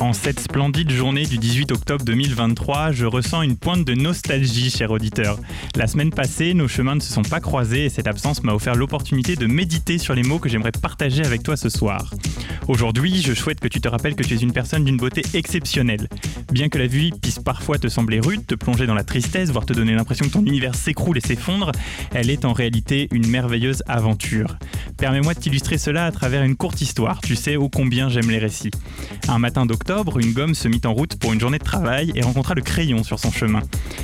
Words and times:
En 0.00 0.12
cette 0.12 0.38
splendide 0.38 0.92
journée 0.92 1.26
du 1.26 1.38
18 1.38 1.72
octobre 1.72 2.04
2023, 2.04 2.92
je 2.92 3.04
ressens 3.04 3.42
une 3.42 3.56
pointe 3.56 3.84
de 3.84 3.94
nostalgie, 3.94 4.70
cher 4.70 4.92
auditeur. 4.92 5.40
La 5.74 5.88
semaine 5.88 6.10
passée, 6.10 6.54
nos 6.54 6.68
chemins 6.68 6.94
ne 6.94 7.00
se 7.00 7.12
sont 7.12 7.22
pas 7.22 7.40
croisés 7.40 7.86
et 7.86 7.88
cette 7.88 8.06
absence 8.06 8.44
m'a 8.44 8.54
offert 8.54 8.76
l'opportunité 8.76 9.34
de 9.34 9.46
méditer 9.46 9.98
sur 9.98 10.14
les 10.14 10.22
mots 10.22 10.38
que 10.38 10.48
j'aimerais 10.48 10.70
partager 10.70 11.24
avec 11.24 11.42
toi 11.42 11.56
ce 11.56 11.68
soir. 11.68 12.14
Aujourd'hui, 12.68 13.22
je 13.22 13.34
souhaite 13.34 13.58
que 13.58 13.66
tu 13.66 13.80
te 13.80 13.88
rappelles 13.88 14.14
que 14.14 14.22
tu 14.22 14.34
es 14.34 14.38
une 14.38 14.52
personne 14.52 14.84
d'une 14.84 14.98
beauté 14.98 15.22
exceptionnelle. 15.34 16.08
Bien 16.52 16.68
que 16.68 16.78
la 16.78 16.86
vie 16.86 17.10
puisse 17.10 17.40
parfois 17.40 17.78
te 17.78 17.88
sembler 17.88 18.20
rude, 18.20 18.46
te 18.46 18.54
plonger 18.54 18.86
dans 18.86 18.94
la 18.94 19.04
tristesse, 19.04 19.50
voire 19.50 19.66
te 19.66 19.72
donner 19.72 19.94
l'impression 19.94 20.26
que 20.26 20.32
ton 20.32 20.44
univers 20.44 20.76
s'écroule 20.76 21.18
et 21.18 21.26
s'effondre, 21.26 21.72
elle 22.14 22.30
est 22.30 22.44
en 22.44 22.52
réalité 22.52 23.08
une 23.10 23.26
merveilleuse 23.26 23.82
aventure. 23.88 24.58
Permets-moi 24.96 25.34
de 25.34 25.40
t'illustrer 25.40 25.78
cela 25.78 26.06
à 26.06 26.12
travers 26.12 26.42
une 26.42 26.56
courte 26.56 26.80
histoire, 26.80 27.20
tu 27.20 27.36
sais 27.36 27.56
ô 27.56 27.68
combien 27.68 28.08
j'aime 28.08 28.30
les 28.30 28.38
récits. 28.38 28.70
Une 29.90 30.32
gomme 30.34 30.54
se 30.54 30.68
mit 30.68 30.80
en 30.84 30.92
route 30.92 31.16
pour 31.16 31.32
une 31.32 31.40
journée 31.40 31.58
de 31.58 31.64
travail 31.64 32.12
et 32.14 32.20
rencontra 32.20 32.54
le 32.54 32.60
crayon 32.60 33.02
sur 33.02 33.18
son 33.18 33.30
chemin. 33.30 33.62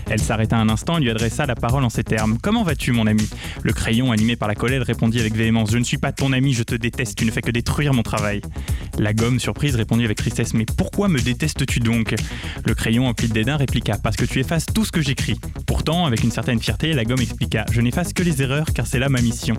Elle 0.09 0.20
s'arrêta 0.20 0.56
un 0.56 0.70
instant 0.70 0.97
et 0.97 1.01
lui 1.01 1.11
adressa 1.11 1.45
la 1.45 1.55
parole 1.55 1.84
en 1.84 1.91
ces 1.91 2.05
termes. 2.05 2.38
Comment 2.42 2.62
vas-tu, 2.62 2.92
mon 2.92 3.06
ami? 3.06 3.29
Le 3.62 3.73
crayon, 3.75 4.11
animé 4.11 4.37
par 4.37 4.48
la 4.48 4.55
colère, 4.55 4.83
répondit 4.83 5.20
avec 5.20 5.34
véhémence. 5.34 5.70
Je 5.73 5.78
ne 5.78 5.84
suis 5.84 5.98
pas 5.98 6.12
ton 6.12 6.33
ami, 6.33 6.55
je 6.55 6.62
te 6.62 6.75
déteste, 6.75 7.19
tu 7.19 7.27
ne 7.27 7.30
fais 7.30 7.42
que 7.42 7.51
détruire 7.51 7.92
mon 7.92 8.02
travail. 8.02 8.41
La 8.98 9.12
gomme, 9.12 9.39
surprise, 9.39 9.77
répondit 9.77 10.06
avec 10.06 10.17
tristesse. 10.17 10.55
Mais 10.55 10.64
pourquoi 10.64 11.08
me 11.08 11.20
détestes-tu 11.20 11.81
donc? 11.81 12.14
Le 12.64 12.75
crayon, 12.75 13.06
empli 13.06 13.28
de 13.28 13.34
dédain, 13.34 13.56
répliqua. 13.56 13.98
Parce 13.98 14.17
que 14.17 14.25
tu 14.25 14.41
effaces 14.41 14.67
tout 14.67 14.86
ce 14.86 14.92
que 14.92 15.03
j'écris. 15.03 15.39
Pourtant, 15.67 16.06
avec 16.06 16.23
une 16.23 16.30
certaine 16.30 16.61
fierté, 16.61 16.95
la 16.95 17.05
gomme 17.05 17.20
expliqua. 17.20 17.67
Je 17.70 17.83
n'efface 17.83 18.14
que 18.14 18.23
les 18.23 18.41
erreurs 18.41 18.67
car 18.75 18.86
c'est 18.86 18.98
là 18.98 19.11
ma 19.11 19.20
mission. 19.20 19.56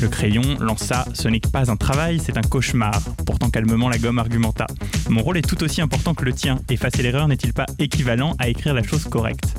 Le 0.00 0.08
crayon 0.08 0.56
lança. 0.58 1.04
Ce 1.12 1.28
n'est 1.28 1.40
pas 1.40 1.70
un 1.70 1.76
travail, 1.76 2.18
c'est 2.24 2.38
un 2.38 2.42
cauchemar. 2.42 2.98
Pourtant, 3.26 3.50
calmement, 3.50 3.90
la 3.90 3.98
gomme 3.98 4.18
argumenta. 4.18 4.66
Mon 5.10 5.20
rôle 5.20 5.36
est 5.36 5.49
tout 5.50 5.64
aussi 5.64 5.80
important 5.80 6.14
que 6.14 6.24
le 6.24 6.32
tien. 6.32 6.60
Effacer 6.68 7.02
l'erreur 7.02 7.26
n'est-il 7.26 7.52
pas 7.52 7.66
équivalent 7.80 8.36
à 8.38 8.48
écrire 8.48 8.72
la 8.72 8.84
chose 8.84 9.02
correcte? 9.06 9.56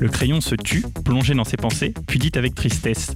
Le 0.00 0.08
crayon 0.08 0.40
se 0.40 0.54
tue, 0.54 0.82
plongé 1.04 1.34
dans 1.34 1.44
ses 1.44 1.58
pensées, 1.58 1.92
puis 2.06 2.18
dit 2.18 2.32
avec 2.36 2.54
tristesse 2.54 3.12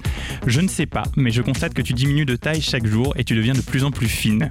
Je 0.46 0.60
ne 0.60 0.68
sais 0.68 0.84
pas, 0.84 1.04
mais 1.16 1.30
je 1.30 1.40
constate 1.40 1.72
que 1.72 1.80
tu 1.80 1.94
diminues 1.94 2.26
de 2.26 2.36
taille 2.36 2.60
chaque 2.60 2.86
jour 2.86 3.14
et 3.16 3.24
tu 3.24 3.34
deviens 3.34 3.54
de 3.54 3.62
plus 3.62 3.82
en 3.84 3.90
plus 3.90 4.08
fine. 4.08 4.50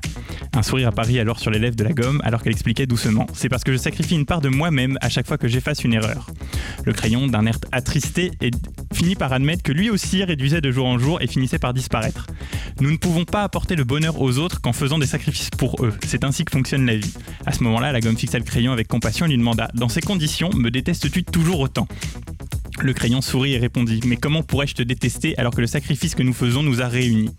Un 0.54 0.64
sourire 0.64 0.88
apparut 0.88 1.20
alors 1.20 1.40
sur 1.40 1.52
les 1.52 1.60
lèvres 1.60 1.76
de 1.76 1.84
la 1.84 1.94
gomme 1.94 2.20
alors 2.24 2.42
qu'elle 2.42 2.54
expliquait 2.54 2.88
doucement 2.88 3.28
C'est 3.34 3.48
parce 3.48 3.64
que 3.64 3.72
je 3.72 3.78
sacrifie 3.78 4.16
une 4.16 4.26
part 4.26 4.42
de 4.42 4.50
moi-même 4.50 4.98
à 5.02 5.10
chaque 5.10 5.28
fois 5.28 5.38
que 5.38 5.48
j'efface 5.48 5.84
une 5.84 5.94
erreur. 5.94 6.28
Le 6.86 6.94
crayon, 6.94 7.28
d'un 7.28 7.46
air 7.46 7.60
attristé, 7.72 8.32
finit 8.92 9.16
par 9.16 9.34
admettre 9.34 9.62
que 9.62 9.72
lui 9.72 9.90
aussi 9.90 10.24
réduisait 10.24 10.62
de 10.62 10.72
jour 10.72 10.88
en 10.88 10.98
jour 10.98 11.22
et 11.22 11.28
finissait 11.28 11.60
par 11.60 11.74
disparaître. 11.74 12.26
Nous 12.80 12.92
ne 12.92 12.98
pouvons 12.98 13.26
pas 13.26 13.44
apporter 13.44 13.76
le 13.76 13.84
bonheur 13.84 14.20
aux 14.20 14.40
autres 14.40 14.62
qu'en 14.62 14.74
faisant 14.74 14.98
des 14.98 15.06
sacrifices 15.06 15.52
pour 15.52 15.86
eux. 15.86 15.94
C'est 16.08 16.24
ainsi 16.24 16.46
que 16.46 16.52
fonctionne 16.52 16.86
la 16.86 16.96
vie. 16.96 17.14
À 17.52 17.54
ce 17.54 17.66
moment-là, 17.66 17.92
la 17.92 18.00
gomme 18.00 18.16
fixa 18.16 18.38
le 18.38 18.46
crayon 18.46 18.72
avec 18.72 18.88
compassion 18.88 19.26
et 19.26 19.30
lui 19.30 19.38
demanda 19.38 19.68
Dans 19.74 19.90
ces 19.90 20.00
conditions, 20.00 20.50
me 20.56 20.72
détestes-tu 20.72 21.26
toujours 21.26 21.60
autant? 21.60 21.86
Le 22.84 22.94
crayon 22.94 23.22
sourit 23.22 23.54
et 23.54 23.58
répondit 23.58 24.00
Mais 24.06 24.18
comment 24.18 24.44
pourrais-je 24.44 24.74
te 24.74 24.84
détester 24.84 25.38
alors 25.38 25.54
que 25.54 25.62
le 25.62 25.68
sacrifice 25.68 26.16
que 26.16 26.24
nous 26.24 26.34
faisons 26.34 26.64
nous 26.64 26.82
a 26.82 26.88
réunis? 26.88 27.30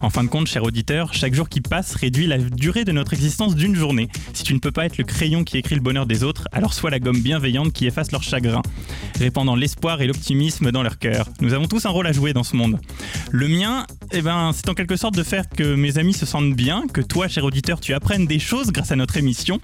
En 0.00 0.10
fin 0.10 0.24
de 0.24 0.28
compte, 0.28 0.46
cher 0.46 0.62
auditeur, 0.62 1.12
chaque 1.14 1.34
jour 1.34 1.48
qui 1.48 1.60
passe 1.60 1.94
réduit 1.94 2.26
la 2.26 2.38
durée 2.38 2.84
de 2.84 2.92
notre 2.92 3.12
existence 3.12 3.54
d'une 3.54 3.74
journée. 3.74 4.08
Si 4.32 4.44
tu 4.44 4.54
ne 4.54 4.58
peux 4.58 4.70
pas 4.70 4.86
être 4.86 4.98
le 4.98 5.04
crayon 5.04 5.44
qui 5.44 5.58
écrit 5.58 5.74
le 5.74 5.80
bonheur 5.80 6.06
des 6.06 6.22
autres, 6.22 6.48
alors 6.52 6.74
sois 6.74 6.90
la 6.90 7.00
gomme 7.00 7.20
bienveillante 7.20 7.72
qui 7.72 7.86
efface 7.86 8.12
leur 8.12 8.22
chagrin, 8.22 8.62
répandant 9.18 9.56
l'espoir 9.56 10.00
et 10.02 10.06
l'optimisme 10.06 10.70
dans 10.70 10.82
leur 10.82 10.98
cœur. 10.98 11.28
Nous 11.40 11.54
avons 11.54 11.66
tous 11.66 11.86
un 11.86 11.90
rôle 11.90 12.06
à 12.06 12.12
jouer 12.12 12.32
dans 12.32 12.44
ce 12.44 12.56
monde. 12.56 12.78
Le 13.30 13.48
mien, 13.48 13.86
eh 14.12 14.22
ben, 14.22 14.52
c'est 14.54 14.68
en 14.68 14.74
quelque 14.74 14.96
sorte 14.96 15.14
de 15.14 15.22
faire 15.22 15.48
que 15.48 15.74
mes 15.74 15.98
amis 15.98 16.14
se 16.14 16.26
sentent 16.26 16.54
bien, 16.54 16.84
que 16.92 17.00
toi, 17.00 17.28
cher 17.28 17.44
auditeur, 17.44 17.80
tu 17.80 17.94
apprennes 17.94 18.26
des 18.26 18.38
choses 18.38 18.70
grâce 18.70 18.92
à 18.92 18.96
notre 18.96 19.16
émission, 19.16 19.58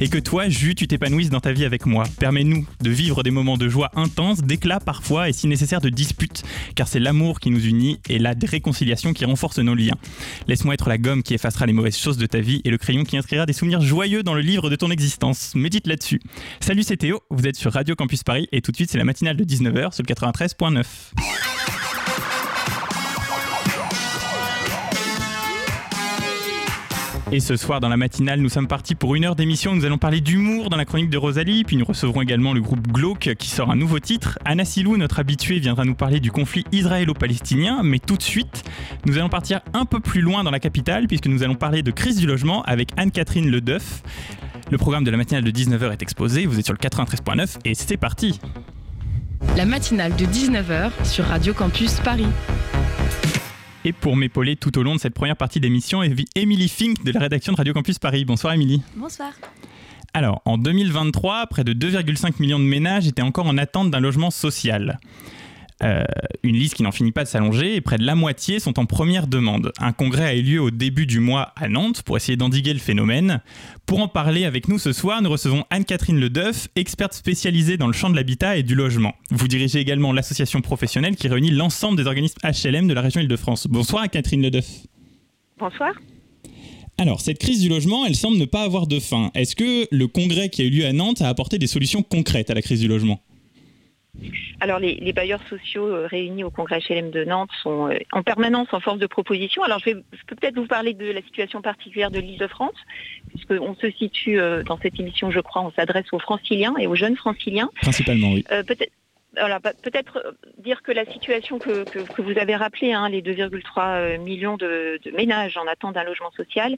et 0.00 0.08
que 0.08 0.18
toi, 0.18 0.48
Jus, 0.48 0.74
tu 0.74 0.86
t'épanouisses 0.86 1.30
dans 1.30 1.40
ta 1.40 1.52
vie 1.52 1.64
avec 1.64 1.86
moi. 1.86 2.04
Permets-nous 2.18 2.66
de 2.80 2.90
vivre 2.90 3.22
des 3.22 3.30
moments 3.30 3.56
de 3.56 3.68
joie 3.68 3.90
intense, 3.94 4.42
d'éclat 4.42 4.75
parfois 4.80 5.28
et 5.28 5.32
si 5.32 5.46
nécessaire 5.46 5.80
de 5.80 5.88
disputes, 5.88 6.42
car 6.74 6.88
c'est 6.88 6.98
l'amour 6.98 7.40
qui 7.40 7.50
nous 7.50 7.64
unit 7.64 8.00
et 8.08 8.18
la 8.18 8.34
réconciliation 8.42 9.12
qui 9.12 9.24
renforce 9.24 9.58
nos 9.58 9.74
liens. 9.74 9.96
Laisse-moi 10.48 10.74
être 10.74 10.88
la 10.88 10.98
gomme 10.98 11.22
qui 11.22 11.34
effacera 11.34 11.66
les 11.66 11.72
mauvaises 11.72 11.98
choses 11.98 12.18
de 12.18 12.26
ta 12.26 12.40
vie 12.40 12.60
et 12.64 12.70
le 12.70 12.78
crayon 12.78 13.04
qui 13.04 13.16
inscrira 13.16 13.46
des 13.46 13.52
souvenirs 13.52 13.80
joyeux 13.80 14.22
dans 14.22 14.34
le 14.34 14.40
livre 14.40 14.70
de 14.70 14.76
ton 14.76 14.90
existence. 14.90 15.54
Médite 15.54 15.86
là-dessus. 15.86 16.20
Salut, 16.60 16.82
c'est 16.82 16.96
Théo, 16.96 17.20
vous 17.30 17.46
êtes 17.46 17.56
sur 17.56 17.72
Radio 17.72 17.94
Campus 17.94 18.22
Paris 18.22 18.48
et 18.52 18.60
tout 18.60 18.70
de 18.70 18.76
suite 18.76 18.90
c'est 18.90 18.98
la 18.98 19.04
matinale 19.04 19.36
de 19.36 19.44
19h 19.44 19.94
sur 19.94 20.04
le 20.06 20.14
93.9. 20.14 21.55
Et 27.32 27.40
ce 27.40 27.56
soir, 27.56 27.80
dans 27.80 27.88
la 27.88 27.96
matinale, 27.96 28.40
nous 28.40 28.48
sommes 28.48 28.68
partis 28.68 28.94
pour 28.94 29.16
une 29.16 29.24
heure 29.24 29.34
d'émission. 29.34 29.74
Nous 29.74 29.84
allons 29.84 29.98
parler 29.98 30.20
d'humour 30.20 30.70
dans 30.70 30.76
la 30.76 30.84
chronique 30.84 31.10
de 31.10 31.18
Rosalie, 31.18 31.64
puis 31.64 31.76
nous 31.76 31.84
recevrons 31.84 32.22
également 32.22 32.52
le 32.52 32.60
groupe 32.60 32.86
Glauque 32.86 33.34
qui 33.36 33.48
sort 33.48 33.68
un 33.72 33.74
nouveau 33.74 33.98
titre. 33.98 34.38
Anna 34.44 34.64
Silou, 34.64 34.96
notre 34.96 35.18
habitué, 35.18 35.58
viendra 35.58 35.84
nous 35.84 35.96
parler 35.96 36.20
du 36.20 36.30
conflit 36.30 36.64
israélo-palestinien. 36.70 37.80
Mais 37.82 37.98
tout 37.98 38.16
de 38.16 38.22
suite, 38.22 38.62
nous 39.06 39.18
allons 39.18 39.28
partir 39.28 39.60
un 39.74 39.86
peu 39.86 39.98
plus 39.98 40.20
loin 40.20 40.44
dans 40.44 40.52
la 40.52 40.60
capitale, 40.60 41.08
puisque 41.08 41.26
nous 41.26 41.42
allons 41.42 41.56
parler 41.56 41.82
de 41.82 41.90
crise 41.90 42.16
du 42.16 42.28
logement 42.28 42.62
avec 42.62 42.90
Anne-Catherine 42.96 43.50
Ledeuf. 43.50 44.02
Le 44.70 44.78
programme 44.78 45.02
de 45.02 45.10
la 45.10 45.16
matinale 45.16 45.42
de 45.42 45.50
19h 45.50 45.92
est 45.92 46.02
exposé, 46.02 46.46
vous 46.46 46.60
êtes 46.60 46.64
sur 46.64 46.74
le 46.74 46.78
93.9 46.78 47.58
et 47.64 47.74
c'est 47.74 47.96
parti 47.96 48.40
La 49.56 49.64
matinale 49.64 50.14
de 50.14 50.26
19h 50.26 50.90
sur 51.04 51.24
Radio 51.24 51.54
Campus 51.54 52.00
Paris. 52.00 52.26
Et 53.86 53.92
pour 53.92 54.16
m'épauler 54.16 54.56
tout 54.56 54.76
au 54.78 54.82
long 54.82 54.96
de 54.96 55.00
cette 55.00 55.14
première 55.14 55.36
partie 55.36 55.60
d'émission, 55.60 56.02
Émilie 56.34 56.68
Fink 56.68 57.04
de 57.04 57.12
la 57.12 57.20
rédaction 57.20 57.52
de 57.52 57.56
Radio 57.56 57.72
Campus 57.72 58.00
Paris. 58.00 58.24
Bonsoir 58.24 58.52
Émilie. 58.52 58.82
Bonsoir. 58.96 59.30
Alors, 60.12 60.42
en 60.44 60.58
2023, 60.58 61.46
près 61.46 61.62
de 61.62 61.72
2,5 61.72 62.40
millions 62.40 62.58
de 62.58 62.64
ménages 62.64 63.06
étaient 63.06 63.22
encore 63.22 63.46
en 63.46 63.56
attente 63.56 63.92
d'un 63.92 64.00
logement 64.00 64.32
social. 64.32 64.98
Euh, 65.82 66.04
une 66.42 66.56
liste 66.56 66.74
qui 66.74 66.82
n'en 66.82 66.92
finit 66.92 67.12
pas 67.12 67.24
de 67.24 67.28
s'allonger 67.28 67.74
et 67.74 67.80
près 67.82 67.98
de 67.98 68.04
la 68.04 68.14
moitié 68.14 68.60
sont 68.60 68.78
en 68.78 68.86
première 68.86 69.26
demande. 69.26 69.72
Un 69.78 69.92
congrès 69.92 70.24
a 70.24 70.34
eu 70.34 70.42
lieu 70.42 70.60
au 70.60 70.70
début 70.70 71.04
du 71.04 71.20
mois 71.20 71.52
à 71.54 71.68
Nantes 71.68 72.02
pour 72.02 72.16
essayer 72.16 72.36
d'endiguer 72.36 72.72
le 72.72 72.78
phénomène. 72.78 73.42
Pour 73.84 74.00
en 74.00 74.08
parler 74.08 74.46
avec 74.46 74.68
nous 74.68 74.78
ce 74.78 74.92
soir, 74.92 75.20
nous 75.20 75.28
recevons 75.28 75.64
Anne-Catherine 75.68 76.18
Ledeuf, 76.18 76.68
experte 76.76 77.12
spécialisée 77.12 77.76
dans 77.76 77.88
le 77.88 77.92
champ 77.92 78.08
de 78.08 78.16
l'habitat 78.16 78.56
et 78.56 78.62
du 78.62 78.74
logement. 78.74 79.14
Vous 79.30 79.48
dirigez 79.48 79.78
également 79.78 80.12
l'association 80.12 80.62
professionnelle 80.62 81.14
qui 81.14 81.28
réunit 81.28 81.50
l'ensemble 81.50 81.98
des 81.98 82.06
organismes 82.06 82.38
HLM 82.42 82.88
de 82.88 82.94
la 82.94 83.02
région 83.02 83.20
Île-de-France. 83.20 83.66
Bonsoir 83.66 84.04
Anne-Catherine 84.04 84.42
Ledeuf. 84.42 84.66
Bonsoir. 85.58 85.92
Alors, 86.98 87.20
cette 87.20 87.38
crise 87.38 87.60
du 87.60 87.68
logement, 87.68 88.06
elle 88.06 88.16
semble 88.16 88.38
ne 88.38 88.46
pas 88.46 88.62
avoir 88.62 88.86
de 88.86 88.98
fin. 88.98 89.30
Est-ce 89.34 89.54
que 89.54 89.86
le 89.90 90.06
congrès 90.06 90.48
qui 90.48 90.62
a 90.62 90.64
eu 90.64 90.70
lieu 90.70 90.86
à 90.86 90.94
Nantes 90.94 91.20
a 91.20 91.28
apporté 91.28 91.58
des 91.58 91.66
solutions 91.66 92.02
concrètes 92.02 92.48
à 92.48 92.54
la 92.54 92.62
crise 92.62 92.80
du 92.80 92.88
logement? 92.88 93.20
Alors 94.60 94.78
les, 94.78 95.12
bailleurs 95.12 95.42
sociaux 95.48 95.86
euh, 95.86 96.06
réunis 96.06 96.44
au 96.44 96.50
congrès 96.50 96.80
HLM 96.80 97.10
de 97.10 97.24
Nantes 97.24 97.50
sont 97.62 97.90
euh, 97.90 97.98
en 98.12 98.22
permanence 98.22 98.68
en 98.72 98.80
force 98.80 98.98
de 98.98 99.06
proposition. 99.06 99.62
Alors 99.62 99.78
je, 99.78 99.90
vais, 99.90 99.94
peux 100.26 100.36
peut-être 100.36 100.56
vous 100.56 100.66
parler 100.66 100.94
de 100.94 101.10
la 101.10 101.22
situation 101.22 101.62
particulière 101.62 102.10
de 102.10 102.18
l'île 102.18 102.38
de 102.38 102.46
France, 102.46 102.74
puisqu'on 103.28 103.74
se 103.74 103.90
situe 103.90 104.40
euh, 104.40 104.62
dans 104.62 104.78
cette 104.78 104.98
émission, 104.98 105.30
je 105.30 105.40
crois, 105.40 105.62
on 105.62 105.72
s'adresse 105.72 106.06
aux 106.12 106.18
franciliens 106.18 106.74
et 106.78 106.86
aux 106.86 106.94
jeunes 106.94 107.16
franciliens. 107.16 107.70
Principalement, 107.82 108.32
oui. 108.32 108.44
peut-être 108.66 108.92
bah, 109.36 109.72
peut-être 109.82 110.22
euh, 110.24 110.32
dire 110.58 110.82
que 110.82 110.92
la 110.92 111.04
situation 111.04 111.58
que, 111.58 111.84
vous 112.20 112.38
avez 112.38 112.56
rappelée, 112.56 112.92
hein, 112.92 113.08
les 113.08 113.22
2,3 113.22 113.60
euh, 113.78 114.18
millions 114.18 114.56
de, 114.56 114.98
ménages 115.14 115.56
en 115.56 115.66
attente 115.66 115.94
d'un 115.94 116.04
logement 116.04 116.30
social, 116.32 116.74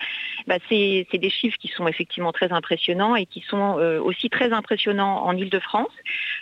bah, 0.47 0.57
c'est 0.69 1.07
des 1.13 1.31
chiffres 1.31 1.57
qui 1.59 1.69
sont 1.69 1.87
effectivement 1.87 2.33
très 2.33 2.53
impressionnants 2.53 3.15
et 3.15 3.27
qui 3.27 3.41
sont 3.49 3.79
euh, 3.79 4.01
aussi 4.01 4.29
très 4.29 4.53
impressionnants 4.53 5.25
en 5.25 5.37
Ile-de-France, 5.37 5.93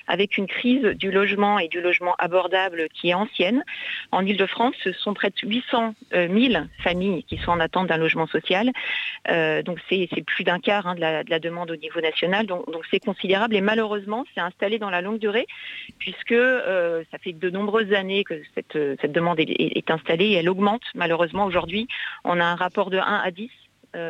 avec 0.06 0.38
une 0.38 0.46
crise 0.46 0.82
du 0.96 1.10
logement 1.10 1.58
et 1.58 1.68
du 1.68 1.80
logement 1.80 2.14
abordable 2.18 2.88
qui 2.94 3.10
est 3.10 3.14
ancienne. 3.14 3.62
En 4.10 4.24
Ile-de-France, 4.24 4.74
ce 4.82 4.92
sont 4.92 5.12
près 5.14 5.30
de 5.30 5.48
800 5.48 5.94
000 6.12 6.64
familles 6.82 7.24
qui 7.24 7.36
sont 7.38 7.50
en 7.50 7.60
attente 7.60 7.88
d'un 7.88 7.96
logement 7.98 8.26
social. 8.26 8.70
donc 9.64 9.78
c'est 9.88 10.08
plus 10.26 10.44
d'un 10.44 10.60
quart 10.60 10.86
hein, 10.86 10.94
de, 10.94 11.00
la, 11.00 11.38
demande 11.38 11.70
au 11.70 11.76
niveau 11.76 12.00
national. 12.00 12.46
Donc 12.46 12.64
c'est 12.90 13.00
considérable 13.00 13.56
et 13.56 13.60
malheureusement, 13.60 14.24
c'est 14.34 14.40
installé 14.40 14.78
dans 14.78 14.90
la 14.90 15.00
longue 15.00 15.18
durée 15.18 15.46
puisque 16.06 16.30
euh, 16.30 17.02
ça 17.10 17.18
fait 17.18 17.32
de 17.32 17.50
nombreuses 17.50 17.92
années 17.92 18.22
que 18.22 18.40
cette, 18.54 18.76
euh, 18.76 18.94
demande 19.08 19.40
est, 19.40 19.90
installée 19.90 20.26
et 20.26 20.32
elle 20.34 20.48
augmente. 20.48 20.82
Malheureusement, 20.94 21.46
aujourd'hui, 21.46 21.88
on 22.22 22.38
a 22.38 22.44
un 22.44 22.54
rapport 22.54 22.90
de 22.90 22.98
1 22.98 23.02
à 23.02 23.30
10 23.32 23.42
euh, 23.42 23.65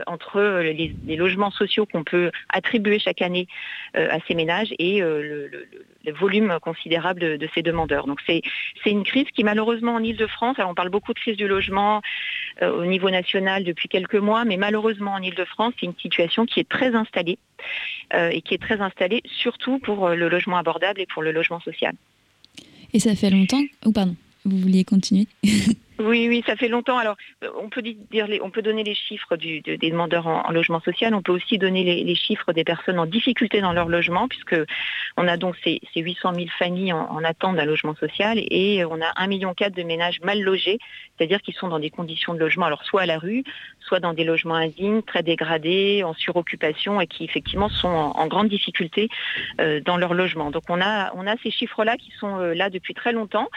entre 0.07 0.61
les, 0.61 1.17
logements 1.17 1.51
sociaux 1.51 1.87
qu'on 1.87 2.05
peut 2.05 2.31
attribuer 2.49 2.99
chaque 2.99 3.23
année 3.23 3.47
à 3.95 4.19
ces 4.27 4.35
ménages 4.35 4.75
et 4.79 5.01
le, 5.01 5.67
volume 6.19 6.59
considérable 6.63 7.39
de, 7.39 7.49
ces 7.55 7.63
demandeurs. 7.63 8.07
Donc 8.07 8.21
c'est 8.27 8.43
une 8.87 9.05
crise 9.05 9.27
qui 9.35 9.45
malheureusement 9.45 9.95
en 9.95 10.03
Ile-de-France, 10.03 10.59
alors 10.59 10.71
on 10.71 10.75
parle 10.75 10.91
beaucoup 10.91 11.13
de 11.13 11.19
crise 11.19 11.37
du 11.37 11.49
logement 11.49 12.03
au 12.63 12.85
niveau 12.85 13.11
national 13.11 13.65
depuis 13.65 13.89
quelques 13.89 14.15
mois, 14.15 14.45
mais 14.45 14.57
malheureusement 14.57 15.13
en 15.13 15.23
Ile-de-France, 15.23 15.75
c'est 15.81 15.87
une 15.87 15.97
situation 15.97 16.47
qui 16.47 16.61
est 16.61 16.69
très 16.69 16.95
installée 16.95 17.39
et 18.15 18.43
qui 18.43 18.55
est 18.55 18.63
très 18.63 18.81
installée 18.81 19.23
surtout 19.27 19.79
pour 19.79 20.11
le 20.11 20.29
logement 20.29 20.59
abordable 20.59 21.01
et 21.01 21.07
pour 21.07 21.23
le 21.23 21.33
logement 21.33 21.61
social. 21.61 21.95
Et 22.93 23.01
ça 23.01 23.15
fait 23.15 23.31
longtemps, 23.31 23.63
ou 23.85 23.93
pardon, 23.93 24.17
vous 24.45 24.59
vouliez 24.59 24.85
continuer? 24.85 25.27
Oui, 25.99 26.29
oui, 26.29 26.45
ça 26.47 26.57
fait 26.57 26.69
longtemps. 26.69 26.99
Alors, 26.99 27.17
euh, 27.43 27.49
on 27.57 27.71
peut 27.71 27.81
dire, 27.81 28.29
on 28.43 28.51
peut 28.51 28.61
donner 28.61 28.85
les 28.85 28.95
chiffres 28.95 29.37
des 29.37 29.63
demandeurs 29.81 30.27
en, 30.27 30.51
logement 30.51 30.81
social. 30.81 31.15
On 31.15 31.23
peut 31.23 31.33
aussi 31.33 31.57
donner 31.57 31.85
les, 31.85 32.15
chiffres 32.15 32.53
des 32.53 32.65
personnes 32.65 32.99
en 32.99 33.07
difficulté 33.07 33.61
dans 33.61 33.73
leur 33.73 33.89
logement, 33.89 34.29
puisque 34.29 34.57
on 35.17 35.27
a 35.27 35.37
donc 35.37 35.57
ces, 35.65 35.81
800 35.95 36.35
000 36.35 36.47
familles 36.59 36.93
en, 36.93 37.25
attente 37.25 37.57
d'un 37.57 37.65
logement 37.65 37.95
social 37.95 38.39
et 38.39 38.85
on 38.85 39.01
a 39.01 39.13
1,4 39.25 39.29
million 39.29 39.55
de 39.55 39.83
ménages 39.83 40.21
mal 40.23 40.41
logés, 40.41 40.79
c'est-à-dire 41.17 41.41
qui 41.41 41.53
sont 41.53 41.69
dans 41.69 41.79
des 41.79 41.91
conditions 41.91 42.35
de 42.35 42.39
logement, 42.39 42.67
alors 42.67 42.85
soit 42.85 43.03
à 43.03 43.07
la 43.07 43.19
rue, 43.19 43.43
soit 43.81 44.01
dans 44.01 44.13
des 44.13 44.25
logements 44.25 44.55
indignes, 44.55 45.03
très 45.03 45.23
dégradés, 45.23 46.03
en 46.05 46.15
suroccupation 46.15 47.01
et 47.01 47.07
qui 47.07 47.25
effectivement 47.25 47.69
sont 47.69 47.89
en, 47.89 48.27
grande 48.27 48.49
difficulté 48.49 49.09
euh, 49.61 49.81
dans 49.81 49.97
leur 49.97 50.13
logement. 50.13 50.51
Donc 50.51 50.65
on 50.69 50.81
a, 50.81 51.11
ces 51.43 51.51
chiffres-là 51.51 51.97
qui 51.97 52.13
sont 52.19 52.39
euh, 52.39 52.55
là 52.55 52.71
depuis 52.71 52.95
très 52.95 53.13
longtemps. 53.13 53.49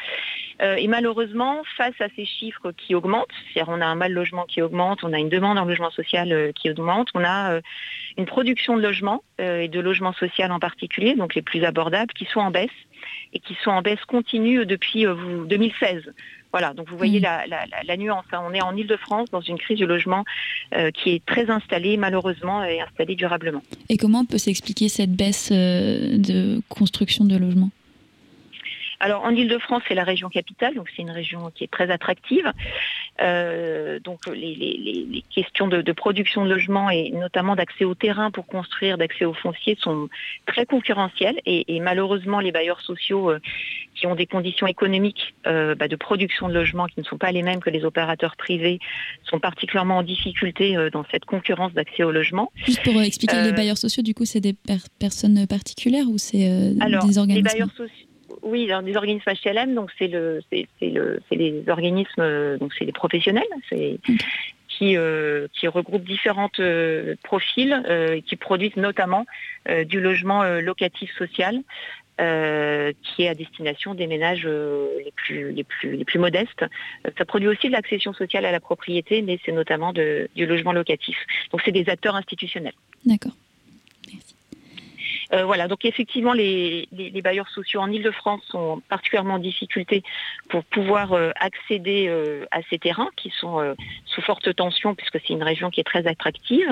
et 0.62 0.88
malheureusement, 0.88 1.64
face 1.78 2.00
à 2.00 2.08
ces 2.16 2.26
chiffres 2.30 2.72
qui 2.72 2.96
augmentent, 2.96 3.28
c'est-à-dire 3.54 3.74
on 3.74 3.81
a 3.81 3.86
un 3.86 3.96
mal 3.96 4.14
logement 4.14 4.46
qui 4.46 4.62
augmente, 4.62 5.04
on 5.04 5.14
a 5.14 5.18
une 5.18 5.30
demande 5.30 5.58
en 5.58 5.66
logement 5.66 5.92
social 5.92 6.31
euh, 6.31 6.52
qui 6.52 6.70
augmente, 6.70 7.10
on 7.14 7.24
a 7.24 7.54
euh, 7.54 7.62
une 8.18 8.26
production 8.26 8.78
de 8.78 8.81
logements 8.81 9.24
euh, 9.42 9.62
et 9.62 9.68
de 9.68 9.80
logements 9.80 10.14
social 10.14 10.52
en 10.52 10.60
particulier, 10.60 11.16
donc 11.16 11.36
les 11.36 11.42
plus 11.42 11.64
abordables, 11.64 12.14
qui 12.14 12.26
sont 12.26 12.40
en 12.40 12.52
baisse 12.52 12.70
et 13.34 13.40
qui 13.40 13.56
sont 13.64 13.72
en 13.72 13.81
baisse 13.81 14.04
continue 14.06 14.66
depuis 14.66 15.06
2016. 15.06 16.14
Voilà, 16.52 16.74
donc 16.74 16.90
vous 16.90 16.98
voyez 16.98 17.20
mmh. 17.20 17.28
la, 17.88 17.98
nuance. 17.98 18.26
Hein. 18.31 18.42
On 18.44 18.54
est 18.54 18.62
en 18.62 18.76
Ile-de-France 18.76 19.30
dans 19.30 19.40
une 19.40 19.58
crise 19.58 19.78
du 19.78 19.86
logement 19.86 20.26
qui 20.96 21.12
est 21.12 21.26
très 21.26 21.50
installée, 21.50 21.96
malheureusement, 21.96 22.64
et 22.64 22.81
installée 22.81 23.16
durablement. 23.16 23.62
Et 23.88 23.98
comment 23.98 24.26
peut 24.26 24.40
s'expliquer 24.40 24.90
cette 24.90 25.12
baisse 25.12 25.52
de 25.52 26.60
construction 26.70 27.24
de 27.24 27.38
logements? 27.38 27.70
Alors 29.00 29.24
en 29.24 29.31
Ile-de-France, 29.31 29.84
c'est 29.88 29.96
la 29.96 30.04
région 30.04 30.30
capitale, 30.30 30.75
donc 30.75 30.88
c'est 30.96 31.01
une 31.01 31.12
région 31.12 31.51
qui 31.56 31.63
est 31.63 31.72
très 31.72 31.90
attractive. 31.90 32.51
Euh, 33.22 34.00
donc 34.00 34.28
les, 34.28 35.24
questions 35.34 35.68
de, 35.68 35.92
production 35.92 36.44
de 36.44 36.50
logements 36.50 36.90
et 36.90 37.12
notamment 37.12 37.56
d'accès 37.56 37.86
au 37.86 37.96
terrain 37.96 38.31
pour 38.31 38.46
construire, 38.46 38.98
d'accès 38.98 39.25
aux 39.25 39.34
fonciers 39.34 39.78
sont 39.80 40.10
très 40.46 40.66
concurrentielles 40.66 41.40
et, 41.46 41.80
malheureusement 41.80 42.40
les 42.40 42.51
bailleurs 42.51 42.81
sociaux 42.81 43.30
euh, 43.30 43.40
qui 43.96 44.07
ont 44.07 44.16
des 44.16 44.25
conditions 44.25 44.68
économiques 44.68 45.34
euh, 45.48 45.75
bah, 45.75 45.88
de 45.88 45.95
production 45.95 46.50
de 46.50 46.54
logements 46.54 46.88
qui 46.88 47.00
ne 47.00 47.06
sont 47.06 47.18
pas 47.18 47.31
les 47.31 47.44
mêmes 47.44 47.60
que 47.60 47.69
les 47.69 47.86
opérateurs 47.86 48.36
privés 48.36 48.80
sont 49.24 49.40
particulièrement 49.40 49.98
en 49.98 50.04
difficulté 50.04 50.75
dans 50.92 51.06
cette 51.12 51.25
concurrence 51.25 51.74
d'accès 51.74 52.04
au 52.04 52.12
logement. 52.12 52.52
Juste 52.66 52.84
pour 52.84 53.02
expliquer, 53.02 53.42
les 53.42 53.54
bailleurs 53.54 53.78
sociaux, 53.78 54.04
du 54.04 54.13
coup, 54.13 54.25
c'est 54.25 54.42
des 54.42 54.56
personnes 55.00 55.48
particulières 55.48 56.07
ou 56.10 56.18
c'est 56.18 56.38
des 56.38 57.18
organismes 57.18 57.36
les 57.36 57.42
bailleurs 57.42 57.72
sociaux 57.72 58.09
oui, 58.42 58.68
dans 58.68 58.82
des 58.82 58.96
organismes 58.96 59.32
HLM, 59.44 59.76
donc 59.76 59.92
c'est 59.98 60.08
le, 60.08 60.42
c'est, 60.52 60.68
le, 60.82 61.20
les 61.32 61.64
organismes, 61.68 62.58
donc 62.58 62.74
c'est 62.78 62.86
les 62.86 62.92
professionnels, 62.92 63.44
c'est 63.70 64.00
qui, 64.80 64.96
euh, 64.96 65.48
regroupent 65.66 66.06
différents 66.06 66.52
euh, 66.60 67.16
profils 67.24 67.84
euh, 67.88 68.22
qui 68.22 68.36
produisent 68.36 68.78
notamment 68.78 69.26
du 69.86 70.00
logement 70.00 70.44
locatif 70.62 71.12
social. 71.18 71.62
qui 72.18 73.24
est 73.24 73.30
à 73.30 73.36
destination 73.36 73.94
des 73.94 74.08
ménages 74.08 74.46
les, 74.46 75.14
plus, 75.16 75.52
les, 75.52 75.64
plus, 75.64 75.96
les 75.96 76.06
plus 76.06 76.20
modestes. 76.20 76.66
ça 77.18 77.26
produit 77.26 77.48
aussi 77.48 77.68
de 77.68 77.74
l'accession 77.74 78.14
sociale 78.14 78.46
à 78.46 78.52
la 78.52 78.60
propriété, 78.60 79.22
mais 79.22 79.40
c'est 79.46 79.54
notamment 79.54 79.94
du 79.94 80.46
logement 80.46 80.74
locatif. 80.74 81.18
Donc 81.52 81.62
c'est 81.64 81.72
des 81.72 81.88
acteurs 81.88 82.16
institutionnels. 82.16 82.74
D'accord. 83.06 83.36
Euh, 85.34 85.46
voilà, 85.46 85.68
donc 85.68 85.86
effectivement, 85.86 86.34
les, 86.34 86.88
bailleurs 87.24 87.50
sociaux 87.50 87.81
en 87.81 87.92
Ile-de-France 87.92 88.42
sont 88.48 88.81
particulièrement 88.90 89.36
en 89.36 89.40
difficulté 89.40 90.04
pour 90.50 90.64
pouvoir 90.64 91.14
euh, 91.14 91.31
accéder 91.40 92.08
euh, 92.08 92.46
à 92.52 92.62
ces 92.70 92.80
terrains 92.80 93.10
qui 93.16 93.30
sont 93.30 93.76
sous 94.06 94.22
forte 94.22 94.54
tension 94.56 94.96
puisque 94.96 95.20
c'est 95.20 95.34
une 95.34 95.44
région 95.44 95.70
qui 95.70 95.81
est 95.81 95.84
très 95.84 96.08
attractive. 96.08 96.70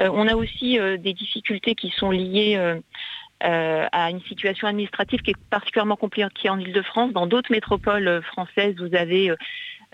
on 0.00 0.26
a 0.26 0.34
aussi 0.34 0.78
des 0.98 1.12
difficultés 1.12 1.74
qui 1.74 1.90
sont 1.90 2.10
liées 2.10 2.58
à 3.40 4.10
une 4.10 4.20
situation 4.22 4.66
administrative 4.66 5.20
qui 5.20 5.32
est 5.32 5.36
particulièrement 5.50 5.96
compliquée 5.96 6.48
en 6.48 6.58
Ile-de-France. 6.58 7.12
Dans 7.12 7.26
d'autres 7.26 7.52
métropoles 7.52 8.22
françaises, 8.22 8.76
vous 8.78 8.94
avez 8.94 9.32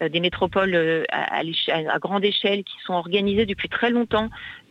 des 0.01 0.21
métropoles 0.21 1.07
à, 1.11 1.41
à, 1.41 1.99
grande 1.99 2.25
échelle 2.25 2.65
qui 2.65 2.75
sont 2.85 2.95
organisées 2.95 3.47
depuis 3.47 3.69
très 3.69 3.91
longtemps 3.91 4.29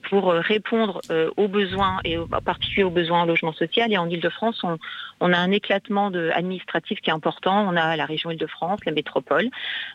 pour 0.10 0.32
euh, 0.32 0.40
répondre 0.40 1.02
euh, 1.10 1.30
aux 1.38 1.48
besoins 1.48 2.00
et 2.04 2.18
en 2.18 2.28
particulier 2.28 2.84
aux 2.84 2.92
besoins 2.92 3.22
en 3.22 3.26
logement 3.26 3.54
social. 3.54 3.92
Et 3.92 3.98
en 3.98 4.10
Ile-de-France, 4.10 4.64
on, 5.20 5.34
a 5.34 5.38
un 5.38 5.52
éclatement 5.52 6.08
administratif 6.08 7.00
qui 7.02 7.10
est 7.10 7.14
important. 7.14 7.68
On 7.68 7.76
a 7.76 7.96
la 7.96 8.06
région 8.06 8.32
Ile-de-France, 8.32 8.80
la 8.86 8.92
métropole. 8.92 9.50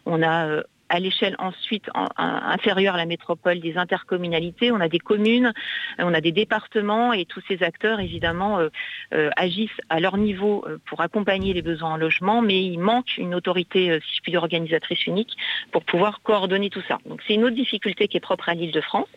Euh, 0.06 0.62
à 0.88 1.00
l'échelle 1.00 1.36
ensuite 1.38 1.88
inférieure 2.16 2.94
à 2.94 2.98
la 2.98 3.06
métropole 3.06 3.60
des 3.60 3.76
intercommunalités. 3.76 4.70
On 4.70 4.80
a 4.80 4.88
des 4.88 4.98
communes, 4.98 5.52
on 5.98 6.14
a 6.14 6.20
des 6.20 6.32
départements 6.32 7.12
et 7.12 7.24
tous 7.24 7.42
ces 7.48 7.62
acteurs 7.62 8.00
évidemment 8.00 8.58
euh, 8.58 8.68
euh, 9.14 9.30
agissent 9.36 9.80
à 9.88 10.00
leur 10.00 10.16
niveau 10.16 10.64
euh, 10.66 10.78
pour 10.86 11.00
accompagner 11.00 11.52
les 11.52 11.62
besoins 11.62 11.94
en 11.94 11.96
logement, 11.96 12.42
mais 12.42 12.62
il 12.64 12.78
manque 12.78 13.18
une 13.18 13.34
autorité, 13.34 13.98
si 14.00 14.16
je 14.16 14.22
puis 14.22 14.32
dire, 14.32 14.42
organisatrice 14.42 15.06
unique 15.06 15.36
pour 15.72 15.84
pouvoir 15.84 16.20
coordonner 16.22 16.70
tout 16.70 16.82
ça. 16.86 16.98
Donc 17.06 17.20
c'est 17.26 17.34
une 17.34 17.44
autre 17.44 17.56
difficulté 17.56 18.08
qui 18.08 18.16
est 18.16 18.20
propre 18.20 18.48
à 18.48 18.54
l'île 18.54 18.72
de 18.72 18.80
France. 18.80 19.08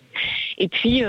Et 0.57 0.67
puis 0.67 1.03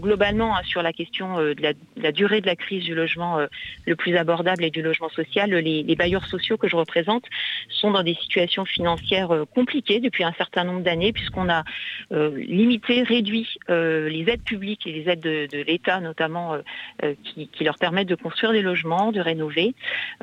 globalement 0.00 0.56
hein, 0.56 0.62
sur 0.64 0.82
la 0.82 0.92
question 0.92 1.38
de 1.38 1.74
la, 1.96 2.12
durée 2.12 2.40
de 2.40 2.46
la 2.46 2.56
crise 2.56 2.84
du 2.84 2.94
logement 2.94 3.38
le 3.86 3.96
plus 3.96 4.16
abordable 4.16 4.64
et 4.64 4.70
du 4.70 4.82
logement 4.82 5.08
social, 5.08 5.50
les, 5.50 5.82
les 5.82 5.96
bailleurs 5.96 6.26
sociaux 6.26 6.56
que 6.56 6.68
je 6.68 6.76
représente 6.76 7.24
sont 7.68 7.90
dans 7.90 8.02
des 8.02 8.14
situations 8.14 8.64
financières 8.64 9.30
compliquées 9.54 10.00
depuis 10.00 10.24
un 10.24 10.32
certain 10.32 10.64
nombre 10.64 10.82
d'années 10.82 11.12
puisqu'on 11.12 11.48
a 11.48 11.64
euh, 12.12 12.36
limité, 12.36 13.02
réduit 13.02 13.48
euh, 13.70 14.08
les 14.08 14.28
aides 14.28 14.42
publiques 14.42 14.86
et 14.86 14.92
les 14.92 15.08
aides 15.08 15.20
de, 15.20 15.62
l'État 15.66 16.00
notamment 16.00 16.54
euh, 17.02 17.14
qui, 17.24 17.48
leur 17.64 17.78
permettent 17.78 18.08
de 18.08 18.14
construire 18.14 18.52
des 18.52 18.62
logements, 18.62 19.12
de 19.12 19.20
rénover. 19.20 19.74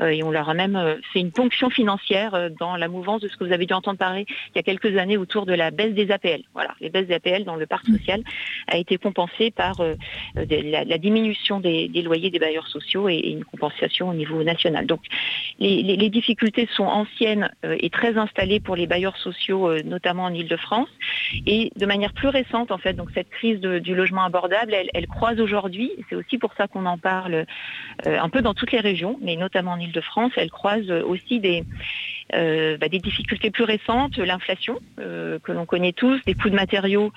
et 0.01 0.23
on 0.23 0.31
leur 0.31 0.49
a 0.49 0.53
même 0.53 0.97
fait 1.13 1.19
une 1.19 1.31
ponction 1.31 1.69
financière 1.69 2.49
dans 2.59 2.75
la 2.75 2.87
mouvance 2.87 3.21
de 3.21 3.27
ce 3.27 3.37
que 3.37 3.45
vous 3.45 3.53
avez 3.53 3.65
dû 3.65 3.73
entendre 3.73 3.97
parler 3.97 4.25
il 4.29 4.57
y 4.57 4.59
a 4.59 4.63
quelques 4.63 4.97
années 4.97 5.17
autour 5.17 5.45
de 5.45 5.53
la 5.53 5.71
baisse 5.71 5.93
des 5.93 6.11
APL. 6.11 6.41
Voilà, 6.53 6.75
les 6.81 6.89
baisses 6.89 7.07
des 7.07 7.13
APL 7.13 7.45
dans 7.45 7.55
le 7.55 7.65
parc 7.65 7.87
mmh. 7.87 7.93
A 8.67 8.77
été 8.77 8.97
compensée 8.97 9.51
par 9.51 9.81
la, 10.35 10.97
diminution 10.97 11.59
des, 11.59 11.87
loyers 12.03 12.29
des 12.29 12.39
bailleurs 12.39 12.67
sociaux 12.67 13.09
et, 13.09 13.19
une 13.29 13.45
compensation 13.45 14.09
au 14.09 14.13
niveau 14.13 14.43
national. 14.43 14.85
Donc 14.85 15.01
les 15.59 16.09
difficultés 16.09 16.67
sont 16.73 16.85
anciennes 16.85 17.51
et 17.63 17.89
très 17.89 18.17
installées 18.17 18.59
pour 18.59 18.75
les 18.75 18.87
bailleurs 18.87 19.17
sociaux 19.17 19.69
euh, 19.69 19.81
notamment 19.83 20.23
en 20.23 20.33
Ile-de-France. 20.33 20.89
Et 21.45 21.71
de 21.75 21.85
manière 21.85 22.13
plus 22.13 22.27
récente, 22.27 22.71
en 22.71 22.77
fait, 22.77 22.93
donc 22.93 23.09
cette 23.13 23.29
crise 23.29 23.59
du 23.59 23.95
logement 23.95 24.23
abordable, 24.23 24.73
elle, 24.93 25.07
croise 25.07 25.39
aujourd'hui, 25.39 25.91
c'est 26.09 26.15
aussi 26.15 26.37
pour 26.37 26.53
ça 26.55 26.67
qu'on 26.67 26.85
en 26.85 26.97
parle 26.97 27.45
euh, 28.05 28.19
un 28.19 28.29
peu 28.29 28.41
dans 28.41 28.53
toutes 28.53 28.71
les 28.71 28.79
régions, 28.79 29.17
mais 29.21 29.35
notamment 29.35 29.71
en 29.71 29.79
Ile-de-France, 29.79 30.31
elle 30.37 30.51
croise 30.51 30.89
aussi 30.89 31.39
des, 31.39 31.63
euh, 32.33 32.77
bah, 32.77 32.89
des 32.89 32.99
difficultés 32.99 33.51
plus 33.51 33.63
récentes, 33.63 34.17
l'inflation 34.17 34.79
que 34.97 35.51
l'on 35.51 35.65
connaît 35.65 35.93
tous, 35.93 36.19
des 36.25 36.33
coûts 36.33 36.49
de 36.49 36.55
matériaux 36.55 37.11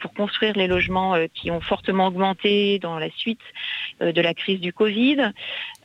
pour 0.00 0.14
construire 0.14 0.56
les 0.56 0.66
logements 0.66 1.14
qui 1.34 1.50
ont 1.50 1.60
fortement 1.60 2.06
augmenté 2.06 2.78
dans 2.78 2.98
la 2.98 3.10
suite 3.10 3.40
de 4.00 4.20
la 4.20 4.34
crise 4.34 4.60
du 4.60 4.72
Covid. 4.72 5.32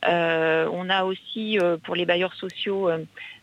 On 0.06 0.90
a 0.90 1.04
aussi 1.04 1.58
pour 1.84 1.94
les 1.94 2.06
bailleurs 2.06 2.34
sociaux 2.34 2.88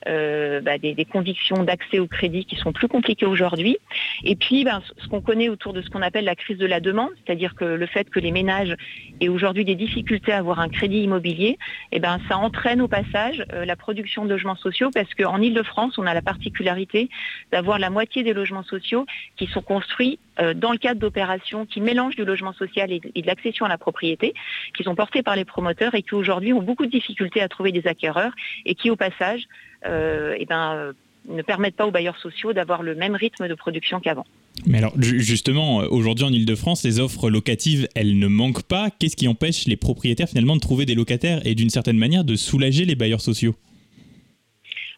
euh, 0.07 0.62
bah, 0.62 0.77
des, 0.77 1.05
conditions 1.05 1.63
d'accès 1.63 1.97
au 1.97 2.05
crédit 2.05 2.45
qui 2.45 2.55
sont 2.57 2.71
plus 2.71 2.88
compliquées 2.88 3.25
aujourd'hui. 3.25 3.77
Et 4.24 4.35
puis, 4.35 4.63
ben, 4.63 4.83
ce 4.97 5.07
qu'on 5.07 5.21
connaît 5.21 5.50
autour 5.50 5.74
de 5.74 5.81
ce 5.81 5.89
qu'on 5.89 6.03
appelle 6.03 6.25
la 6.25 6.35
crise 6.35 6.59
de 6.59 6.65
la 6.67 6.79
demande, 6.79 7.09
c'est-à-dire 7.25 7.55
que 7.55 7.65
le 7.65 7.85
fait 7.88 8.07
que 8.09 8.19
les 8.19 8.31
ménages 8.31 8.75
aient 9.19 9.29
aujourd'hui 9.29 9.65
des 9.65 9.74
difficultés 9.74 10.31
à 10.31 10.38
avoir 10.38 10.59
un 10.59 10.69
crédit 10.69 11.00
immobilier, 11.00 11.57
eh 11.91 12.00
ben, 12.00 12.19
ça 12.29 12.38
entraîne 12.38 12.81
au 12.81 12.88
passage 12.88 13.43
euh, 13.53 13.65
la 13.65 13.75
production 13.75 14.25
de 14.25 14.29
logements 14.29 14.55
sociaux 14.55 14.91
parce 14.93 15.12
qu'en 15.15 15.41
Ile-de-France, 15.41 15.97
on 15.97 16.05
a 16.05 16.13
la 16.13 16.21
particularité 16.21 17.09
d'avoir 17.51 17.79
la 17.79 17.89
moitié 17.89 18.21
des 18.21 18.33
logements 18.33 18.63
sociaux 18.63 19.07
qui 19.38 19.47
sont 19.47 19.63
construits 19.63 20.19
euh, 20.39 20.53
dans 20.53 20.71
le 20.71 20.77
cadre 20.77 21.00
d'opérations 21.00 21.65
qui 21.65 21.81
mélangent 21.81 22.15
du 22.15 22.25
logement 22.25 22.53
social 22.53 22.91
et 22.91 23.00
de 23.00 23.27
l'accession 23.27 23.65
à 23.65 23.69
la 23.69 23.77
propriété, 23.77 24.33
qui 24.75 24.83
sont 24.83 24.95
portées 24.95 25.24
par 25.24 25.35
les 25.35 25.45
promoteurs 25.45 25.95
et 25.95 26.03
qui 26.03 26.13
aujourd'hui 26.13 26.44
ont 26.53 26.61
beaucoup 26.61 26.85
de 26.85 26.91
difficultés 26.91 27.41
à 27.41 27.47
trouver 27.47 27.71
des 27.71 27.87
acquéreurs 27.87 28.33
et 28.65 28.75
qui 28.75 28.89
au 28.89 28.95
passage 28.95 29.43
euh, 29.85 30.35
eh 30.37 30.45
ben, 30.45 30.93
ne 31.29 31.41
permettent 31.41 31.75
pas 31.75 31.87
aux 31.87 31.91
bailleurs 31.91 32.17
sociaux 32.17 32.53
d'avoir 32.53 32.83
le 32.83 32.95
même 32.95 33.15
rythme 33.15 33.47
de 33.47 33.53
production 33.55 33.99
qu'avant. 33.99 34.25
Mais 34.65 34.77
alors 34.77 34.93
justement, 35.01 35.77
aujourd'hui 35.77 36.25
en 36.25 36.31
Ile-de-France, 36.31 36.83
les 36.83 36.99
offres 36.99 37.29
locatives, 37.29 37.87
elles 37.93 38.17
ne 38.17 38.27
manquent 38.27 38.63
pas. 38.63 38.89
Qu'est-ce 38.89 39.15
qui 39.15 39.27
empêche 39.27 39.65
les 39.65 39.75
propriétaires 39.75 40.29
finalement 40.29 40.55
de 40.55 40.61
trouver 40.61 40.85
des 40.85 40.95
locataires 40.95 41.45
et 41.45 41.55
d'une 41.55 41.69
certaine 41.69 41.97
manière 41.97 42.23
de 42.23 42.35
soulager 42.35 42.85
les 42.85 42.95
bailleurs 42.95 43.21
sociaux? 43.21 43.55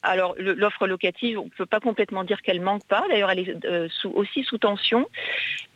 Alors 0.08 0.36
l'offre 0.38 0.88
locative, 0.88 1.40
on 1.40 1.46
ne 1.46 1.50
peut 1.50 1.66
pas 1.66 1.80
complètement 1.80 2.24
dire 2.24 2.42
qu'elle 2.42 2.62
manque 2.62 2.86
pas. 2.86 3.04
D'ailleurs, 3.10 3.32
elle 3.32 3.40
est 3.40 3.66
euh, 3.66 3.88
aussi 4.14 4.44
sous 4.44 4.58
tension. 4.58 5.08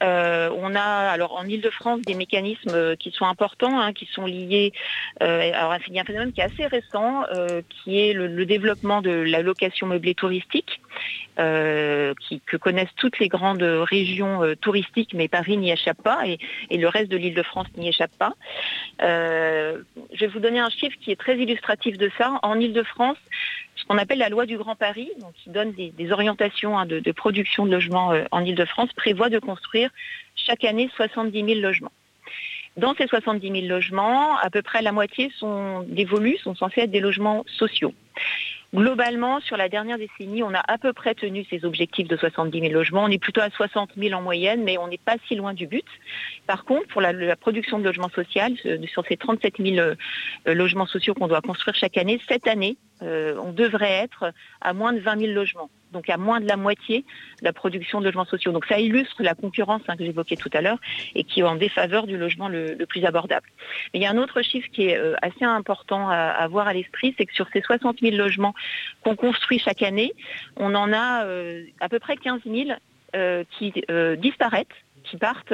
Euh, 0.03 0.49
on 0.55 0.75
a 0.75 0.81
alors 0.81 1.35
en 1.35 1.45
Ile-de-France 1.45 2.01
des 2.01 2.15
mécanismes 2.15 2.95
qui 2.97 3.11
sont 3.11 3.25
importants, 3.25 3.79
hein, 3.79 3.93
qui 3.93 4.05
sont 4.05 4.25
liés. 4.25 4.73
alors 5.19 5.75
il 5.87 5.93
y 5.93 5.99
a 5.99 6.01
un 6.01 6.05
phénomène 6.05 6.31
qui 6.31 6.41
est 6.41 6.45
assez 6.45 6.65
récent, 6.65 7.23
qui 7.69 7.99
est 7.99 8.13
le, 8.13 8.45
développement 8.45 9.01
de 9.01 9.11
la 9.11 9.41
location 9.41 9.87
meublée 9.87 10.15
touristique, 10.15 10.81
que 11.37 12.57
connaissent 12.57 12.93
toutes 12.97 13.19
les 13.19 13.27
grandes 13.27 13.63
régions 13.63 14.41
touristiques, 14.61 15.13
mais 15.13 15.27
Paris 15.27 15.57
n'y 15.57 15.71
échappe 15.71 16.01
pas 16.03 16.21
et, 16.27 16.37
le 16.77 16.87
reste 16.87 17.11
de 17.11 17.17
l'Île-de-France 17.17 17.67
n'y 17.77 17.89
échappe 17.89 18.15
pas. 18.17 18.33
je 18.99 20.19
vais 20.19 20.27
vous 20.27 20.39
donner 20.39 20.59
un 20.59 20.69
chiffre 20.69 20.97
qui 20.99 21.11
est 21.11 21.19
très 21.19 21.37
illustratif 21.37 21.97
de 21.97 22.11
ça. 22.17 22.39
En 22.43 22.59
Ile-de-France, 22.59 23.17
ce 23.75 23.85
qu'on 23.85 23.97
appelle 23.97 24.19
la 24.19 24.29
loi 24.29 24.45
du 24.45 24.57
Grand 24.57 24.75
Paris, 24.75 25.09
qui 25.35 25.49
donne 25.49 25.73
des, 25.73 26.11
orientations 26.11 26.77
hein, 26.77 26.85
de, 26.85 27.11
production 27.11 27.65
de 27.65 27.71
logements 27.71 28.11
euh, 28.11 28.23
en 28.31 28.43
Ile-de-France, 28.43 28.91
prévoit 28.93 29.29
de 29.29 29.39
construire 29.39 29.89
chaque 30.35 30.63
année 30.63 30.89
70 30.95 31.45
000 31.45 31.59
logements. 31.59 31.91
Dans 32.77 32.95
ces 32.95 33.07
70 33.07 33.51
000 33.51 33.67
logements, 33.67 34.37
à 34.37 34.49
peu 34.49 34.61
près 34.61 34.81
la 34.81 34.91
moitié 34.91 35.31
sont 35.37 35.81
dévolus, 35.87 36.37
sont 36.37 36.55
censés 36.55 36.81
être 36.81 36.91
des 36.91 37.01
logements 37.01 37.43
sociaux. 37.47 37.93
Globalement, 38.73 39.41
sur 39.41 39.57
la 39.57 39.67
dernière 39.67 39.97
décennie, 39.97 40.43
on 40.43 40.53
a 40.53 40.63
à 40.65 40.77
peu 40.77 40.93
près 40.93 41.13
tenu 41.13 41.45
ces 41.49 41.65
objectifs 41.65 42.07
de 42.07 42.15
70 42.15 42.57
000 42.57 42.71
logements. 42.71 43.03
On 43.03 43.09
est 43.09 43.17
plutôt 43.17 43.41
à 43.41 43.49
60 43.49 43.91
000 43.97 44.17
en 44.17 44.21
moyenne, 44.21 44.63
mais 44.63 44.77
on 44.77 44.87
n'est 44.87 44.97
pas 44.97 45.17
si 45.27 45.35
loin 45.35 45.53
du 45.53 45.67
but. 45.67 45.85
Par 46.47 46.63
contre, 46.63 46.87
pour 46.87 47.01
la, 47.01 47.35
production 47.35 47.79
de 47.79 47.83
logements 47.83 48.09
sociaux, 48.09 48.43
euh, 48.65 48.77
sur 48.87 49.05
ces 49.05 49.17
37 49.17 49.55
000 49.59 49.77
euh, 49.77 49.95
logements 50.45 50.85
sociaux 50.85 51.13
qu'on 51.13 51.27
doit 51.27 51.41
construire 51.41 51.75
chaque 51.75 51.97
année, 51.97 52.21
cette 52.29 52.47
année, 52.47 52.77
euh, 53.01 53.35
on 53.43 53.51
devrait 53.51 53.91
être 53.91 54.31
à 54.61 54.71
moins 54.71 54.93
de 54.93 54.99
20 54.99 55.19
000 55.19 55.33
logements 55.33 55.69
donc 55.91 56.09
à 56.09 56.17
moins 56.17 56.39
de 56.39 56.47
la 56.47 56.57
moitié 56.57 57.05
de 57.39 57.45
la 57.45 57.53
production 57.53 57.99
de 57.99 58.05
logements 58.05 58.25
sociaux. 58.25 58.51
Donc 58.51 58.65
ça 58.65 58.79
illustre 58.79 59.21
la 59.23 59.35
concurrence 59.35 59.81
hein, 59.87 59.95
que 59.95 60.05
j'évoquais 60.05 60.35
tout 60.35 60.49
à 60.53 60.61
l'heure 60.61 60.79
et 61.15 61.23
qui 61.23 61.41
est 61.41 61.43
en 61.43 61.55
défaveur 61.55 62.07
du 62.07 62.17
logement 62.17 62.49
le, 62.49 62.75
plus 62.85 63.05
abordable. 63.05 63.47
Mais 63.93 63.99
il 63.99 64.03
y 64.03 64.05
a 64.05 64.11
un 64.11 64.17
autre 64.17 64.41
chiffre 64.41 64.67
qui 64.71 64.87
est 64.87 64.97
euh, 64.97 65.15
assez 65.21 65.45
important 65.45 66.09
à, 66.09 66.15
avoir 66.15 66.67
à 66.67 66.73
l'esprit, 66.73 67.13
c'est 67.17 67.25
que 67.25 67.33
sur 67.33 67.47
ces 67.53 67.61
60 67.61 67.99
000 68.01 68.15
logements 68.15 68.53
qu'on 69.03 69.15
construit 69.15 69.59
chaque 69.59 69.81
année, 69.81 70.13
on 70.57 70.75
en 70.75 70.91
a 70.93 71.25
euh, 71.25 71.63
à 71.79 71.89
peu 71.89 71.99
près 71.99 72.17
15 72.17 72.41
000 72.45 72.71
euh, 73.15 73.43
qui 73.57 73.73
disparaissent 74.17 74.65
qui 75.03 75.17
partent 75.17 75.53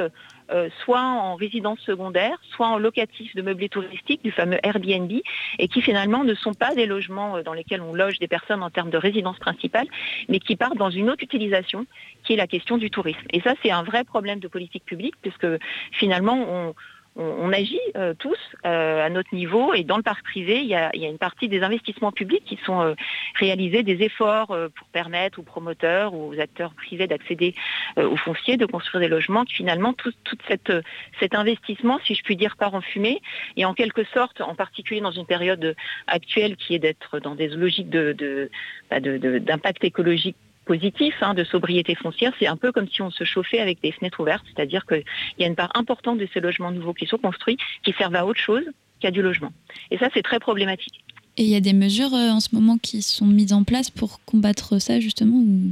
euh, 0.50 0.68
soit 0.84 1.02
en 1.02 1.34
résidence 1.34 1.80
secondaire, 1.80 2.38
soit 2.50 2.68
en 2.68 2.78
locatif 2.78 3.34
de 3.34 3.42
meublé 3.42 3.68
touristique, 3.68 4.22
du 4.22 4.30
fameux 4.30 4.58
Airbnb, 4.62 5.12
et 5.58 5.68
qui 5.68 5.82
finalement 5.82 6.24
ne 6.24 6.34
sont 6.34 6.54
pas 6.54 6.74
des 6.74 6.86
logements 6.86 7.36
euh, 7.36 7.42
dans 7.42 7.52
lesquels 7.52 7.82
on 7.82 7.94
loge 7.94 8.18
des 8.18 8.28
personnes 8.28 8.62
en 8.62 8.70
termes 8.70 8.90
de 8.90 8.98
résidence 8.98 9.38
principale, 9.38 9.86
mais 10.28 10.40
qui 10.40 10.56
partent 10.56 10.78
dans 10.78 10.90
une 10.90 11.10
autre 11.10 11.22
utilisation, 11.22 11.86
qui 12.24 12.32
est 12.32 12.36
la 12.36 12.46
question 12.46 12.78
du 12.78 12.90
tourisme. 12.90 13.26
Et 13.32 13.40
ça, 13.40 13.54
c'est 13.62 13.70
un 13.70 13.82
vrai 13.82 14.04
problème 14.04 14.40
de 14.40 14.48
politique 14.48 14.84
publique, 14.84 15.14
puisque 15.22 15.46
finalement, 15.92 16.36
on, 16.48 16.74
on, 17.18 17.52
agit 17.52 17.80
euh, 17.96 18.14
tous 18.18 18.38
euh, 18.64 19.04
à 19.04 19.10
notre 19.10 19.34
niveau. 19.34 19.74
Et 19.74 19.82
dans 19.82 19.96
le 19.96 20.02
parc 20.02 20.22
privé, 20.24 20.60
il 20.60 20.66
y 20.66 20.74
a, 20.74 20.90
une 20.94 21.18
partie 21.18 21.48
des 21.48 21.62
investissements 21.62 22.12
publics 22.12 22.44
qui 22.44 22.58
sont 22.64 22.80
euh, 22.80 22.94
réalisés, 23.34 23.82
des 23.82 24.02
efforts 24.04 24.46
pour 24.46 24.86
permettre 24.92 25.40
aux 25.40 25.42
promoteurs 25.42 26.14
ou 26.14 26.32
aux 26.32 26.40
acteurs 26.40 26.72
privés 26.74 27.06
d'accéder 27.06 27.54
aux 27.96 28.16
fonciers, 28.16 28.56
de 28.56 28.66
construire 28.66 29.00
des 29.00 29.08
logements, 29.08 29.44
qui 29.44 29.54
finalement 29.54 29.92
tout, 29.92 30.12
cette, 30.48 30.72
cet 31.18 31.34
investissement, 31.34 31.98
si 32.04 32.14
je 32.14 32.22
puis 32.22 32.36
dire, 32.36 32.56
part 32.56 32.74
en 32.74 32.80
fumée. 32.80 33.20
Et 33.56 33.64
en 33.64 33.74
quelque 33.74 34.04
sorte, 34.04 34.40
en 34.40 34.54
particulier 34.54 35.00
dans 35.00 35.10
une 35.10 35.26
période 35.26 35.74
actuelle 36.06 36.56
qui 36.56 36.74
est 36.74 36.78
d'être 36.78 37.18
dans 37.18 37.34
des 37.34 37.48
logiques 37.48 37.90
bah, 37.90 39.00
d'impact 39.00 39.84
écologique 39.84 40.36
positif 40.68 41.14
hein, 41.22 41.32
de 41.32 41.44
sobriété 41.44 41.94
foncière, 41.94 42.32
c'est 42.38 42.46
un 42.46 42.58
peu 42.58 42.70
comme 42.72 42.88
si 42.88 43.00
on 43.00 43.10
se 43.10 43.24
chauffait 43.24 43.58
avec 43.58 43.80
des 43.80 43.90
fenêtres 43.90 44.20
ouvertes, 44.20 44.44
c'est-à-dire 44.54 44.84
qu'il 44.86 45.04
y 45.38 45.44
a 45.44 45.46
une 45.46 45.56
part 45.56 45.72
importante 45.74 46.18
de 46.18 46.28
ces 46.32 46.40
logements 46.40 46.70
nouveaux 46.70 46.92
qui 46.92 47.06
sont 47.06 47.16
construits 47.16 47.56
qui 47.82 47.92
servent 47.94 48.14
à 48.14 48.26
autre 48.26 48.38
chose 48.38 48.64
qu'à 49.00 49.10
du 49.10 49.22
logement. 49.22 49.52
Et 49.90 49.96
ça, 49.96 50.08
c'est 50.12 50.22
très 50.22 50.38
problématique. 50.38 51.02
Et 51.38 51.44
il 51.44 51.48
y 51.48 51.56
a 51.56 51.60
des 51.60 51.72
mesures 51.72 52.14
euh, 52.14 52.30
en 52.30 52.40
ce 52.40 52.54
moment 52.54 52.76
qui 52.76 53.00
sont 53.00 53.26
mises 53.26 53.52
en 53.52 53.64
place 53.64 53.90
pour 53.90 54.20
combattre 54.26 54.78
ça, 54.78 55.00
justement 55.00 55.38
ou 55.38 55.70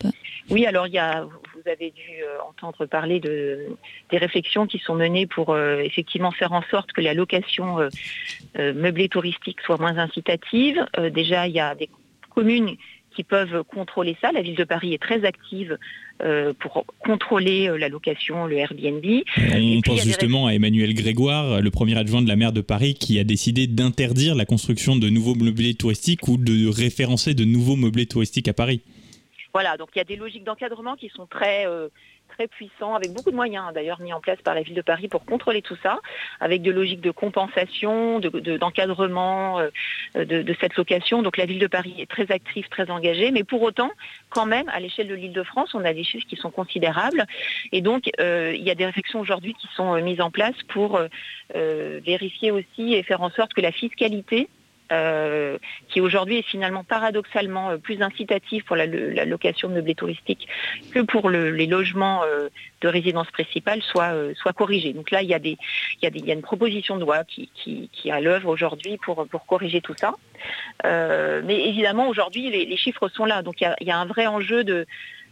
pas? 0.00 0.10
Oui, 0.50 0.66
alors 0.66 0.88
il 0.88 0.94
y 0.94 0.98
a, 0.98 1.22
vous 1.22 1.70
avez 1.70 1.90
dû 1.92 2.10
euh, 2.22 2.38
entendre 2.48 2.86
parler 2.86 3.20
de, 3.20 3.66
des 4.10 4.18
réflexions 4.18 4.66
qui 4.66 4.78
sont 4.78 4.96
menées 4.96 5.26
pour 5.26 5.50
euh, 5.50 5.78
effectivement 5.78 6.32
faire 6.32 6.52
en 6.52 6.62
sorte 6.70 6.92
que 6.92 7.02
la 7.02 7.14
location 7.14 7.88
meublée 8.56 9.08
touristique 9.08 9.60
soit 9.60 9.78
moins 9.78 9.98
incitative. 9.98 10.84
déjà, 11.12 11.46
il 11.46 11.54
y 11.54 11.60
a 11.60 11.74
des 11.74 11.88
communes 12.34 12.76
qui 13.14 13.24
peuvent 13.24 13.62
contrôler 13.64 14.16
ça. 14.20 14.32
La 14.32 14.42
ville 14.42 14.56
de 14.56 14.64
Paris 14.64 14.94
est 14.94 15.02
très 15.02 15.24
active 15.24 15.78
euh, 16.22 16.52
pour 16.58 16.84
contrôler 17.00 17.68
euh, 17.68 17.76
la 17.76 17.88
location, 17.88 18.46
le 18.46 18.56
Airbnb. 18.56 19.04
On 19.38 19.80
pense 19.82 20.02
justement 20.02 20.46
à 20.46 20.52
Emmanuel 20.52 20.94
Grégoire, 20.94 21.60
le 21.60 21.70
premier 21.70 21.96
adjoint 21.98 22.22
de 22.22 22.28
la 22.28 22.36
maire 22.36 22.52
de 22.52 22.60
Paris, 22.60 22.94
qui 22.94 23.18
a 23.18 23.24
décidé 23.24 23.66
d'interdire 23.66 24.34
la 24.34 24.44
construction 24.44 24.96
de 24.96 25.08
nouveaux 25.08 25.34
meublés 25.34 25.74
touristiques 25.74 26.28
ou 26.28 26.36
de 26.36 26.68
référencer 26.68 27.34
de 27.34 27.44
nouveaux 27.44 27.76
meublés 27.76 28.06
touristiques 28.06 28.48
à 28.48 28.52
Paris. 28.52 28.80
Voilà, 29.54 29.76
donc 29.76 29.90
il 29.94 29.98
y 29.98 30.00
a 30.00 30.04
des 30.04 30.16
logiques 30.16 30.42
d'encadrement 30.42 30.96
qui 30.96 31.08
sont 31.14 31.26
très, 31.26 31.68
euh, 31.68 31.88
très 32.36 32.48
puissants, 32.48 32.94
avec 32.94 33.12
beaucoup 33.12 33.30
de 33.30 33.36
moyens 33.36 33.72
d'ailleurs 33.72 34.00
mis 34.00 34.12
en 34.12 34.20
place 34.20 34.40
par 34.42 34.54
la 34.54 34.62
ville 34.62 34.74
de 34.74 34.82
Paris 34.82 35.08
pour 35.08 35.24
contrôler 35.24 35.62
tout 35.62 35.76
ça, 35.82 36.00
avec 36.40 36.62
des 36.62 36.72
logiques 36.72 37.00
de 37.00 37.10
compensation, 37.10 38.20
d'encadrement 38.20 39.60
de, 40.14 40.24
de, 40.24 40.56
cette 40.60 40.76
location. 40.76 41.22
Donc 41.22 41.36
la 41.36 41.46
ville 41.46 41.58
de 41.58 41.66
Paris 41.66 41.94
est 41.98 42.10
très 42.10 42.30
active, 42.30 42.68
très 42.68 42.90
engagée, 42.90 43.30
mais 43.30 43.44
pour 43.44 43.62
autant, 43.62 43.90
quand 44.30 44.46
même, 44.46 44.68
à 44.68 44.80
l'échelle 44.80 45.08
de 45.08 45.14
l'île 45.14 45.32
de 45.32 45.42
France, 45.42 45.74
on 45.74 45.84
a 45.84 45.92
des 45.92 46.04
chiffres 46.04 46.26
qui 46.28 46.36
sont 46.36 46.50
considérables. 46.50 47.24
Et 47.72 47.80
donc, 47.80 48.10
il 48.18 48.62
y 48.62 48.70
a 48.70 48.74
des 48.74 48.86
réflexions 48.86 49.20
aujourd'hui 49.20 49.54
qui 49.54 49.68
sont 49.76 50.00
mises 50.02 50.20
en 50.20 50.30
place 50.30 50.56
pour 50.68 51.00
vérifier 51.54 52.50
aussi 52.50 52.94
et 52.94 53.02
faire 53.02 53.22
en 53.22 53.30
sorte 53.30 53.54
que 53.54 53.60
la 53.60 53.72
fiscalité 53.72 54.48
euh, 54.92 55.56
qui 55.88 56.02
aujourd'hui 56.02 56.38
est 56.38 56.42
finalement 56.42 56.84
paradoxalement 56.84 57.70
euh, 57.70 57.78
plus 57.78 58.02
incitatif 58.02 58.66
pour 58.66 58.76
la, 58.76 58.84
location 59.24 59.70
de 59.70 59.74
meublés 59.74 59.94
touristiques 59.94 60.46
que 60.92 61.00
pour 61.00 61.30
les 61.30 61.66
logements 61.66 62.22
euh, 62.24 62.48
de 62.82 62.88
résidence 62.88 63.30
principale, 63.30 63.80
soit, 63.80 64.12
soit 64.34 64.52
corrigé. 64.52 64.92
Donc 64.92 65.10
là, 65.10 65.22
il 65.22 65.28
y, 65.28 65.32
a 65.32 65.38
des, 65.38 65.56
il, 66.02 66.26
y 66.26 66.30
a 66.30 66.34
une 66.34 66.42
proposition 66.42 66.96
de 66.96 67.00
loi 67.00 67.24
qui, 67.24 67.50
qui, 67.54 67.88
est 68.04 68.10
à 68.10 68.20
l'œuvre 68.20 68.50
aujourd'hui 68.50 68.98
pour, 68.98 69.26
pour 69.26 69.46
corriger 69.46 69.80
tout 69.80 69.94
ça. 69.96 70.12
mais 70.84 71.66
évidemment, 71.66 72.08
aujourd'hui, 72.08 72.50
les, 72.50 72.76
chiffres 72.76 73.08
sont 73.08 73.24
là. 73.24 73.40
Donc 73.40 73.62
il 73.62 73.86
y 73.86 73.90
a 73.90 73.98
un 73.98 74.06
vrai 74.06 74.26
enjeu 74.26 74.64
de 74.64 74.86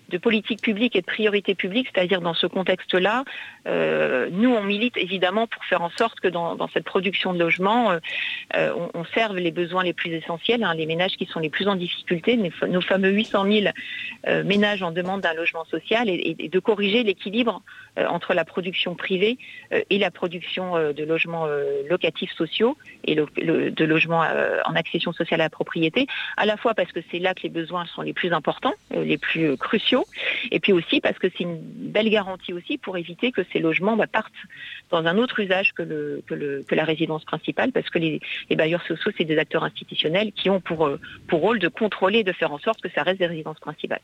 de 0.08 0.18
politique 0.18 0.60
publique 0.62 0.96
et 0.96 1.00
de 1.00 1.06
priorité 1.06 1.54
publique, 1.54 1.88
c'est-à-dire 1.92 2.20
dans 2.20 2.34
ce 2.34 2.46
contexte-là, 2.46 3.24
euh, 3.66 4.28
nous 4.30 4.50
on 4.50 4.62
milite 4.62 4.96
évidemment 4.96 5.46
pour 5.46 5.64
faire 5.64 5.82
en 5.82 5.90
sorte 5.90 6.20
que 6.20 6.28
dans, 6.28 6.68
cette 6.68 6.84
production 6.84 7.32
de 7.32 7.38
logements, 7.38 7.92
euh, 7.92 7.98
euh, 8.56 8.72
on, 8.94 9.04
serve 9.04 9.36
les 9.36 9.50
besoins 9.50 9.82
les 9.82 9.92
plus 9.92 10.10
essentiels, 10.10 10.64
hein, 10.64 10.74
les 10.74 10.86
ménages 10.86 11.16
qui 11.16 11.26
sont 11.26 11.40
les 11.40 11.50
plus 11.50 11.68
en 11.68 11.76
difficulté, 11.76 12.38
nos 12.68 12.80
fameux 12.80 13.10
800 13.10 13.46
000 13.50 13.66
ménages 14.44 14.82
en 14.82 14.90
demande 14.90 15.20
d'un 15.20 15.34
logement 15.34 15.64
social, 15.66 16.08
et, 16.08 16.34
de 16.34 16.58
corriger 16.58 17.02
l'équilibre 17.02 17.62
entre 17.96 18.34
la 18.34 18.44
production 18.44 18.94
privée 18.94 19.38
et 19.90 19.98
la 19.98 20.10
production 20.10 20.92
de 20.92 21.04
logements 21.04 21.46
locatifs 21.88 22.32
sociaux 22.32 22.76
et 23.04 23.14
de 23.14 23.84
logements 23.84 24.24
en 24.64 24.74
accession 24.74 25.12
sociale 25.12 25.40
à 25.40 25.44
la 25.44 25.50
propriété, 25.50 26.06
à 26.36 26.46
la 26.46 26.56
fois 26.56 26.74
parce 26.74 26.92
que 26.92 27.00
c'est 27.10 27.18
là 27.18 27.34
que 27.34 27.42
les 27.42 27.48
besoins 27.48 27.86
sont 27.86 28.02
les 28.02 28.12
plus 28.12 28.32
importants, 28.32 28.74
les 28.94 29.18
plus 29.18 29.56
cruciaux, 29.56 29.91
et 30.50 30.60
puis 30.60 30.72
aussi 30.72 31.00
parce 31.00 31.18
que 31.18 31.28
c'est 31.36 31.44
une 31.44 31.58
belle 31.60 32.10
garantie 32.10 32.52
aussi 32.52 32.78
pour 32.78 32.96
éviter 32.96 33.32
que 33.32 33.42
ces 33.52 33.58
logements 33.58 33.96
bah, 33.96 34.06
partent 34.06 34.32
dans 34.90 35.04
un 35.06 35.18
autre 35.18 35.40
usage 35.40 35.72
que, 35.72 36.22
la 36.70 36.84
résidence 36.84 37.24
principale, 37.24 37.72
parce 37.72 37.88
que 37.90 37.98
les, 37.98 38.20
bailleurs 38.56 38.84
sociaux, 38.86 39.10
c'est 39.16 39.24
des 39.24 39.38
acteurs 39.38 39.64
institutionnels 39.64 40.32
qui 40.32 40.50
ont 40.50 40.60
pour, 40.60 40.86
euh, 40.86 41.00
pour 41.26 41.40
rôle 41.40 41.58
de 41.58 41.68
contrôler 41.68 42.24
de 42.24 42.32
faire 42.32 42.52
en 42.52 42.58
sorte 42.58 42.80
que 42.80 42.88
ça 42.94 43.02
reste 43.02 43.18
des 43.18 43.26
résidences 43.26 43.58
principales. 43.60 44.00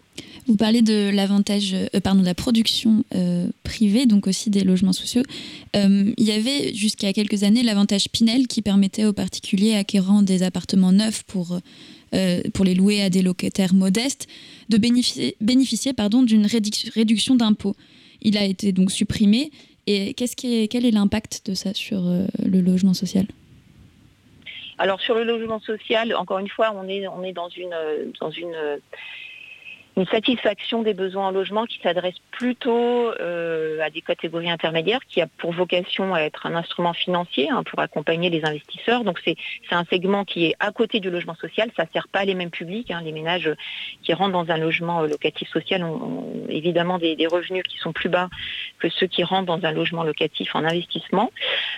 Vous 0.47 0.57
parlez 0.57 0.83
de 0.83 1.11
l'avantage, 1.15 1.75
euh, 1.75 2.01
pardon, 2.03 2.21
de 2.21 2.27
la 2.27 2.35
production 2.35 3.05
euh, 3.15 3.47
privée, 3.63 4.07
donc 4.07 4.27
aussi 4.27 4.51
des 4.51 4.65
logements 4.65 4.93
sociaux. 4.93 5.23
il 5.75 6.15
y 6.19 6.33
avait 6.33 6.75
jusqu'à 6.75 7.13
quelques 7.13 7.43
années 7.45 7.63
l'avantage 7.63 8.09
Pinel 8.11 8.47
qui 8.47 8.63
permettait 8.63 9.05
aux 9.05 9.13
particuliers 9.13 9.75
acquérant 9.75 10.23
des 10.23 10.43
appartements 10.43 10.93
neufs 10.93 11.23
pour 11.25 11.59
euh, 12.15 12.43
pour 12.55 12.65
les 12.65 12.75
louer 12.75 13.03
à 13.03 13.11
des 13.11 13.23
locataires 13.23 13.75
modestes, 13.75 14.27
de 14.69 14.79
bénéficier, 14.79 15.37
bénéficier 15.41 15.93
pardon, 15.93 16.23
d'une 16.23 16.47
réduction 16.47 17.37
d'impôts. 17.37 17.77
Il 18.23 18.37
a 18.37 18.45
été 18.45 18.73
donc 18.73 18.91
supprimé. 18.91 19.51
Et 19.87 20.13
qui 20.13 20.25
est, 20.25 20.69
quel 20.69 20.85
est 20.85 20.91
l'impact 20.91 21.47
de 21.47 21.55
ça 21.55 21.73
sur 21.73 22.07
euh, 22.07 22.27
le 22.45 22.61
logement 22.61 22.93
social? 22.93 23.27
Alors 24.77 25.01
sur 25.01 25.15
le 25.15 25.25
logement 25.25 25.61
social, 25.61 26.15
encore 26.15 26.39
une 26.41 26.49
fois, 26.49 26.75
on 26.77 26.87
est, 26.89 27.09
on 27.09 27.25
est 27.25 27.33
dans 27.33 27.49
une, 27.49 27.75
dans 28.21 28.31
une 28.31 28.55
une 29.99 30.07
satisfaction 30.07 30.83
des 30.83 30.95
besoins 30.95 31.27
en 31.27 31.31
logement 31.33 31.67
qui 31.67 31.81
s'adresse 31.81 32.15
plutôt 32.31 33.11
euh, 33.21 33.81
à 33.81 33.91
des 33.91 34.01
catégories 34.01 34.49
intermédiaires, 34.49 35.01
qui 35.09 35.21
a 35.21 35.27
pour 35.27 35.53
vocation 35.53 36.15
à 36.15 36.21
être 36.21 36.47
un 36.47 36.55
instrument 36.55 36.93
financier 36.93 37.51
hein, 37.51 37.65
pour 37.65 37.81
accompagner 37.81 38.31
les 38.31 38.45
investisseurs. 38.45 39.03
Donc 39.03 39.19
c'est 39.25 39.37
un 39.73 39.85
segment 39.87 40.25
qui 40.25 40.47
est 40.47 40.55
à 40.61 40.71
côté 40.71 41.01
du 41.01 41.11
logement 41.11 41.35
social, 41.35 41.71
ça 41.77 41.83
ne 41.83 41.89
sert 41.89 42.07
pas 42.07 42.25
les 42.25 42.37
mêmes 42.37 42.51
publics. 42.51 42.93
Hein. 42.93 43.03
Les 43.03 43.11
ménages 43.11 43.51
qui 44.05 44.15
rentrent 44.15 44.33
dans 44.33 44.51
un 44.51 44.57
logement 44.57 45.03
locatif 45.03 45.49
social 45.49 45.83
ont, 45.83 46.47
évidemment 46.49 46.99
des, 46.99 47.17
revenus 47.29 47.65
qui 47.65 47.79
sont 47.79 47.93
plus 47.93 48.09
bas 48.09 48.29
que 48.79 48.89
ceux 48.89 49.09
qui 49.09 49.25
rentrent 49.25 49.47
dans 49.47 49.67
un 49.67 49.73
logement 49.73 50.05
locatif 50.05 50.55
en 50.55 50.65
investissement. 50.65 51.33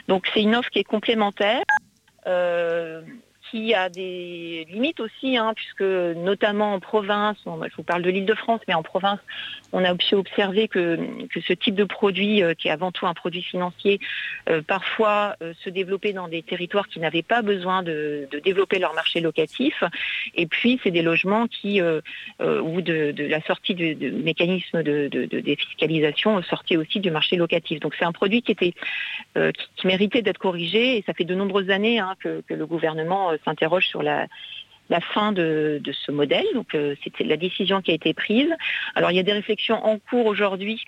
Donc 0.08 0.28
c'est 0.34 0.42
une 0.42 0.54
offre 0.54 0.68
qui 0.68 0.80
est 0.80 0.84
complémentaire. 0.84 1.62
Euh, 2.26 3.00
qui 3.50 3.74
a 3.74 3.88
des 3.88 4.66
limites 4.70 5.00
aussi, 5.00 5.36
hein, 5.36 5.52
puisque 5.54 5.82
notamment 5.82 6.74
en 6.74 6.80
province, 6.80 7.36
je 7.44 7.76
vous 7.76 7.82
parle 7.82 8.02
de 8.02 8.10
l'île 8.10 8.26
de 8.26 8.34
France, 8.34 8.60
mais 8.68 8.74
en 8.74 8.82
province, 8.82 9.20
on 9.72 9.84
a 9.84 9.94
aussi 9.94 10.14
observé 10.14 10.68
que, 10.68 10.98
ce 11.46 11.52
type 11.52 11.74
de 11.74 11.84
produit, 11.84 12.42
euh, 12.42 12.54
qui 12.54 12.68
est 12.68 12.70
avant 12.70 12.92
tout 12.92 13.06
un 13.06 13.14
produit 13.14 13.42
financier, 13.42 14.00
euh, 14.48 14.62
parfois 14.62 15.36
euh, 15.42 15.52
se 15.64 15.70
développait 15.70 16.12
dans 16.12 16.28
des 16.28 16.42
territoires 16.42 16.88
qui 16.88 17.00
n'avaient 17.00 17.22
pas 17.22 17.42
besoin 17.42 17.82
de, 17.82 18.28
développer 18.44 18.78
leur 18.78 18.94
marché 18.94 19.20
locatif. 19.20 19.82
Et 20.34 20.46
puis, 20.46 20.80
c'est 20.82 20.90
des 20.90 21.02
logements 21.02 21.46
qui, 21.46 21.80
ou 21.82 22.80
de, 22.80 23.14
la 23.18 23.40
sortie 23.42 23.74
du, 23.74 23.94
mécanisme 23.94 24.82
de, 24.82 25.08
défiscalisation, 25.08 26.42
sortaient 26.42 26.76
aussi 26.76 27.00
du 27.00 27.10
marché 27.10 27.36
locatif. 27.36 27.80
Donc, 27.80 27.94
c'est 27.98 28.04
un 28.04 28.12
produit 28.12 28.42
qui, 28.42 28.52
était, 28.52 28.74
qui, 29.34 29.86
méritait 29.86 30.22
d'être 30.22 30.38
corrigé, 30.38 30.96
et 30.96 31.02
ça 31.06 31.12
fait 31.12 31.24
de 31.24 31.34
nombreuses 31.34 31.70
années 31.70 31.98
hein, 31.98 32.14
que, 32.20 32.42
le 32.48 32.66
gouvernement 32.66 33.32
s'interroge 33.44 33.86
sur 33.86 34.02
la, 34.02 34.26
fin 35.12 35.32
de, 35.32 35.80
ce 35.92 36.10
modèle. 36.10 36.46
Donc 36.54 36.74
euh, 36.74 36.94
c'était 37.04 37.24
la 37.24 37.36
décision 37.36 37.80
qui 37.80 37.90
a 37.90 37.94
été 37.94 38.14
prise. 38.14 38.50
Alors 38.94 39.10
il 39.10 39.16
y 39.16 39.20
a 39.20 39.22
des 39.22 39.32
réflexions 39.32 39.84
en 39.84 39.98
cours 39.98 40.26
aujourd'hui 40.26 40.84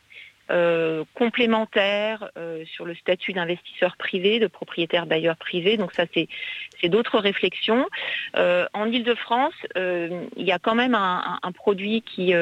euh, 0.51 1.05
complémentaires 1.15 2.31
euh, 2.37 2.65
sur 2.67 2.85
le 2.85 2.97
statut 2.97 3.33
d'investisseur 3.33 3.97
privé, 3.97 4.41
de 4.41 4.49
propriétaire 4.49 5.07
bailleur 5.07 5.37
privé. 5.37 5.77
Donc 5.77 5.93
ça 5.93 6.05
c'est 6.13 6.89
d'autres 6.89 7.21
réflexions. 7.21 7.87
en 8.35 8.87
Ile-de-France, 8.91 9.55
il 9.77 10.45
y 10.45 10.53
a 10.53 10.59
quand 10.59 10.75
même 10.75 10.97
un, 10.97 11.53
produit 11.55 12.03
qui 12.03 12.35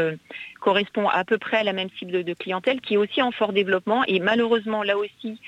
correspond 0.61 1.09
à 1.09 1.25
peu 1.25 1.37
près 1.37 1.59
à 1.59 1.63
la 1.63 1.75
même 1.75 1.91
cible 1.99 2.25
de 2.25 2.35
clientèle, 2.35 2.81
qui 2.81 2.95
est 2.95 2.97
aussi 2.97 3.21
en 3.21 3.33
fort 3.33 3.53
développement 3.53 4.03
et 4.07 4.19
malheureusement 4.19 4.83
là 4.83 4.97
aussi 4.97 5.39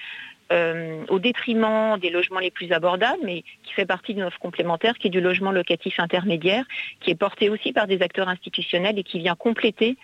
euh, 0.52 1.04
au 1.08 1.18
détriment 1.18 1.98
des 1.98 2.10
logements 2.10 2.40
les 2.40 2.50
plus 2.50 2.72
abordables, 2.72 3.20
mais 3.24 3.42
qui 3.62 3.72
fait 3.72 3.86
partie 3.86 4.12
d'une 4.14 4.24
offre 4.24 4.38
complémentaire, 4.38 4.98
qui 4.98 5.06
est 5.06 5.10
du 5.10 5.20
logement 5.20 5.50
locatif 5.50 5.98
intermédiaire, 5.98 6.64
qui 7.00 7.10
est 7.10 7.14
porté 7.14 7.48
aussi 7.48 7.72
par 7.72 7.86
des 7.86 8.02
acteurs 8.02 8.28
institutionnels 8.28 8.98
et 8.98 9.02
qui 9.02 9.18
vient 9.18 9.34
compléter 9.34 9.96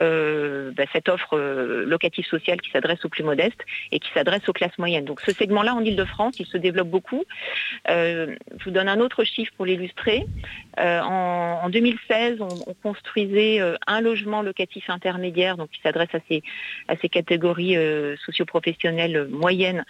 euh, 0.00 0.70
bah, 0.72 0.84
cette 0.92 1.08
offre 1.08 1.36
euh, 1.36 1.84
locative 1.84 2.24
sociale 2.24 2.60
qui 2.60 2.70
s'adresse 2.70 3.04
aux 3.04 3.08
plus 3.08 3.24
modestes 3.24 3.60
et 3.90 3.98
qui 3.98 4.10
s'adresse 4.12 4.48
aux 4.48 4.52
classes 4.52 4.78
moyennes. 4.78 5.04
Donc 5.04 5.20
ce 5.20 5.32
segment-là 5.32 5.74
en 5.74 5.80
Ile-de-France, 5.80 6.38
il 6.38 6.46
se 6.46 6.56
développe 6.56 6.88
beaucoup. 6.88 7.24
Euh, 7.90 8.36
je 8.58 8.64
vous 8.64 8.70
donne 8.70 8.88
un 8.88 9.00
autre 9.00 9.24
chiffre 9.24 9.52
pour 9.56 9.66
l'illustrer. 9.66 10.24
En, 10.78 11.68
2016, 11.70 12.38
on, 12.40 12.74
construisait 12.82 13.60
un 13.86 14.00
logement 14.00 14.42
locatif 14.42 14.88
intermédiaire, 14.90 15.56
donc 15.56 15.70
qui 15.70 15.80
s'adresse 15.80 16.14
à 16.14 16.20
ces, 16.28 16.42
à 16.86 16.96
ces 16.96 17.08
catégories 17.08 17.76
socioprofessionnelles 18.24 19.26
moyennes 19.28 19.84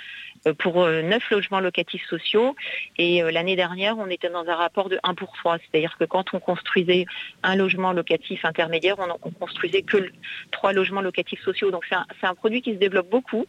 pour 0.55 0.87
neuf 0.87 1.31
logements 1.31 1.61
locatifs 1.61 2.07
sociaux. 2.07 2.57
Et 2.97 3.23
l'année 3.31 3.57
dernière, 3.57 3.99
on 3.99 4.09
était 4.09 4.31
dans 4.31 4.47
un 4.47 4.55
rapport 4.55 4.88
de 4.88 4.99
1 5.02 5.14
pour 5.14 5.33
3. 5.33 5.59
C'est-à-dire 5.59 5.97
que 5.99 6.05
quand 6.05 6.35
on 6.35 6.40
construisait 6.40 7.07
un 7.43 7.57
logement 7.57 7.93
locatif 7.93 8.45
intermédiaire, 8.45 8.97
on, 8.99 9.09
on 9.23 9.31
construisait 9.31 9.83
que 9.83 10.11
trois 10.50 10.73
logements 10.73 11.00
locatifs 11.00 11.43
sociaux. 11.43 11.71
Donc 11.71 11.85
c'est 11.88 12.26
un, 12.26 12.35
produit 12.35 12.62
qui 12.62 12.73
se 12.73 12.78
développe 12.78 13.09
beaucoup 13.09 13.47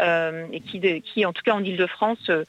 euh, 0.00 0.46
et 0.52 0.60
qui, 0.60 1.24
en 1.24 1.32
tout 1.32 1.42
cas 1.42 1.54
en 1.54 1.62
Ile-de-France, 1.62 2.30
euh, 2.30 2.44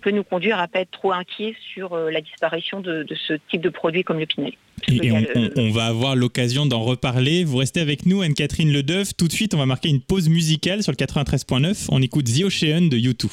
peut 0.00 0.10
nous 0.10 0.24
conduire 0.24 0.58
à 0.58 0.62
ne 0.62 0.66
pas 0.66 0.80
être 0.80 0.90
trop 0.90 1.12
inquiets 1.12 1.56
sur 1.60 1.92
euh, 1.92 2.10
la 2.10 2.20
disparition 2.20 2.80
de, 2.80 3.06
ce 3.14 3.34
type 3.48 3.60
de 3.60 3.68
produit 3.68 4.04
comme 4.04 4.18
le 4.18 4.26
Pinel. 4.26 4.52
Et, 4.88 5.12
on, 5.56 5.70
va 5.70 5.86
avoir 5.86 6.16
l'occasion 6.16 6.66
d'en 6.66 6.82
reparler. 6.82 7.44
Vous 7.44 7.56
restez 7.56 7.80
avec 7.80 8.06
nous, 8.06 8.22
Anne-Catherine 8.22 8.72
Ledeuf. 8.72 9.16
Tout 9.16 9.28
de 9.28 9.32
suite, 9.32 9.54
on 9.54 9.58
va 9.58 9.66
marquer 9.66 9.88
une 9.88 10.00
pause 10.00 10.28
musicale 10.28 10.82
sur 10.82 10.92
le 10.92 10.96
93.9. 10.96 11.86
On 11.90 12.02
écoute 12.02 12.26
The 12.26 12.44
Ocean 12.44 12.88
de 12.88 12.98
U2. 12.98 13.28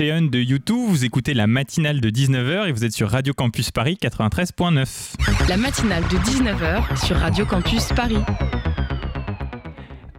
Ocean 0.00 0.22
de 0.22 0.38
YouTube. 0.38 0.86
Vous 0.88 1.04
écoutez 1.04 1.34
la 1.34 1.46
matinale 1.46 2.00
de 2.00 2.10
19h 2.10 2.68
et 2.68 2.72
vous 2.72 2.84
êtes 2.84 2.92
sur 2.92 3.10
Radio 3.10 3.32
Campus 3.34 3.70
Paris 3.70 3.98
93.9. 4.00 5.48
La 5.48 5.56
matinale 5.56 6.02
de 6.04 6.16
19h 6.18 7.04
sur 7.04 7.16
Radio 7.16 7.44
Campus 7.44 7.88
Paris. 7.96 8.18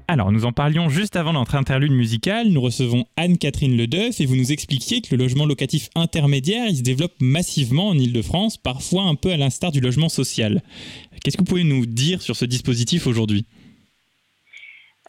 Alors, 0.08 0.32
nous 0.32 0.46
en 0.46 0.52
parlions 0.52 0.90
juste 0.90 1.16
avant 1.16 1.34
notre 1.34 1.56
interlude 1.56 1.92
musicale. 1.92 2.50
Nous 2.50 2.62
recevons 2.62 3.06
Anne-Catherine 3.16 3.78
Ledeuf 3.78 4.20
et 4.20 4.26
vous 4.26 4.36
nous 4.36 4.52
expliquiez 4.52 5.02
que 5.02 5.16
le 5.16 5.24
logement 5.24 5.46
locatif 5.46 5.90
intermédiaire, 5.96 6.68
il 6.68 6.78
se 6.78 6.82
développe 6.82 7.14
massivement 7.22 7.90
en 7.90 7.98
Ile-de-France, 7.98 8.58
parfois 8.58 9.04
un 9.04 9.16
peu 9.16 9.32
à 9.32 9.38
l'instar 9.38 9.72
du 9.72 9.80
logement 9.80 10.10
social. 10.10 10.62
Qu'est-ce 11.24 11.38
que 11.38 11.42
vous 11.42 11.50
pouvez 11.50 11.64
nous 11.64 11.86
dire 11.86 12.22
sur 12.22 12.36
ce 12.36 12.46
dispositif 12.46 13.08
aujourd'hui? 13.08 13.46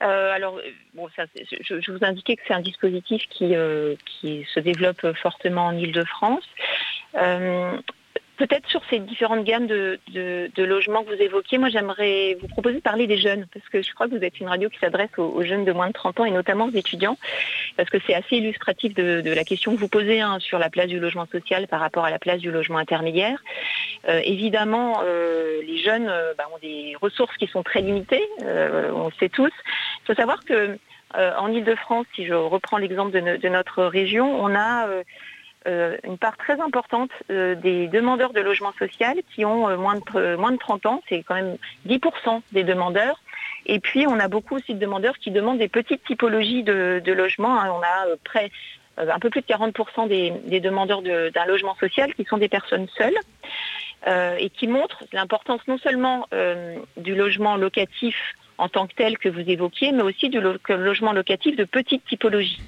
Euh, 0.02 0.32
alors, 0.32 0.58
bon, 0.94 1.08
je, 1.16 1.92
vous 1.92 2.04
indiquais 2.04 2.36
que 2.36 2.42
c'est 2.46 2.54
un 2.54 2.60
dispositif 2.60 3.22
qui, 3.28 3.54
euh, 3.54 3.96
qui 4.06 4.46
se 4.54 4.60
développe 4.60 5.06
fortement 5.16 5.66
en 5.66 5.76
Ile-de-France. 5.76 6.44
Euh, 7.16 7.76
Peut-être 8.40 8.66
sur 8.70 8.80
ces 8.88 9.00
différentes 9.00 9.44
gammes 9.44 9.66
de, 9.66 9.98
logements 10.56 11.04
que 11.04 11.14
vous 11.14 11.22
évoquiez, 11.22 11.58
moi 11.58 11.68
j'aimerais 11.68 12.38
vous 12.40 12.48
proposer 12.48 12.76
de 12.76 12.80
parler 12.80 13.06
des 13.06 13.18
jeunes, 13.18 13.46
parce 13.52 13.68
que 13.68 13.82
je 13.82 13.92
crois 13.92 14.08
que 14.08 14.16
vous 14.16 14.24
êtes 14.24 14.40
une 14.40 14.48
radio 14.48 14.70
qui 14.70 14.78
s'adresse 14.78 15.10
aux, 15.18 15.44
jeunes 15.44 15.66
de 15.66 15.72
moins 15.72 15.88
de 15.88 15.92
30 15.92 16.20
ans 16.20 16.24
et 16.24 16.30
notamment 16.30 16.64
aux 16.64 16.70
étudiants, 16.70 17.18
parce 17.76 17.90
que 17.90 17.98
c'est 18.06 18.14
assez 18.14 18.36
illustratif 18.36 18.94
de, 18.94 19.22
la 19.30 19.44
question 19.44 19.74
que 19.74 19.78
vous 19.78 19.88
posez 19.88 20.22
hein, 20.22 20.38
sur 20.40 20.58
la 20.58 20.70
place 20.70 20.86
du 20.86 20.98
logement 20.98 21.26
social 21.26 21.68
par 21.68 21.80
rapport 21.80 22.06
à 22.06 22.10
la 22.10 22.18
place 22.18 22.38
du 22.38 22.50
logement 22.50 22.78
intermédiaire. 22.78 23.42
Euh, 24.08 24.22
évidemment, 24.24 25.02
euh, 25.04 25.60
les 25.62 25.76
jeunes 25.76 26.08
euh, 26.08 26.32
bah, 26.38 26.46
ont 26.54 26.58
des 26.62 26.96
ressources 26.98 27.36
qui 27.36 27.46
sont 27.46 27.62
très 27.62 27.82
limitées, 27.82 28.26
on 28.40 29.08
le 29.08 29.14
sait 29.20 29.28
tous. 29.28 29.52
Il 30.02 30.06
faut 30.06 30.14
savoir 30.14 30.42
que 30.46 30.78
en 31.12 31.52
Ile-de-France, 31.52 32.06
si 32.14 32.24
je 32.24 32.32
reprends 32.32 32.78
l'exemple 32.78 33.10
de, 33.10 33.48
notre 33.48 33.84
région, 33.84 34.42
on 34.42 34.54
a 34.54 34.86
une 35.66 36.18
part 36.18 36.36
très 36.36 36.60
importante 36.60 37.10
des 37.28 37.88
demandeurs 37.88 38.32
de 38.32 38.40
logement 38.40 38.72
social 38.78 39.16
qui 39.34 39.44
ont 39.44 39.76
moins, 39.76 39.96
de, 39.96 40.36
moins 40.36 40.52
de 40.52 40.56
30 40.56 40.86
ans, 40.86 41.02
c'est 41.08 41.22
quand 41.22 41.34
même 41.34 41.56
10% 41.86 42.40
des 42.52 42.64
demandeurs. 42.64 43.20
Et 43.66 43.78
puis 43.78 44.06
on 44.06 44.18
a 44.18 44.28
beaucoup 44.28 44.56
aussi 44.56 44.74
de 44.74 44.78
demandeurs 44.78 45.18
qui 45.18 45.30
demandent 45.30 45.58
des 45.58 45.68
petites 45.68 46.04
typologies 46.04 46.62
de, 46.62 47.12
logements. 47.12 47.60
Hein. 47.60 47.70
On 47.72 47.82
a 47.82 48.16
près 48.24 48.50
un 48.96 49.18
peu 49.18 49.30
plus 49.30 49.42
de 49.42 49.46
40% 49.46 50.08
des, 50.08 50.60
demandeurs 50.60 51.02
d'un 51.02 51.46
logement 51.46 51.76
social 51.76 52.14
qui 52.14 52.24
sont 52.24 52.38
des 52.38 52.48
personnes 52.48 52.88
seules. 52.96 53.18
et 54.38 54.48
qui 54.50 54.66
montrent 54.66 55.04
l'importance 55.12 55.60
non 55.68 55.78
seulement 55.78 56.26
du 56.96 57.14
logement 57.14 57.56
locatif 57.56 58.16
en 58.60 58.68
tant 58.68 58.86
que 58.86 58.94
tel 58.94 59.18
que 59.18 59.28
vous 59.28 59.40
évoquiez, 59.40 59.92
mais 59.92 60.02
aussi 60.02 60.28
du 60.28 60.40
logement 60.68 61.12
locatif 61.12 61.56
de 61.56 61.64
petite 61.64 62.04
typologie. 62.04 62.60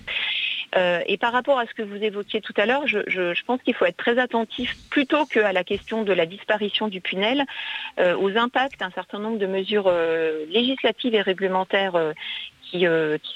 Euh, 0.77 1.01
et 1.07 1.19
par 1.19 1.33
rapport 1.33 1.59
à 1.59 1.67
ce 1.67 1.75
que 1.75 1.83
vous 1.83 2.03
évoquiez 2.03 2.41
tout 2.41 2.55
à 2.57 2.67
l'heure, 2.67 2.87
je, 2.87 3.45
pense 3.45 3.61
qu'il 3.63 3.75
faut 3.75 3.85
être 3.85 3.97
très 3.97 4.19
attentif 4.19 4.77
plutôt 4.91 5.27
qu'à 5.27 5.53
la 5.53 5.65
question 5.65 6.03
de 6.03 6.13
la 6.13 6.27
disparition 6.27 6.89
du 6.89 7.01
Punel, 7.01 7.45
euh, 7.99 8.17
aux 8.17 8.37
impacts 8.37 8.81
d'un 8.81 8.91
certain 8.91 9.19
nombre 9.19 9.39
de 9.39 9.47
mesures 9.47 9.87
euh, 9.87 10.45
législatives 10.49 11.15
et 11.15 11.21
réglementaires 11.21 11.95
qui, 12.73 12.87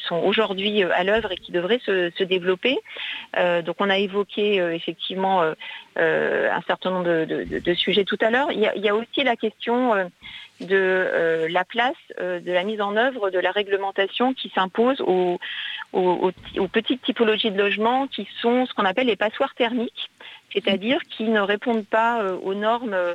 sont 0.09 0.17
aujourd'hui 0.17 0.83
à 0.83 1.05
l'œuvre 1.05 1.33
et 1.33 1.37
qui 1.37 1.53
devraient 1.53 1.81
se, 1.85 2.25
développer. 2.25 2.79
donc 3.37 3.77
on 3.79 3.91
a 3.91 3.99
évoqué 3.99 4.57
effectivement 4.75 5.43
un 5.97 6.61
certain 6.67 6.91
nombre 6.91 7.25
de, 7.25 7.75
sujets 7.75 8.05
tout 8.05 8.19
à 8.21 8.31
l'heure. 8.31 8.51
Il, 8.51 8.61
y 8.61 8.89
a 8.89 8.95
aussi 8.95 9.23
la 9.23 9.37
question 9.37 9.95
de 10.61 11.47
la 11.51 11.65
place 11.65 11.95
de 12.19 12.53
la 12.53 12.65
mise 12.65 12.81
en 12.81 12.97
œuvre 12.97 13.31
de 13.31 13.39
la 13.39 13.51
réglementation 13.51 14.35
qui 14.35 14.51
s'impose 14.55 15.01
aux, 15.03 15.39
petites 16.73 17.03
typologies 17.03 17.51
de 17.51 17.59
logements 17.59 18.07
qui 18.07 18.27
sont 18.41 18.67
ce 18.67 18.75
qu'on 18.75 18.85
appelle 18.85 19.07
les 19.07 19.17
passoires 19.17 19.55
thermiques, 19.55 20.11
c'est-à-dire 20.53 21.01
qui 21.11 21.25
ne 21.25 21.41
répondent 21.41 21.87
pas 21.87 22.23
euh, 22.23 22.37
aux 22.43 22.55
normes 22.55 22.95
euh, 22.95 23.15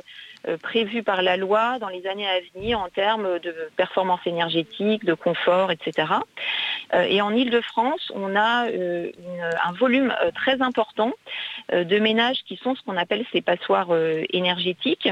prévues 0.62 1.02
par 1.02 1.22
la 1.22 1.36
loi 1.36 1.78
dans 1.78 1.88
les 1.88 2.06
années 2.06 2.26
à 2.26 2.40
venir 2.54 2.80
en 2.80 2.88
termes 2.88 3.38
de 3.38 3.54
performance 3.76 4.20
énergétique, 4.26 5.04
de 5.04 5.14
confort, 5.14 5.70
etc. 5.70 6.08
Euh, 6.94 7.02
et 7.02 7.20
en 7.20 7.32
Ile-de-France, 7.34 8.12
on 8.14 8.34
a 8.36 8.68
euh, 8.68 9.10
un 9.64 9.72
volume 9.72 10.14
très 10.34 10.60
important 10.62 11.12
de 11.72 11.98
ménages 11.98 12.42
qui 12.46 12.56
sont 12.56 12.74
ce 12.74 12.82
qu'on 12.82 12.96
appelle 12.96 13.24
ces 13.32 13.40
passoires 13.40 13.88
énergétiques. 14.30 15.08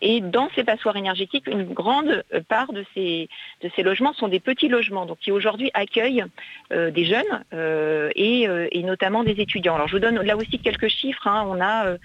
Et 0.00 0.20
dans 0.20 0.48
ces 0.54 0.64
passoires 0.64 0.96
énergétiques, 0.96 1.46
une 1.46 1.64
grande 1.64 2.24
part 2.48 2.72
de 2.72 2.84
ces, 2.94 3.28
de 3.62 3.70
ces 3.74 3.82
logements 3.82 4.12
sont 4.12 4.28
des 4.28 4.40
petits 4.40 4.68
logements, 4.68 5.06
donc 5.06 5.18
qui 5.20 5.32
aujourd'hui 5.32 5.70
accueillent 5.74 6.24
des 6.70 7.04
jeunes 7.04 7.44
et, 8.14 8.82
notamment 8.82 9.22
des 9.24 9.40
étudiants. 9.40 9.76
Alors 9.76 9.88
je 9.88 9.94
vous 9.94 10.00
donne 10.00 10.20
là 10.20 10.36
aussi 10.36 10.58
quelques 10.58 10.88
chiffres. 10.88 11.26
Hein. 11.26 11.44
On 11.48 11.60
a 11.60 11.96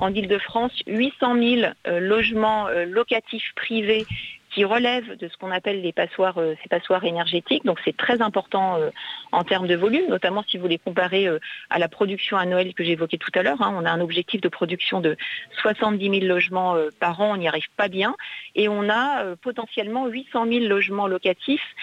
en 0.00 0.14
Ile-de-France 0.14 0.72
800 0.86 1.34
000 1.34 1.72
euh, 1.86 2.00
logements 2.00 2.68
euh, 2.68 2.84
locatifs 2.84 3.52
privés 3.54 4.06
qui 4.58 4.64
relèvent 4.64 5.16
de 5.16 5.28
ce 5.28 5.36
qu'on 5.36 5.52
appelle 5.52 5.82
les 5.82 5.92
passoires, 5.92 6.38
euh, 6.38 6.56
ces 6.60 6.68
passoires 6.68 7.04
énergétiques. 7.04 7.64
Donc 7.64 7.78
c'est 7.84 7.96
très 7.96 8.20
important 8.20 8.76
euh, 8.76 8.90
en 9.30 9.44
termes 9.44 9.68
de 9.68 9.76
volume, 9.76 10.08
notamment 10.08 10.42
si 10.48 10.58
vous 10.58 10.66
les 10.66 10.78
comparez 10.78 11.28
euh, 11.28 11.38
à 11.70 11.78
la 11.78 11.86
production 11.86 12.36
Noël 12.44 12.74
que 12.74 12.82
j'évoquais 12.82 13.18
tout 13.18 13.30
à 13.36 13.44
l'heure. 13.44 13.62
Hein. 13.62 13.72
On 13.78 13.84
a 13.84 13.90
un 13.92 14.00
objectif 14.00 14.40
de 14.40 14.48
production 14.48 15.00
de 15.00 15.16
70 15.62 16.10
000 16.10 16.26
logements 16.26 16.74
par 16.98 17.20
an, 17.20 17.34
on 17.34 17.36
n'y 17.36 17.46
arrive 17.46 17.68
pas 17.76 17.86
bien. 17.86 18.16
Et 18.56 18.68
on 18.68 18.88
a 18.90 19.36
potentiellement 19.42 20.08
800 20.08 20.46
000 20.46 20.64
logements 20.66 21.06
locatifs 21.06 21.74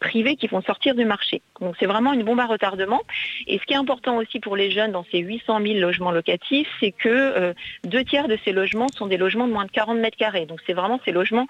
privés 0.00 0.36
qui 0.36 0.46
vont 0.46 0.62
sortir 0.62 0.94
du 0.94 1.04
marché. 1.04 1.42
Donc 1.60 1.76
c'est 1.78 1.86
vraiment 1.86 2.12
une 2.14 2.22
bombe 2.22 2.40
à 2.40 2.46
retardement. 2.46 3.02
Et 3.46 3.58
ce 3.58 3.64
qui 3.64 3.74
est 3.74 3.76
important 3.76 4.16
aussi 4.16 4.40
pour 4.40 4.56
les 4.56 4.70
jeunes 4.70 4.92
dans 4.92 5.04
ces 5.10 5.18
800 5.18 5.60
000 5.60 5.78
logements 5.78 6.10
locatifs, 6.10 6.68
c'est 6.80 6.92
que 6.92 7.54
deux 7.84 8.04
tiers 8.04 8.28
de 8.28 8.38
ces 8.44 8.52
logements 8.52 8.88
sont 8.88 9.06
des 9.06 9.18
logements 9.18 9.46
de 9.46 9.52
moins 9.52 9.66
de 9.66 9.70
40 9.70 9.98
mètres 9.98 10.16
carrés. 10.16 10.46
Donc 10.46 10.60
c'est 10.66 10.74
vraiment 10.74 11.00
ces 11.04 11.12
logements 11.12 11.46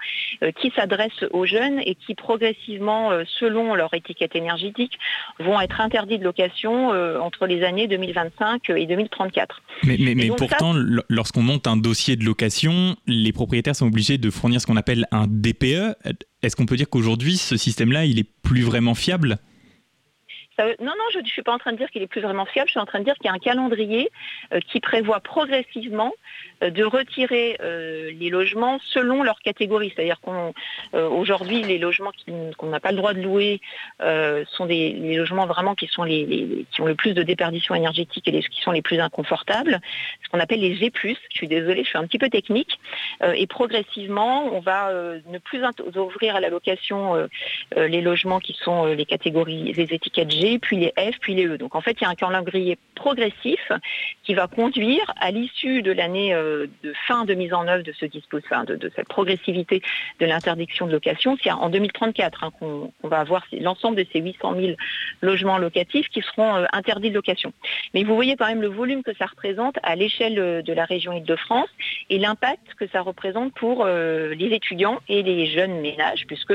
qui 0.61 0.71
s'adressent 0.75 1.25
aux 1.31 1.45
jeunes 1.45 1.79
et 1.85 1.95
qui 1.95 2.15
progressivement, 2.15 3.11
euh, 3.11 3.23
selon 3.39 3.75
leur 3.75 3.93
étiquette 3.93 4.35
énergétique, 4.35 4.97
vont 5.39 5.59
être 5.59 5.81
interdits 5.81 6.19
de 6.19 6.23
location 6.23 6.93
euh, 6.93 7.19
entre 7.19 7.45
les 7.45 7.63
années 7.63 7.87
2025 7.87 8.69
et 8.71 8.85
2034. 8.85 9.61
Mais, 9.83 9.97
mais, 9.99 10.27
pourtant, 10.27 10.73
lorsqu'on 11.09 11.41
monte 11.41 11.67
un 11.67 11.77
dossier 11.77 12.15
de 12.15 12.23
location, 12.23 12.95
les 13.07 13.31
propriétaires 13.31 13.75
sont 13.75 13.87
obligés 13.87 14.17
de 14.17 14.29
fournir 14.29 14.61
ce 14.61 14.67
qu'on 14.67 14.77
appelle 14.77 15.05
un 15.11 15.25
DPE. 15.27 15.95
Est-ce 16.41 16.55
qu'on 16.55 16.65
peut 16.65 16.77
dire 16.77 16.89
qu'aujourd'hui, 16.89 17.37
ce 17.37 17.57
système-là, 17.57 18.05
il 18.05 18.19
est 18.19 18.27
plus 18.43 18.61
vraiment 18.61 18.95
fiable? 18.95 19.37
Non, 20.79 20.93
non, 20.97 21.05
je 21.13 21.19
ne 21.19 21.25
suis 21.25 21.41
pas 21.41 21.53
en 21.53 21.57
train 21.57 21.71
de 21.71 21.77
dire 21.77 21.89
qu'il 21.89 22.01
est 22.01 22.07
plus 22.07 22.21
vraiment 22.21 22.45
fiable, 22.45 22.67
je 22.67 22.73
suis 22.73 22.79
en 22.79 22.85
train 22.85 22.99
de 22.99 23.05
dire 23.05 23.15
qu'il 23.15 23.25
y 23.25 23.29
a 23.29 23.33
un 23.33 23.39
calendrier 23.39 24.09
euh, 24.53 24.59
qui 24.71 24.79
prévoit 24.79 25.19
progressivement 25.19 26.13
euh, 26.63 26.69
de 26.69 26.83
retirer 26.83 27.57
euh, 27.61 28.11
les 28.19 28.29
logements 28.29 28.79
selon 28.93 29.23
leur 29.23 29.39
catégorie. 29.39 29.91
C'est-à-dire 29.95 30.19
qu'aujourd'hui, 30.21 31.63
les 31.63 31.77
logements 31.77 32.11
qu'on 32.57 32.67
n'a 32.67 32.79
pas 32.79 32.91
le 32.91 32.97
droit 32.97 33.13
de 33.13 33.21
louer 33.21 33.61
sont 33.99 34.65
des 34.65 35.15
logements 35.15 35.45
vraiment 35.45 35.75
qui, 35.75 35.87
sont 35.87 36.03
les, 36.03 36.65
qui 36.71 36.81
ont 36.81 36.85
le 36.85 36.95
plus 36.95 37.13
de 37.13 37.23
déperdition 37.23 37.75
énergétique 37.75 38.27
et 38.27 38.31
les, 38.31 38.41
qui 38.41 38.61
sont 38.61 38.71
les 38.71 38.81
plus 38.81 38.99
inconfortables, 38.99 39.79
ce 40.23 40.29
qu'on 40.29 40.39
appelle 40.39 40.59
les 40.59 40.75
G+. 40.75 40.91
Je 41.03 41.15
suis 41.29 41.47
désolée, 41.47 41.83
je 41.83 41.89
suis 41.89 41.97
un 41.97 42.05
petit 42.05 42.17
peu 42.17 42.29
technique. 42.29 42.79
et 43.21 43.47
progressivement, 43.47 44.53
on 44.53 44.59
va 44.59 44.91
ne 45.27 45.37
plus 45.37 45.61
ouvrir 45.95 46.35
à 46.35 46.39
la 46.39 46.49
location 46.49 47.27
les 47.75 48.01
logements 48.01 48.39
qui 48.39 48.53
sont 48.53 48.85
les 48.85 49.05
catégories, 49.05 49.73
les 49.73 49.93
étiquettes 49.93 50.31
G 50.31 50.48
puis 50.57 50.77
les 50.77 50.93
F, 50.97 51.19
puis 51.19 51.35
les 51.35 51.45
E. 51.45 51.57
Donc 51.57 51.75
en 51.75 51.81
fait, 51.81 51.97
il 51.99 52.03
y 52.03 52.07
a 52.07 52.09
un 52.09 52.15
calendrier 52.15 52.77
progressif 52.95 53.71
qui 54.23 54.33
va 54.33 54.47
conduire 54.47 55.13
à 55.19 55.31
l'issue 55.31 55.81
de 55.81 55.91
l'année 55.91 56.33
euh, 56.33 56.67
de 56.83 56.93
fin 57.07 57.25
de 57.25 57.33
mise 57.33 57.53
en 57.53 57.67
œuvre 57.67 57.83
de 57.83 57.93
ce 57.93 58.05
dispositif, 58.05 58.51
de, 58.67 58.91
cette 58.95 59.07
progressivité 59.07 59.81
de 60.19 60.25
l'interdiction 60.25 60.87
de 60.87 60.91
location. 60.91 61.37
C'est 61.41 61.51
en 61.51 61.69
2034 61.69 62.43
hein, 62.43 62.51
qu'on 62.59 62.91
va 63.03 63.19
avoir 63.19 63.45
l'ensemble 63.53 63.97
de 63.97 64.05
ces 64.11 64.19
800 64.19 64.55
000 64.59 64.73
logements 65.21 65.57
locatifs 65.57 66.09
qui 66.09 66.21
seront 66.21 66.55
euh, 66.55 66.65
interdits 66.73 67.09
de 67.09 67.15
location. 67.15 67.53
Mais 67.93 68.03
vous 68.03 68.15
voyez 68.15 68.35
quand 68.35 68.47
même 68.47 68.61
le 68.61 68.67
volume 68.67 69.03
que 69.03 69.13
ça 69.15 69.25
représente 69.25 69.77
à 69.83 69.95
l'échelle 69.95 70.39
euh, 70.39 70.61
de 70.61 70.73
la 70.73 70.85
région 70.85 71.13
Île-de-France 71.13 71.69
et 72.09 72.17
l'impact 72.17 72.73
que 72.77 72.87
ça 72.87 73.01
représente 73.01 73.53
pour 73.53 73.85
les 73.85 74.49
étudiants 74.51 74.99
et 75.07 75.21
les 75.21 75.45
jeunes 75.47 75.79
ménages, 75.81 76.25
puisque 76.27 76.53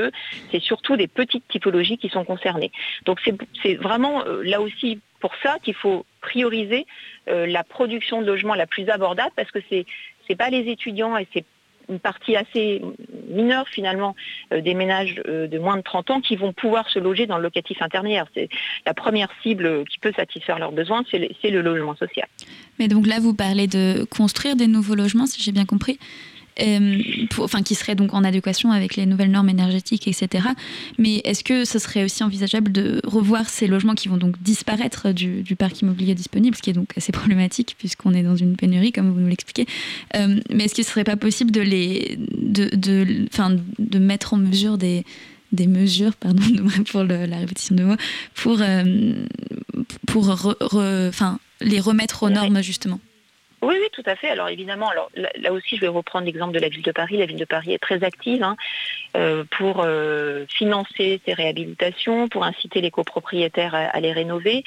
c'est 0.51 0.59
surtout 0.61 0.97
des 0.97 1.07
petites 1.07 1.47
typologies 1.47 1.97
qui 1.97 2.09
sont 2.09 2.25
concernées. 2.25 2.71
Donc 3.05 3.21
c'est 3.63 3.75
vraiment 3.85 4.25
euh, 4.25 4.41
là 4.43 4.61
aussi 4.61 4.99
pour 5.19 5.31
ça 5.41 5.57
qu'il 5.63 5.75
faut 5.75 6.05
prioriser 6.21 6.85
euh, 7.29 7.45
la 7.45 7.63
production 7.63 8.21
de 8.21 8.27
logements 8.27 8.55
la 8.55 8.67
plus 8.67 8.89
abordable 8.89 9.31
parce 9.35 9.51
que 9.51 9.59
ce 9.69 9.75
n'est 10.29 10.35
pas 10.35 10.49
les 10.49 10.69
étudiants 10.71 11.17
et 11.17 11.27
c'est 11.33 11.45
une 11.87 11.99
partie 11.99 12.35
assez 12.35 12.81
mineure 13.29 13.67
finalement 13.67 14.15
euh, 14.51 14.59
des 14.59 14.73
ménages 14.73 15.15
de 15.15 15.59
moins 15.59 15.77
de 15.77 15.83
30 15.83 16.11
ans 16.11 16.21
qui 16.21 16.35
vont 16.35 16.51
pouvoir 16.51 16.89
se 16.89 16.97
loger 16.97 17.27
dans 17.27 17.37
le 17.37 17.43
locatif 17.43 17.79
intermédiaire. 17.81 18.25
C'est 18.33 18.49
la 18.87 18.95
première 18.95 19.29
cible 19.43 19.85
qui 19.85 19.99
peut 19.99 20.13
satisfaire 20.15 20.57
leurs 20.57 20.71
besoins, 20.71 21.03
c'est 21.11 21.51
le 21.51 21.61
logement 21.61 21.95
social. 21.95 22.27
Mais 22.79 22.87
donc 22.87 23.05
là, 23.05 23.19
vous 23.19 23.35
parlez 23.35 23.67
de 23.67 24.03
construire 24.05 24.55
des 24.55 24.67
nouveaux 24.67 24.95
logements, 24.95 25.27
si 25.27 25.41
j'ai 25.43 25.51
bien 25.51 25.65
compris. 25.65 25.99
Euh, 26.61 27.01
enfin, 27.39 27.63
qui 27.63 27.75
serait 27.75 27.95
donc 27.95 28.13
en 28.13 28.23
adéquation 28.23 28.71
avec 28.71 28.95
les 28.95 29.05
nouvelles 29.05 29.31
normes 29.31 29.49
énergétiques, 29.49 30.07
etc. 30.07 30.47
Mais 30.97 31.21
est-ce 31.25 31.43
que 31.43 31.65
ce 31.65 31.79
serait 31.79 32.05
aussi 32.05 32.23
envisageable 32.23 32.71
de 32.71 33.01
revoir 33.03 33.49
ces 33.49 33.67
logements 33.67 33.93
qui 33.93 34.07
vont 34.07 34.15
donc 34.15 34.41
disparaître 34.41 35.11
du, 35.11 35.43
parc 35.57 35.81
immobilier 35.81 36.15
disponible, 36.15 36.55
ce 36.55 36.61
qui 36.61 36.69
est 36.69 36.73
donc 36.73 36.97
assez 36.97 37.11
problématique 37.11 37.75
puisqu'on 37.77 38.13
est 38.13 38.23
dans 38.23 38.37
une 38.37 38.55
pénurie, 38.55 38.93
comme 38.93 39.11
vous 39.11 39.19
nous 39.19 39.27
l'expliquez. 39.27 39.65
Euh, 40.15 40.39
mais 40.49 40.65
est-ce 40.65 40.75
qu'il 40.75 40.83
ne 40.83 40.89
serait 40.89 41.03
pas 41.03 41.17
possible 41.17 41.51
de 41.51 41.61
les, 41.61 42.17
de, 42.17 42.73
de, 42.73 43.27
de 43.79 43.99
mettre 43.99 44.33
en 44.33 44.37
mesure 44.37 44.77
des 44.77 45.03
des 45.51 45.67
mesures, 45.67 46.15
pardon 46.15 46.41
pour 46.91 47.03
la 47.03 47.37
répétition 47.37 47.75
de 47.75 47.83
mots, 47.83 47.95
pour, 48.33 48.57
euh, 48.59 49.25
pour 50.05 50.29
enfin, 50.29 51.39
les 51.61 51.79
remettre 51.79 52.23
aux 52.23 52.29
normes 52.29 52.61
justement? 52.61 52.99
Oui, 53.65 53.75
oui, 53.81 53.87
tout 53.91 54.03
à 54.05 54.15
fait. 54.15 54.29
Alors 54.29 54.49
évidemment, 54.49 54.91
là, 54.91 55.51
aussi, 55.51 55.75
je 55.75 55.81
vais 55.81 55.87
reprendre 55.87 56.25
l'exemple 56.25 56.53
de 56.53 56.59
la 56.59 56.69
ville 56.69 56.83
de 56.83 56.91
Paris. 56.91 57.17
La 57.17 57.25
ville 57.25 57.37
de 57.37 57.45
Paris 57.45 57.73
est 57.73 57.79
très 57.79 58.03
active 58.03 58.43
hein, 58.43 58.55
euh, 59.17 59.43
pour 59.57 59.81
euh, 59.83 60.45
financer 60.47 61.19
ces 61.25 61.33
réhabilitations, 61.33 62.27
pour 62.27 62.43
inciter 62.43 62.81
les 62.81 62.91
copropriétaires 62.91 63.73
à, 63.73 63.99
les 63.99 64.11
rénover. 64.11 64.63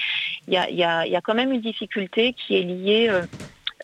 Il 0.48 0.54
y, 0.54 0.82
a, 0.82 1.20
quand 1.22 1.34
même 1.34 1.52
une 1.52 1.60
difficulté 1.60 2.32
qui 2.32 2.56
est 2.56 2.62
liée 2.62 3.08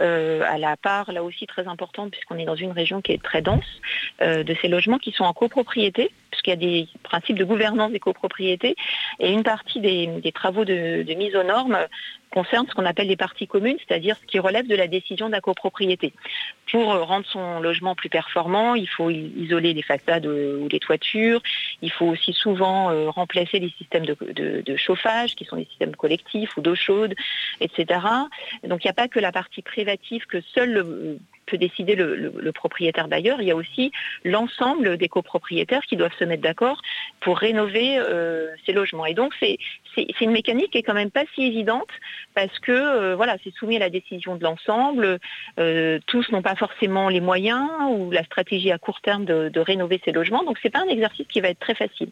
euh, 0.01 0.43
à 0.45 0.59
la 0.59 0.77
part, 0.77 1.13
là 1.13 1.23
aussi 1.23 1.47
très 1.47 1.69
importante, 1.69 2.11
puisqu'on 2.11 2.39
est 2.39 2.45
dans 2.45 2.57
une 2.57 2.73
région 2.73 3.01
qui 3.01 3.13
est 3.13 3.23
très 3.23 3.43
dense, 3.43 3.81
de 4.21 4.57
ces 4.61 4.69
logements 4.69 4.99
qui 4.99 5.13
sont 5.13 5.25
en 5.25 5.33
copropriété, 5.33 6.11
puisqu'il 6.35 6.51
y 6.51 6.53
a 6.53 6.57
des 6.57 6.89
principes 7.03 7.39
de 7.39 7.45
gouvernance 7.45 7.93
des 7.93 8.01
copropriétés. 8.01 8.77
Et 9.21 9.33
une 9.33 9.43
partie 9.43 9.81
des, 9.81 10.33
travaux 10.33 10.65
de, 10.65 11.05
mise 11.15 11.35
aux 11.37 11.43
normes 11.43 11.79
concerne 12.31 12.67
ce 12.69 12.75
qu'on 12.75 12.85
appelle 12.85 13.07
les 13.07 13.17
parties 13.17 13.47
communes, 13.47 13.77
c'est-à-dire 13.87 14.17
ce 14.17 14.27
qui 14.27 14.41
relève 14.41 14.67
de 14.67 14.75
la 14.75 14.89
décision 14.89 15.29
de 15.29 15.33
la 15.33 15.41
copropriété. 15.41 16.13
Pour 16.73 16.87
rendre 16.87 17.25
son 17.27 17.61
logement 17.61 17.95
plus 17.95 18.09
performant, 18.09 18.75
il 18.75 18.89
faut 18.89 19.09
isoler 19.11 19.73
les 19.73 19.83
façades 19.83 20.27
ou 20.27 20.67
les 20.69 20.81
toitures, 20.81 21.41
il 21.81 21.93
faut 21.93 22.07
aussi 22.07 22.33
souvent 22.33 22.91
euh, 22.91 23.09
remplacer 23.09 23.61
les 23.61 23.71
systèmes 23.79 24.05
de, 24.05 24.77
chauffage, 24.77 25.37
qui 25.37 25.45
sont 25.45 25.57
des 25.57 25.67
systèmes 25.67 25.95
collectifs 25.95 26.57
ou 26.57 26.61
d'eau 26.61 26.75
chaude, 26.75 27.15
etc. 27.61 28.01
Donc 28.65 28.85
il 28.85 28.89
n'y 28.89 28.91
a 28.91 28.95
pas 28.95 29.07
que 29.07 29.21
la 29.21 29.31
partie 29.31 29.63
privative 29.63 30.27
que 30.27 30.41
seul 30.41 30.73
le 30.73 31.19
peut 31.45 31.59
décider 31.59 31.95
le, 31.95 32.53
propriétaire 32.53 33.09
bailleur, 33.09 33.41
il 33.41 33.49
y 33.49 33.51
a 33.51 33.57
aussi 33.57 33.91
l'ensemble 34.25 34.97
des 34.97 35.09
copropriétaires 35.09 35.83
qui 35.83 35.97
doivent 35.97 36.15
se 36.19 36.25
mettre 36.25 36.43
d'accord 36.43 36.81
pour 37.21 37.39
rénover 37.39 37.99
euh, 37.99 38.49
ces 38.65 38.73
logements. 38.73 39.07
Et 39.07 39.15
donc 39.15 39.35
c'est 39.41 39.59
une 40.21 40.31
mécanique 40.31 40.71
qui 40.71 40.79
est 40.79 40.83
quand 40.83 40.95
même 40.95 41.11
pas 41.11 41.25
si 41.35 41.43
évidente 41.43 41.89
parce 42.35 42.59
que 42.61 42.73
euh, 42.73 43.17
voilà, 43.17 43.37
c'est 43.43 43.53
soumis 43.55 43.77
à 43.77 43.81
la 43.81 43.91
décision 43.91 44.37
de 44.37 44.45
l'ensemble. 44.45 45.19
Euh, 45.59 45.99
tous 46.07 46.31
n'ont 46.31 46.43
pas 46.43 46.57
forcément 46.57 47.09
les 47.09 47.21
moyens 47.21 47.69
ou 47.91 48.11
la 48.11 48.25
stratégie 48.25 48.71
à 48.71 48.79
court 48.79 49.01
terme 49.01 49.25
de, 49.25 49.61
rénover 49.61 50.01
ces 50.05 50.13
logements. 50.13 50.45
Donc 50.45 50.59
c'est 50.63 50.71
pas 50.71 50.81
un 50.81 50.89
exercice 50.89 51.27
qui 51.27 51.41
va 51.41 51.49
être 51.49 51.59
très 51.59 51.75
facile. 51.75 52.11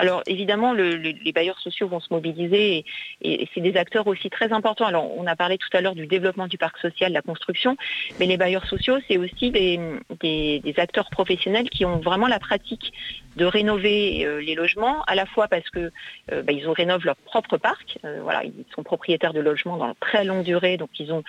Alors 0.00 0.22
évidemment, 0.26 0.72
les 0.72 1.32
bailleurs 1.34 1.60
sociaux 1.60 1.86
vont 1.86 2.00
se 2.00 2.08
mobiliser 2.10 2.86
et, 3.20 3.48
c'est 3.52 3.60
des 3.60 3.76
acteurs 3.76 4.06
aussi 4.06 4.30
très 4.30 4.50
importants. 4.50 4.86
Alors 4.86 5.14
on 5.14 5.26
a 5.26 5.36
parlé 5.36 5.58
tout 5.58 5.68
à 5.74 5.82
l'heure 5.82 5.94
du 5.94 6.06
développement 6.06 6.46
du 6.46 6.56
parc 6.56 6.78
social, 6.78 7.12
la 7.12 7.20
construction, 7.20 7.76
mais 8.18 8.24
les 8.24 8.38
bailleurs 8.38 8.64
sociaux, 8.64 8.96
c'est 9.08 9.18
aussi 9.18 9.50
des, 9.50 10.74
acteurs 10.78 11.10
professionnels 11.10 11.68
qui 11.68 11.84
ont 11.84 11.98
vraiment 11.98 12.28
la 12.28 12.38
pratique 12.38 12.94
de 13.36 13.44
rénover 13.44 14.24
euh, 14.24 14.40
les 14.40 14.54
logements, 14.54 15.02
à 15.02 15.14
la 15.14 15.26
fois 15.26 15.48
parce 15.48 15.68
que 15.68 15.92
euh, 16.32 16.42
bah, 16.42 16.52
ils 16.52 16.66
rénovent 16.66 17.04
leur 17.04 17.16
propre 17.16 17.58
parc, 17.58 17.98
euh, 18.04 18.20
voilà, 18.22 18.42
ils 18.44 18.64
sont 18.74 18.82
propriétaires 18.82 19.34
de 19.34 19.40
logements 19.40 19.76
dans 19.76 19.94
très 20.00 20.24
longue 20.24 20.44
durée, 20.44 20.78
donc 20.78 20.88
ils 20.98 21.12
ont 21.12 21.22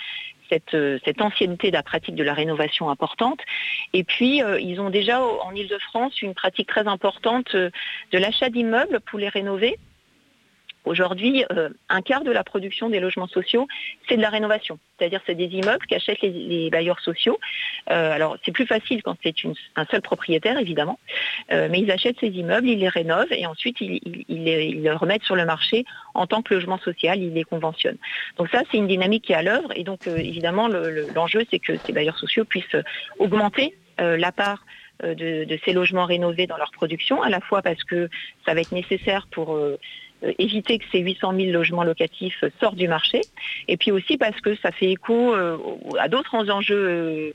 cette, 0.51 0.75
cette, 1.05 1.21
ancienneté 1.21 1.69
de 1.69 1.75
la 1.75 1.83
pratique 1.83 2.15
de 2.15 2.23
la 2.23 2.33
rénovation 2.33 2.89
importante. 2.89 3.39
Et 3.93 4.03
puis, 4.03 4.41
ils 4.59 4.79
ont 4.81 4.89
déjà 4.89 5.21
en 5.21 5.53
Ile-de-France 5.55 6.21
une 6.21 6.33
pratique 6.33 6.67
très 6.67 6.87
importante 6.87 7.55
de 7.55 7.71
l'achat 8.17 8.49
d'immeubles 8.49 8.99
pour 9.01 9.19
les 9.19 9.29
rénover. 9.29 9.77
Aujourd'hui, 10.83 11.45
euh, 11.51 11.69
un 11.89 12.01
quart 12.01 12.23
de 12.23 12.31
la 12.31 12.43
production 12.43 12.89
des 12.89 12.99
logements 12.99 13.27
sociaux, 13.27 13.67
c'est 14.09 14.17
de 14.17 14.21
la 14.21 14.29
rénovation. 14.29 14.79
C'est-à-dire 14.97 15.21
c'est 15.27 15.35
des 15.35 15.45
immeubles 15.45 15.85
qu'achètent 15.85 16.21
les, 16.21 16.69
bailleurs 16.71 16.99
sociaux. 17.01 17.39
Euh, 17.91 18.11
alors 18.11 18.37
c'est 18.43 18.51
plus 18.51 18.65
facile 18.65 19.03
quand 19.03 19.15
c'est 19.21 19.35
un 19.75 19.85
seul 19.85 20.01
propriétaire, 20.01 20.57
évidemment, 20.57 20.97
euh, 21.51 21.67
mais 21.69 21.81
ils 21.81 21.91
achètent 21.91 22.19
ces 22.19 22.29
immeubles, 22.29 22.67
ils 22.67 22.79
les 22.79 22.89
rénovent 22.89 23.31
et 23.31 23.45
ensuite 23.45 23.79
ils, 23.79 24.01
les, 24.27 24.91
remettent 24.91 25.23
sur 25.23 25.35
le 25.35 25.45
marché 25.45 25.85
en 26.15 26.25
tant 26.25 26.41
que 26.41 26.55
logement 26.55 26.79
social, 26.79 27.21
ils 27.21 27.33
les 27.33 27.43
conventionnent. 27.43 27.99
Donc 28.37 28.49
ça, 28.49 28.63
c'est 28.71 28.77
une 28.77 28.87
dynamique 28.87 29.25
qui 29.25 29.33
est 29.33 29.35
à 29.35 29.43
l'œuvre 29.43 29.71
et 29.75 29.83
donc 29.83 30.07
évidemment 30.07 30.67
l'enjeu, 30.67 31.43
c'est 31.51 31.59
que 31.59 31.77
ces 31.77 31.93
bailleurs 31.93 32.17
sociaux 32.17 32.45
puissent 32.45 32.75
augmenter 33.19 33.75
la 33.99 34.31
part 34.31 34.65
de, 35.03 35.59
ces 35.63 35.73
logements 35.73 36.05
rénovés 36.05 36.47
dans 36.47 36.57
leur 36.57 36.71
production, 36.71 37.21
à 37.21 37.29
la 37.29 37.39
fois 37.39 37.61
parce 37.61 37.83
que 37.83 38.09
ça 38.45 38.53
va 38.53 38.61
être 38.61 38.71
nécessaire 38.71 39.27
pour 39.31 39.59
éviter 40.37 40.77
que 40.77 40.85
ces 40.91 40.99
800 40.99 41.33
000 41.35 41.51
logements 41.51 41.83
locatifs 41.83 42.43
sortent 42.59 42.75
du 42.75 42.87
marché, 42.87 43.21
et 43.67 43.77
puis 43.77 43.91
aussi 43.91 44.17
parce 44.17 44.39
que 44.41 44.55
ça 44.57 44.71
fait 44.71 44.91
écho 44.91 45.33
euh, 45.33 45.57
à 45.99 46.07
d'autres 46.07 46.49
enjeux 46.49 47.33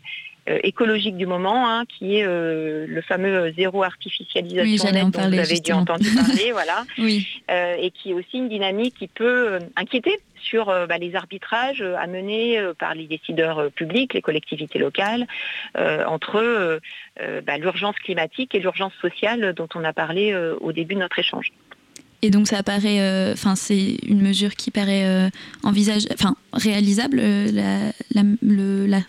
euh, 0.48 0.58
écologiques 0.62 1.16
du 1.16 1.26
moment, 1.26 1.68
hein, 1.68 1.84
qui 1.86 2.18
est 2.18 2.24
le 2.24 3.02
fameux 3.02 3.52
zéro 3.56 3.82
artificialisation 3.82 4.92
net 4.92 5.10
dont 5.10 5.28
vous 5.28 5.38
avez 5.38 5.58
dû 5.58 5.72
entendre 5.72 6.04
parler, 6.14 6.52
voilà, 6.52 6.84
et 7.80 7.90
qui 7.90 8.10
est 8.10 8.14
aussi 8.14 8.38
une 8.38 8.48
dynamique 8.48 8.94
qui 8.96 9.08
peut 9.08 9.58
inquiéter 9.74 10.20
sur 10.40 10.66
bah, 10.66 10.98
les 10.98 11.16
arbitrages 11.16 11.82
à 11.82 12.06
mener 12.06 12.60
par 12.78 12.94
les 12.94 13.08
décideurs 13.08 13.72
publics, 13.72 14.14
les 14.14 14.22
collectivités 14.22 14.78
locales, 14.78 15.26
entre 15.74 16.78
bah, 17.44 17.58
l'urgence 17.58 17.96
climatique 17.96 18.54
et 18.54 18.60
l'urgence 18.60 18.94
sociale 19.02 19.52
dont 19.52 19.68
on 19.74 19.82
a 19.82 19.92
parlé 19.92 20.32
au 20.60 20.70
début 20.70 20.94
de 20.94 21.00
notre 21.00 21.18
échange. 21.18 21.50
Et 22.22 22.30
donc 22.30 22.46
ça 22.46 22.62
paraît, 22.62 23.00
euh, 23.00 23.32
enfin 23.32 23.54
c'est 23.56 23.96
une 24.06 24.22
mesure 24.22 24.54
qui 24.54 24.70
paraît 24.70 25.04
euh, 25.04 25.28
envisage, 25.62 26.04
enfin 26.12 26.34
réalisable, 26.52 27.18
euh, 27.20 27.90
le, 28.42 29.00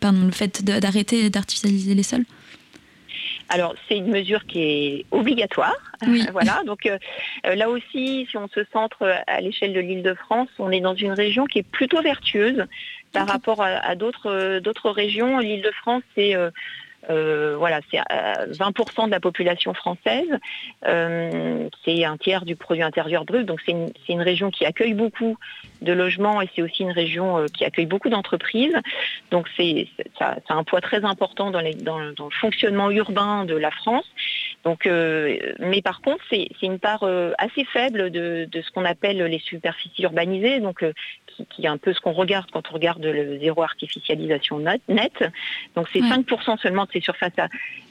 pardon, 0.00 0.24
le 0.24 0.32
fait 0.32 0.64
d'arrêter 0.64 1.30
d'artificialiser 1.30 1.94
les 1.94 2.02
sols? 2.02 2.24
Alors 3.48 3.76
c'est 3.88 3.96
une 3.96 4.08
mesure 4.08 4.44
qui 4.46 4.60
est 4.60 5.06
obligatoire, 5.12 5.76
voilà. 6.32 6.62
Donc 6.66 6.88
là 7.44 7.70
aussi, 7.70 8.26
si 8.28 8.36
on 8.36 8.48
se 8.48 8.64
centre 8.72 9.22
à 9.28 9.40
l'échelle 9.40 9.72
de 9.72 9.80
l'Île-de-France, 9.80 10.48
on 10.58 10.72
est 10.72 10.80
dans 10.80 10.96
une 10.96 11.12
région 11.12 11.46
qui 11.46 11.60
est 11.60 11.68
plutôt 11.68 12.02
vertueuse 12.02 12.64
par 13.12 13.28
rapport 13.28 13.62
à, 13.62 13.68
à 13.68 13.94
d'autres 13.94 14.90
régions. 14.90 15.38
L'Île-de-France, 15.38 16.02
c'est 16.16 16.34
euh, 17.10 17.56
voilà, 17.56 17.80
c'est 17.90 17.98
20% 17.98 18.00
euh, 18.08 19.06
de 19.06 19.10
la 19.10 19.20
population 19.20 19.74
française. 19.74 20.28
Euh, 20.86 21.68
c'est 21.84 22.04
un 22.04 22.16
tiers 22.16 22.44
du 22.44 22.56
produit 22.56 22.82
intérieur 22.82 23.24
brut. 23.24 23.46
Donc 23.46 23.60
c'est 23.64 23.72
une, 23.72 24.22
région 24.22 24.50
qui 24.50 24.64
accueille 24.64 24.94
beaucoup 24.94 25.36
de 25.82 25.92
logements 25.92 26.40
et 26.40 26.48
c'est 26.54 26.62
aussi 26.62 26.82
une 26.82 26.90
région 26.90 27.46
qui 27.52 27.64
accueille 27.64 27.86
beaucoup 27.86 28.08
d'entreprises. 28.08 28.74
Donc 29.30 29.46
c'est 29.56 29.88
ça, 30.18 30.36
a 30.48 30.54
un 30.54 30.64
poids 30.64 30.80
très 30.80 31.04
important 31.04 31.50
dans, 31.50 31.60
le 31.60 32.14
fonctionnement 32.40 32.90
urbain 32.90 33.44
de 33.44 33.54
la 33.54 33.70
France. 33.70 34.06
Donc, 34.66 34.86
mais 34.86 35.80
par 35.80 36.00
contre, 36.00 36.22
c'est 36.28 36.48
une 36.60 36.80
part 36.80 37.08
assez 37.38 37.64
faible 37.64 38.10
de, 38.10 38.48
de 38.50 38.60
ce 38.60 38.70
qu'on 38.72 38.84
appelle 38.84 39.22
les 39.22 39.38
superficies 39.38 40.02
urbanisées. 40.02 40.58
Donc 40.58 40.82
qui, 41.44 41.64
est 41.64 41.68
un 41.68 41.76
peu 41.76 41.92
ce 41.92 42.00
qu'on 42.00 42.12
regarde 42.12 42.46
quand 42.52 42.62
on 42.70 42.74
regarde 42.74 43.04
le 43.04 43.38
zéro 43.38 43.62
artificialisation 43.62 44.58
net. 44.58 45.12
Donc 45.74 45.88
c'est 45.92 46.00
5% 46.00 46.60
seulement 46.60 46.84
de 46.84 46.90
ces 46.92 47.00
surfaces 47.00 47.32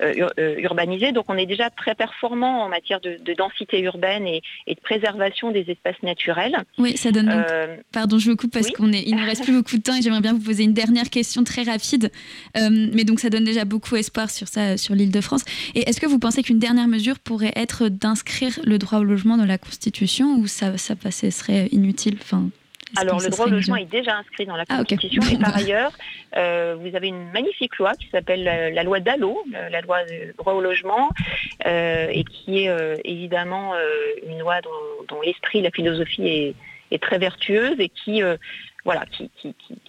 euh, 0.02 0.28
euh, 0.40 0.56
urbanisées. 0.60 1.12
Donc 1.12 1.26
on 1.28 1.38
est 1.38 1.46
déjà 1.46 1.70
très 1.70 1.96
performant 1.96 2.64
en 2.64 2.70
matière 2.70 3.00
de, 3.02 3.20
densité 3.36 3.82
urbaine 3.82 4.26
et, 4.28 4.42
de 4.68 4.80
préservation 4.82 5.52
des 5.52 5.66
espaces 5.70 6.02
naturels. 6.04 6.58
Oui, 6.78 6.98
ça 6.98 7.12
donne. 7.12 7.30
Euh, 7.30 7.78
pardon, 7.92 8.18
je 8.18 8.30
vous 8.32 8.38
coupe 8.38 8.52
parce 8.52 8.68
qu'il 8.68 8.92
qu'il 8.92 9.16
ne 9.16 9.26
reste 9.26 9.44
plus 9.44 9.54
beaucoup 9.54 9.78
de 9.78 9.82
temps 9.82 9.96
et 9.96 10.02
j'aimerais 10.02 10.22
bien 10.22 10.34
vous 10.34 10.44
poser 10.44 10.64
une 10.64 10.74
dernière 10.74 11.10
question 11.10 11.44
très 11.44 11.64
rapide. 11.64 12.12
mais 12.56 13.04
donc 13.04 13.20
ça 13.20 13.30
donne 13.30 13.44
déjà 13.44 13.66
beaucoup 13.66 13.96
espoir 13.96 14.30
sur 14.30 14.48
ça, 14.48 14.78
sur 14.78 14.96
l'île 14.96 15.12
de 15.12 15.22
France. 15.22 15.44
Et 15.76 15.90
est-ce 15.90 16.00
que 16.00 16.08
vous 16.08 16.20
pensez 16.20 16.44
qu'une 16.44 16.60
dernière 16.66 16.88
mesure 16.88 17.20
pourrait 17.20 17.54
être 17.56 17.90
d'inscrire 17.90 18.60
le 18.64 18.80
droit 18.80 18.98
au 18.98 19.04
logement 19.04 19.38
dans 19.38 19.46
la 19.46 19.60
Constitution 19.60 20.36
ou 20.40 20.48
ça, 20.48 20.80
ça, 20.80 20.96
serait 21.30 21.68
inutile 21.72 22.18
enfin, 22.20 22.50
alors, 22.98 23.20
le 23.20 23.30
droit 23.30 23.46
au 23.46 23.50
logement 23.50 23.76
est 23.76 23.86
déjà 23.86 24.16
inscrit 24.16 24.46
dans 24.46 24.56
la 24.56 24.64
ah, 24.70 24.78
Constitution. 24.78 25.22
Et 25.32 25.38
par 25.38 25.56
ailleurs, 25.56 25.92
euh, 26.38 26.76
vous 26.80 26.96
avez 26.96 27.10
une 27.10 27.30
magnifique 27.32 27.78
loi 27.78 27.92
qui 27.94 28.08
s'appelle 28.10 28.44
la, 28.44 28.84
loi 28.84 29.00
Dallot, 29.00 29.38
la 29.52 29.82
loi 29.82 30.06
du 30.06 30.34
droit 30.38 30.54
au 30.54 30.62
logement, 30.62 31.10
euh, 31.66 32.08
et 32.10 32.24
qui 32.24 32.64
est 32.64 32.70
euh, 32.70 32.96
évidemment 33.04 33.74
une 34.26 34.40
loi 34.40 34.62
dont, 35.10 35.22
l'esprit, 35.22 35.62
la 35.62 35.72
philosophie 35.72 36.28
est, 36.28 36.56
est, 36.92 37.04
très 37.04 37.18
vertueuse 37.18 37.80
et 37.80 37.90
qui 37.90 38.22
voilà, 38.86 39.04
qui, 39.08 39.28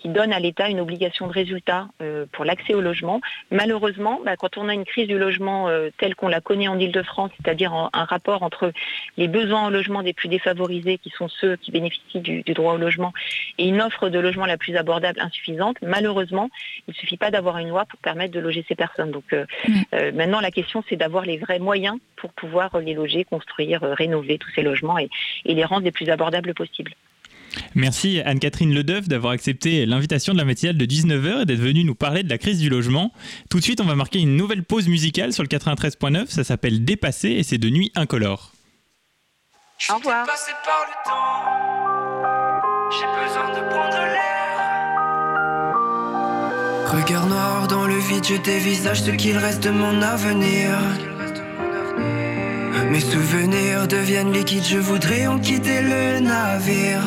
donne 0.07 0.33
à 0.33 0.41
l'État 0.41 0.69
une 0.71 0.81
obligation 0.81 1.27
de 1.27 1.33
résultat 1.33 1.89
euh, 2.01 2.25
pour 2.33 2.45
l'accès 2.45 2.73
au 2.73 2.81
logement. 2.81 3.21
Malheureusement, 3.51 4.21
bah, 4.25 4.37
quand 4.37 4.57
on 4.57 4.69
a 4.69 4.75
une 4.75 4.87
crise 4.87 5.07
du 5.07 5.19
logement 5.19 5.69
euh, 5.69 5.91
telle 5.99 6.15
qu'on 6.15 6.29
la 6.29 6.41
connaît 6.41 6.69
en 6.69 6.79
Ile-de-France, 6.79 7.31
c'est-à-dire 7.37 7.73
un 7.73 8.05
rapport 8.05 8.43
entre 8.43 8.73
les 9.19 9.29
besoins 9.29 9.65
en 9.65 9.71
logement 9.71 10.03
des 10.03 10.15
plus 10.15 10.29
défavorisés, 10.29 10.97
qui 10.97 11.11
sont 11.11 11.29
ceux 11.29 11.57
qui 11.57 11.73
bénéficient 11.73 12.21
du, 12.21 12.43
droit 12.55 12.73
au 12.73 12.79
logement, 12.79 13.13
et 13.59 13.69
une 13.69 13.83
offre 13.83 14.09
de 14.09 14.19
logement 14.19 14.47
la 14.47 14.57
plus 14.57 14.77
abordable 14.77 15.21
insuffisante, 15.21 15.77
malheureusement, 15.83 16.49
il 16.89 16.93
ne 16.93 16.95
suffit 16.95 17.19
pas 17.19 17.31
d'avoir 17.31 17.59
une 17.59 17.69
loi 17.69 17.85
pour 17.85 17.99
permettre 17.99 18.33
de 18.33 18.41
loger 18.41 18.65
ces 18.67 18.77
personnes. 18.77 19.11
Donc 19.11 19.35
euh, 19.35 19.45
maintenant, 20.13 20.41
la 20.41 20.51
question, 20.51 20.83
c'est 20.89 20.97
d'avoir 20.97 21.27
les 21.27 21.37
vrais 21.37 21.59
moyens 21.59 21.99
pour 22.17 22.33
pouvoir 22.33 22.79
les 22.79 22.95
loger, 22.95 23.25
construire, 23.25 23.83
rénover 23.83 24.39
tous 24.39 24.51
ces 24.55 24.63
logements 24.63 24.99
et, 24.99 25.11
et 25.45 25.53
les 25.53 25.65
rendre 25.65 25.85
les 25.85 25.93
plus 25.93 26.09
abordables 26.09 26.55
possibles. 26.55 26.93
Merci 27.75 28.21
Anne-Catherine 28.21 28.75
Ledeuf 28.75 29.09
d'avoir 29.09 29.33
accepté 29.33 29.87
l'invitation 29.87 30.33
de 30.33 30.39
la 30.39 30.45
matinale 30.45 30.77
de 30.77 30.87
19h 30.87 31.43
et 31.43 31.45
d'être 31.45 31.59
venue 31.59 31.85
nous 31.85 31.95
parler 31.95 32.23
de 32.23 32.29
la 32.29 32.39
crise 32.39 32.59
du 32.59 32.69
logement. 32.69 33.13
Tout 33.51 33.59
de 33.59 33.65
suite, 33.65 33.81
on 33.81 33.85
va 33.85 33.95
marquer 33.95 34.21
une 34.21 34.37
nouvelle 34.37 34.65
pause 34.65 34.89
musicale 34.89 35.33
sur 35.33 35.43
le 35.43 35.49
93.9. 35.49 36.27
Ça 36.29 36.45
s'appelle 36.45 36.85
Dépassé 36.85 37.31
et 37.31 37.43
c'est 37.43 37.59
de 37.59 37.71
nuit 37.71 37.93
incolore. 37.95 38.53
Au 39.91 39.97
revoir. 39.97 40.27
J'ai 42.91 43.07
besoin 43.27 43.49
de 43.51 43.69
prendre 43.69 43.97
Regard 46.87 47.27
noir 47.27 47.67
dans 47.67 47.87
le 47.87 47.99
vide, 47.99 48.25
je 48.25 48.37
dévisage 48.37 49.03
ce 49.03 49.11
qu'il 49.11 49.37
reste 49.37 49.63
de 49.65 49.71
mon 49.71 50.01
avenir. 50.03 50.71
Mes 52.91 53.01
souvenirs 53.01 53.89
deviennent 53.89 54.33
liquides, 54.33 54.65
je 54.65 54.79
voudrais 54.79 55.27
en 55.27 55.39
quitter 55.41 55.83
le 55.83 56.21
navire. 56.21 57.03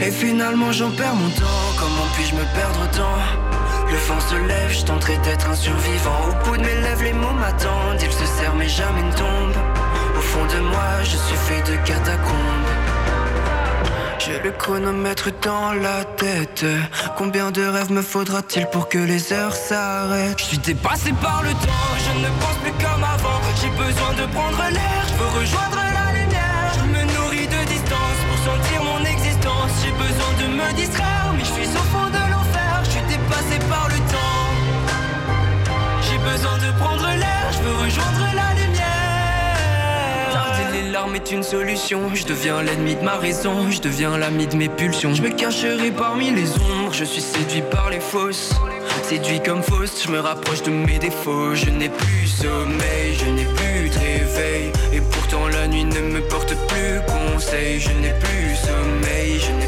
Et 0.00 0.10
finalement 0.10 0.72
j'en 0.72 0.90
perds 0.90 1.14
mon 1.14 1.28
temps. 1.30 1.68
Comment 1.78 2.06
puis-je 2.14 2.34
me 2.34 2.44
perdre 2.54 2.88
tant 2.92 3.18
Le 3.90 3.96
vent 3.96 4.20
se 4.20 4.36
lève, 4.46 4.70
je 4.70 4.84
tenterai 4.84 5.18
d'être 5.18 5.48
un 5.50 5.54
survivant. 5.54 6.20
Au 6.28 6.44
bout 6.44 6.56
de 6.56 6.62
mes 6.62 6.80
lèvres 6.82 7.02
les 7.02 7.12
mots 7.12 7.32
m'attendent. 7.32 8.00
Ils 8.00 8.12
se 8.12 8.26
serrent 8.26 8.54
mais 8.56 8.68
jamais 8.68 9.02
ne 9.02 9.12
tombent. 9.12 9.62
Au 10.16 10.20
fond 10.20 10.44
de 10.46 10.60
moi 10.60 11.02
je 11.02 11.16
suis 11.16 11.36
fait 11.36 11.62
de 11.70 11.76
quatre 11.84 12.10
J'ai 14.18 14.40
le 14.40 14.52
chronomètre 14.52 15.30
dans 15.42 15.72
la 15.72 16.04
tête. 16.04 16.64
Combien 17.16 17.50
de 17.50 17.64
rêves 17.66 17.90
me 17.90 18.02
faudra-t-il 18.02 18.66
pour 18.66 18.88
que 18.88 18.98
les 18.98 19.32
heures 19.32 19.54
s'arrêtent? 19.54 20.38
Je 20.38 20.44
suis 20.44 20.58
dépassé 20.58 21.12
par 21.20 21.42
le 21.42 21.50
temps, 21.50 21.90
je 22.04 22.20
ne 22.20 22.28
pense 22.40 22.56
plus 22.62 22.72
comme 22.72 23.02
avant. 23.02 23.40
J'ai 23.60 23.70
besoin 23.70 24.12
de 24.14 24.32
prendre 24.32 24.62
l'air, 24.70 25.02
je 25.08 25.14
veux 25.14 25.40
rejoindre 25.40 25.87
mais 30.74 31.44
je 31.44 31.52
suis 31.52 31.68
au 31.74 31.84
fond 31.92 32.08
de 32.08 32.30
l'enfer. 32.30 32.82
Je 32.84 32.90
suis 32.90 33.00
dépassé 33.02 33.58
par 33.68 33.88
le 33.88 33.96
temps. 34.12 34.48
J'ai 36.02 36.18
besoin 36.18 36.58
de 36.58 36.78
prendre 36.78 37.06
l'air, 37.16 37.52
je 37.52 37.58
veux 37.62 37.76
rejoindre 37.84 38.26
la 38.34 38.54
lumière. 38.60 39.56
Garder 40.32 40.82
les 40.82 40.90
larmes 40.90 41.14
est 41.14 41.30
une 41.30 41.42
solution. 41.42 42.14
Je 42.14 42.24
deviens 42.24 42.62
l'ennemi 42.62 42.96
de 42.96 43.02
ma 43.02 43.16
raison, 43.16 43.70
je 43.70 43.80
deviens 43.80 44.16
l'ami 44.16 44.46
de 44.46 44.56
mes 44.56 44.68
pulsions. 44.68 45.14
Je 45.14 45.22
me 45.22 45.30
cacherai 45.30 45.90
parmi 45.90 46.30
les 46.30 46.50
ombres, 46.52 46.92
je 46.92 47.04
suis 47.04 47.22
séduit 47.22 47.62
par 47.70 47.90
les 47.90 48.00
fausses. 48.00 48.52
Séduit 49.04 49.40
comme 49.42 49.62
fausse, 49.62 50.04
je 50.04 50.10
me 50.10 50.20
rapproche 50.20 50.62
de 50.62 50.70
mes 50.70 50.98
défauts. 50.98 51.54
Je 51.54 51.70
n'ai 51.70 51.88
plus 51.88 52.26
sommeil, 52.26 53.14
je 53.18 53.24
n'ai 53.30 53.44
plus 53.44 53.88
de 53.88 53.98
réveil. 53.98 54.72
Et 54.92 55.00
pourtant 55.00 55.48
la 55.48 55.66
nuit 55.66 55.84
ne 55.84 56.00
me 56.00 56.20
porte 56.28 56.54
plus 56.68 57.00
conseil. 57.06 57.80
Je 57.80 57.90
n'ai 57.90 58.12
plus 58.20 58.54
sommeil, 58.56 59.40
je 59.40 59.52
n'ai 59.52 59.67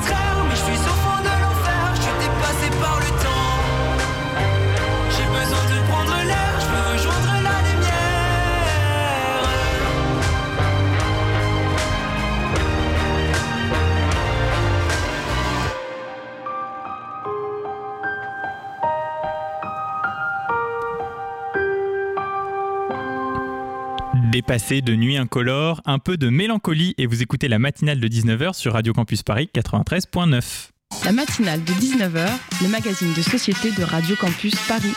distraire, 0.00 0.44
mais 0.48 0.56
je 0.56 0.62
suis 0.62 0.99
Dépassé 24.40 24.80
de 24.80 24.96
nuit 24.96 25.18
incolore, 25.18 25.82
un 25.84 25.98
peu 25.98 26.16
de 26.16 26.30
mélancolie 26.30 26.94
et 26.96 27.04
vous 27.04 27.20
écoutez 27.20 27.46
la 27.46 27.58
matinale 27.58 28.00
de 28.00 28.08
19h 28.08 28.54
sur 28.54 28.72
Radio 28.72 28.94
Campus 28.94 29.22
Paris 29.22 29.50
93.9. 29.54 30.70
La 31.04 31.12
matinale 31.12 31.62
de 31.62 31.72
19h, 31.72 32.26
le 32.62 32.68
magazine 32.68 33.12
de 33.12 33.20
société 33.20 33.70
de 33.70 33.82
Radio 33.82 34.16
Campus 34.16 34.54
Paris. 34.66 34.94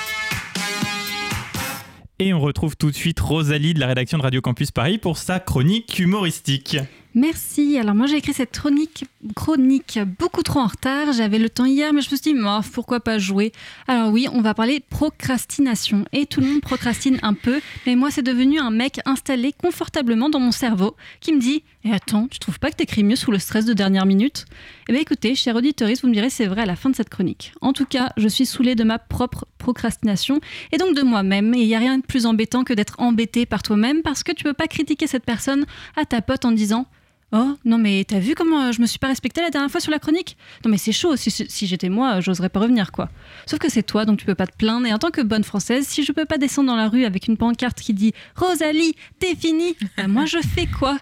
Et 2.20 2.34
on 2.34 2.40
retrouve 2.40 2.78
tout 2.78 2.90
de 2.90 2.96
suite 2.96 3.20
Rosalie 3.20 3.74
de 3.74 3.82
la 3.82 3.88
rédaction 3.88 4.18
de 4.18 4.24
Radio 4.24 4.40
Campus 4.40 4.72
Paris 4.72 4.98
pour 4.98 5.18
sa 5.18 5.42
chronique 5.42 6.00
humoristique. 6.00 6.78
Merci. 7.16 7.78
Alors 7.78 7.94
moi 7.94 8.08
j'ai 8.08 8.18
écrit 8.18 8.34
cette 8.34 8.52
chronique, 8.52 9.06
chronique 9.36 10.00
beaucoup 10.20 10.42
trop 10.42 10.62
en 10.62 10.68
retard. 10.68 11.14
J'avais 11.14 11.38
le 11.38 11.48
temps 11.48 11.66
hier, 11.66 11.94
mais 11.94 12.02
je 12.02 12.10
me 12.10 12.16
suis 12.16 12.34
dit, 12.34 12.40
oh, 12.44 12.60
pourquoi 12.74 13.02
pas 13.02 13.20
jouer? 13.20 13.52
Alors 13.88 14.12
oui, 14.12 14.28
on 14.34 14.42
va 14.42 14.56
parler 14.56 14.80
procrastination. 14.80 16.06
Et 16.12 16.26
tout 16.26 16.42
le 16.42 16.48
monde 16.48 16.62
procrastine 16.62 17.20
un 17.22 17.36
peu, 17.36 17.62
mais 17.86 17.96
moi 17.96 18.10
c'est 18.10 18.24
devenu 18.24 18.60
un 18.60 18.72
mec 18.72 19.00
installé 19.06 19.54
confortablement 19.54 20.30
dans 20.30 20.40
mon 20.40 20.52
cerveau 20.52 20.96
qui 21.20 21.34
me 21.34 21.40
dit, 21.40 21.64
et 21.84 21.92
attends, 21.92 22.28
tu 22.28 22.40
trouves 22.40 22.60
pas 22.60 22.72
que 22.72 22.78
t'écris 22.78 23.04
mieux 23.04 23.16
sous 23.16 23.30
le 23.30 23.38
stress 23.38 23.66
de 23.66 23.74
dernière 23.74 24.08
minute? 24.08 24.46
Eh 24.90 24.94
bien 24.94 25.02
écoutez, 25.02 25.36
cher 25.36 25.56
auditeuriste, 25.56 26.02
vous 26.02 26.08
me 26.08 26.14
direz 26.14 26.32
c'est 26.32 26.48
vrai 26.48 26.64
à 26.64 26.66
la 26.66 26.76
fin 26.76 26.90
de 26.90 26.96
cette 26.96 27.10
chronique. 27.10 27.54
En 27.62 27.74
tout 27.74 27.86
cas, 27.86 28.12
je 28.18 28.28
suis 28.28 28.48
saoulée 28.48 28.74
de 28.74 28.84
ma 28.84 28.98
propre 28.98 29.46
procrastination 29.60 30.42
et 30.72 30.78
donc 30.78 30.96
de 30.96 31.04
moi-même. 31.04 31.54
Et 31.54 31.60
il 31.60 31.68
n'y 31.68 31.76
a 31.76 31.80
rien 31.80 32.00
de 32.00 32.04
plus 32.04 32.26
embêtant 32.26 32.64
que 32.64 32.74
d'être 32.74 32.96
embêté 32.98 33.46
par 33.46 33.62
toi-même 33.62 34.02
parce 34.02 34.24
que 34.24 34.32
tu 34.32 34.44
peux 34.44 34.54
pas 34.54 34.68
critiquer 34.68 35.06
cette 35.06 35.26
personne 35.26 35.66
à 35.96 36.06
ta 36.06 36.22
pote 36.22 36.46
en 36.46 36.52
disant 36.52 36.88
Oh, 37.36 37.56
non, 37.66 37.80
mais 37.80 38.06
t'as 38.08 38.20
vu 38.20 38.36
comment 38.36 38.66
euh, 38.68 38.72
je 38.72 38.80
me 38.80 38.86
suis 38.86 39.00
pas 39.00 39.08
respectée 39.08 39.42
la 39.42 39.50
dernière 39.50 39.72
fois 39.72 39.82
sur 39.82 39.92
la 39.92 39.98
chronique? 39.98 40.38
Non, 40.64 40.70
mais 40.70 40.78
c'est 40.78 40.92
chaud. 40.92 41.16
Si, 41.16 41.68
j'étais 41.68 41.90
moi, 41.90 42.18
euh, 42.18 42.22
j'oserais 42.22 42.50
pas 42.50 42.60
revenir, 42.60 42.92
quoi. 42.92 43.10
Sauf 43.48 43.58
que 43.58 43.70
c'est 43.70 43.82
toi, 43.82 44.06
donc 44.06 44.20
tu 44.20 44.26
peux 44.26 44.36
pas 44.36 44.46
te 44.46 44.56
plaindre. 44.56 44.86
Et 44.86 44.94
en 44.94 45.00
tant 45.00 45.10
que 45.10 45.22
bonne 45.22 45.44
française, 45.44 45.88
si 45.88 46.04
je 46.04 46.12
peux 46.12 46.26
pas 46.26 46.38
descendre 46.38 46.68
dans 46.68 46.76
la 46.76 46.88
rue 46.88 47.06
avec 47.06 47.28
une 47.28 47.36
pancarte 47.36 47.82
qui 47.82 47.96
dit 47.96 48.14
Rosalie, 48.36 48.94
t'es 49.18 49.34
finie, 49.36 49.76
bah, 49.98 50.08
moi 50.08 50.26
je 50.26 50.38
fais 50.40 50.68
quoi? 50.68 51.00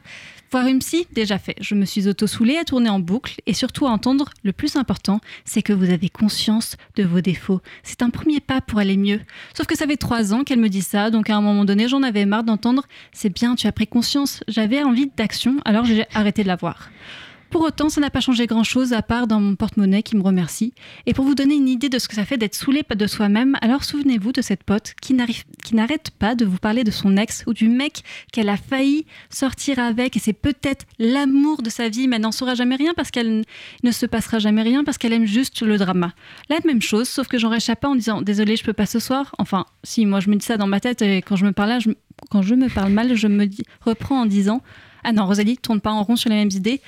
Voir 0.52 0.68
une 0.68 0.80
psy, 0.80 1.08
déjà 1.14 1.40
fait. 1.40 1.56
Je 1.62 1.76
me 1.76 1.86
suis 1.86 2.10
auto-soulée 2.10 2.58
à 2.58 2.66
tourner 2.66 2.90
en 2.90 3.00
boucle 3.00 3.40
et 3.46 3.54
surtout 3.54 3.88
à 3.88 3.90
entendre 3.90 4.32
le 4.44 4.52
plus 4.52 4.76
important, 4.76 5.22
c'est 5.46 5.62
que 5.62 5.72
vous 5.72 5.90
avez 5.90 6.10
conscience 6.10 6.76
de 6.98 7.04
vos 7.04 7.22
défauts. 7.22 7.62
C'est 7.84 8.02
un 8.02 8.10
premier 8.10 8.42
pas 8.42 8.60
pour 8.60 8.80
aller 8.80 8.98
mieux. 8.98 9.22
Sauf 9.56 9.66
que 9.66 9.78
ça 9.78 9.88
fait 9.88 9.96
trois 9.96 10.34
ans 10.34 10.44
qu'elle 10.44 10.60
me 10.60 10.68
dit 10.68 10.82
ça, 10.82 11.10
donc 11.10 11.30
à 11.30 11.38
un 11.38 11.42
moment 11.42 11.64
donné, 11.64 11.88
j'en 11.88 12.04
avais 12.04 12.26
marre 12.26 12.44
d'entendre 12.44 12.84
c'est 13.14 13.34
bien, 13.34 13.56
tu 13.56 13.66
as 13.66 13.72
pris 13.72 13.88
conscience. 13.88 14.44
J'avais 14.50 14.84
envie 14.84 15.10
d'action, 15.16 15.56
alors 15.64 15.86
j'ai 15.86 16.06
arrêté 16.14 16.44
de 16.44 16.50
la 16.50 16.58
voir. 16.58 16.90
Pour 17.52 17.64
autant, 17.64 17.90
ça 17.90 18.00
n'a 18.00 18.10
pas 18.10 18.22
changé 18.22 18.48
grand-chose 18.48 18.94
à 18.94 19.02
part 19.02 19.28
dans 19.28 19.42
mon 19.42 19.58
porte-monnaie 19.58 20.04
qui 20.04 20.16
me 20.16 20.24
remercie. 20.24 20.74
Et 21.06 21.14
pour 21.14 21.26
vous 21.26 21.36
donner 21.36 21.56
une 21.56 21.68
idée 21.68 21.90
de 21.90 22.00
ce 22.00 22.08
que 22.08 22.16
ça 22.16 22.24
fait 22.24 22.38
d'être 22.38 22.56
saoulé 22.56 22.82
de 22.90 23.08
soi-même, 23.08 23.58
alors 23.62 23.84
souvenez-vous 23.84 24.32
de 24.32 24.42
cette 24.42 24.64
pote 24.64 24.94
qui 25.02 25.14
n'arrête 25.14 26.12
pas 26.18 26.34
de 26.34 26.46
vous 26.46 26.60
parler 26.60 26.86
de 26.86 26.92
son 26.92 27.18
ex 27.18 27.44
ou 27.48 27.54
du 27.54 27.68
mec 27.68 28.04
qu'elle 28.32 28.48
a 28.48 28.56
failli 28.56 29.06
sortir 29.30 29.80
avec 29.80 30.16
et 30.16 30.20
c'est 30.20 30.32
peut-être 30.32 30.86
l'amour 30.98 31.62
de 31.62 31.70
sa 31.70 31.90
vie, 31.90 32.08
mais 32.08 32.16
elle 32.16 32.22
n'en 32.22 32.32
saura 32.32 32.56
jamais 32.56 32.78
rien 32.78 32.94
parce 32.96 33.12
qu'elle 33.12 33.44
ne 33.84 33.92
se 33.92 34.06
passera 34.06 34.40
jamais 34.40 34.62
rien 34.62 34.86
parce 34.86 34.98
qu'elle 34.98 35.12
aime 35.12 35.26
juste 35.26 35.62
le 35.62 35.78
drama. 35.78 36.14
La 36.50 36.58
même 36.64 36.82
chose, 36.82 37.10
sauf 37.10 37.28
que 37.28 37.38
j'en 37.38 37.50
réchappe 37.50 37.82
pas 37.82 37.90
en 37.90 37.96
disant 37.96 38.22
désolé, 38.22 38.56
je 38.56 38.64
peux 38.64 38.72
pas 38.72 38.86
ce 38.86 39.00
soir. 39.00 39.36
Enfin, 39.40 39.66
si 39.84 40.06
moi 40.06 40.22
je 40.22 40.30
me 40.30 40.38
dis 40.38 40.46
ça 40.46 40.56
dans 40.56 40.68
ma 40.68 40.80
tête 40.80 41.02
et 41.02 41.18
quand 41.18 41.36
je 41.36 41.46
me 41.46 41.52
parle 41.52 41.80
quand 42.30 42.44
je 42.44 42.56
me 42.56 42.70
parle 42.70 42.94
mal, 42.94 43.14
je 43.16 43.28
me 43.28 43.50
reprends 43.86 44.22
en 44.22 44.26
disant 44.26 44.62
ah 45.04 45.12
non, 45.12 45.26
Rosalie, 45.26 45.58
tourne 45.58 45.82
pas 45.82 45.92
en 45.92 46.04
rond 46.04 46.16
sur 46.16 46.30
les 46.30 46.36
mêmes 46.36 46.52
idées. 46.52 46.82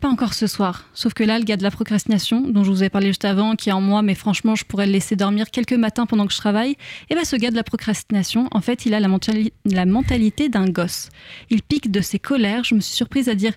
Pas 0.00 0.08
encore 0.08 0.34
ce 0.34 0.46
soir. 0.46 0.84
Sauf 0.94 1.12
que 1.12 1.24
là, 1.24 1.38
le 1.40 1.44
gars 1.44 1.56
de 1.56 1.64
la 1.64 1.72
procrastination, 1.72 2.42
dont 2.42 2.62
je 2.62 2.70
vous 2.70 2.84
ai 2.84 2.88
parlé 2.88 3.08
juste 3.08 3.24
avant, 3.24 3.56
qui 3.56 3.70
est 3.70 3.72
en 3.72 3.80
moi, 3.80 4.00
mais 4.02 4.14
franchement, 4.14 4.54
je 4.54 4.64
pourrais 4.64 4.86
le 4.86 4.92
laisser 4.92 5.16
dormir 5.16 5.50
quelques 5.50 5.72
matins 5.72 6.06
pendant 6.06 6.26
que 6.26 6.32
je 6.32 6.38
travaille, 6.38 6.76
et 7.10 7.16
ben 7.16 7.24
ce 7.24 7.34
gars 7.34 7.50
de 7.50 7.56
la 7.56 7.64
procrastination, 7.64 8.48
en 8.52 8.60
fait, 8.60 8.86
il 8.86 8.94
a 8.94 9.00
la, 9.00 9.08
la 9.64 9.86
mentalité 9.86 10.48
d'un 10.48 10.68
gosse. 10.68 11.08
Il 11.50 11.62
pique 11.62 11.90
de 11.90 12.00
ses 12.00 12.20
colères. 12.20 12.62
Je 12.62 12.76
me 12.76 12.80
suis 12.80 12.94
surprise 12.94 13.28
à 13.28 13.34
dire 13.34 13.54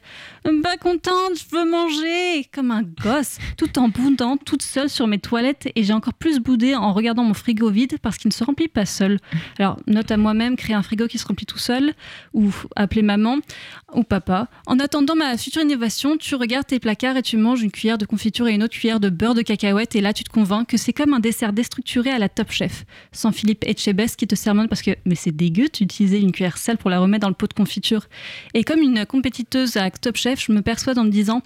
Pas 0.63 0.77
contente, 0.77 1.34
je 1.36 1.56
veux 1.56 1.69
manger 1.69 2.49
Comme 2.51 2.71
un 2.71 2.82
gosse, 2.82 3.38
tout 3.58 3.77
en 3.77 3.89
boudant, 3.89 4.38
toute 4.38 4.63
seule 4.63 4.89
sur 4.89 5.06
mes 5.06 5.19
toilettes, 5.19 5.69
et 5.75 5.84
j'ai 5.84 5.93
encore 5.93 6.15
plus 6.15 6.39
boudé 6.39 6.73
en 6.75 6.91
regardant 6.93 7.23
mon 7.23 7.36
frigo 7.36 7.69
vide 7.69 7.99
parce 8.01 8.17
qu'il 8.17 8.30
ne 8.30 8.34
se 8.34 8.43
remplit 8.43 8.67
pas 8.67 8.88
seul. 8.88 9.19
Alors, 9.60 9.77
note 9.86 10.10
à 10.10 10.17
moi-même, 10.17 10.56
créer 10.56 10.75
un 10.75 10.82
frigo 10.82 11.08
qui 11.08 11.19
se 11.19 11.25
remplit 11.27 11.45
tout 11.45 11.60
seul, 11.60 11.93
ou 12.34 12.51
appeler 12.75 13.04
maman 13.04 13.38
ou 13.93 14.04
papa. 14.04 14.47
En 14.65 14.80
attendant 14.80 15.15
ma 15.15 15.38
future 15.38 15.62
innovation, 15.62 16.17
tu 16.17 16.31
regardes 16.36 16.67
tes 16.67 16.80
placards 16.80 17.17
et 17.17 17.22
tu 17.22 17.38
manges 17.38 17.62
une 17.62 17.72
cuillère 17.72 17.98
de 17.98 18.06
confiture 18.06 18.48
et 18.48 18.54
une 18.54 18.63
autre 18.63 18.74
cuillère 18.74 19.00
de 19.00 19.10
beurre 19.10 19.36
de 19.36 19.41
cacahuète 19.41 19.96
et 19.96 20.02
là 20.02 20.13
tu 20.13 20.24
te 20.24 20.30
convaincs 20.30 20.67
que 20.67 20.78
c'est 20.78 20.94
comme 20.94 21.13
un 21.13 21.20
dessert 21.20 21.54
déstructuré 21.54 22.10
à 22.10 22.20
la 22.20 22.30
Top 22.30 22.52
Chef. 22.52 22.86
Sans 23.12 23.32
Philippe 23.32 23.63
Etchebest 23.65 24.15
qui 24.15 24.28
te 24.28 24.36
sermonne 24.36 24.67
parce 24.67 24.82
que 24.82 24.91
mais 25.06 25.15
c'est 25.15 25.32
dégueu 25.32 25.67
d'utiliser 25.74 26.20
une 26.20 26.32
cuillère 26.32 26.58
sale 26.58 26.78
pour 26.78 26.89
la 26.89 27.00
remettre 27.00 27.22
dans 27.22 27.30
le 27.30 27.36
pot 27.36 27.48
de 27.48 27.54
confiture. 27.54 28.08
Et 28.54 28.63
comme 28.63 28.82
une 28.82 29.06
compétiteuse 29.06 29.78
à 29.78 29.89
Top 29.91 30.15
Chef, 30.15 30.44
je 30.46 30.52
me 30.52 30.62
persuade 30.62 30.98
en 30.98 31.04
me 31.04 31.10
disant 31.10 31.41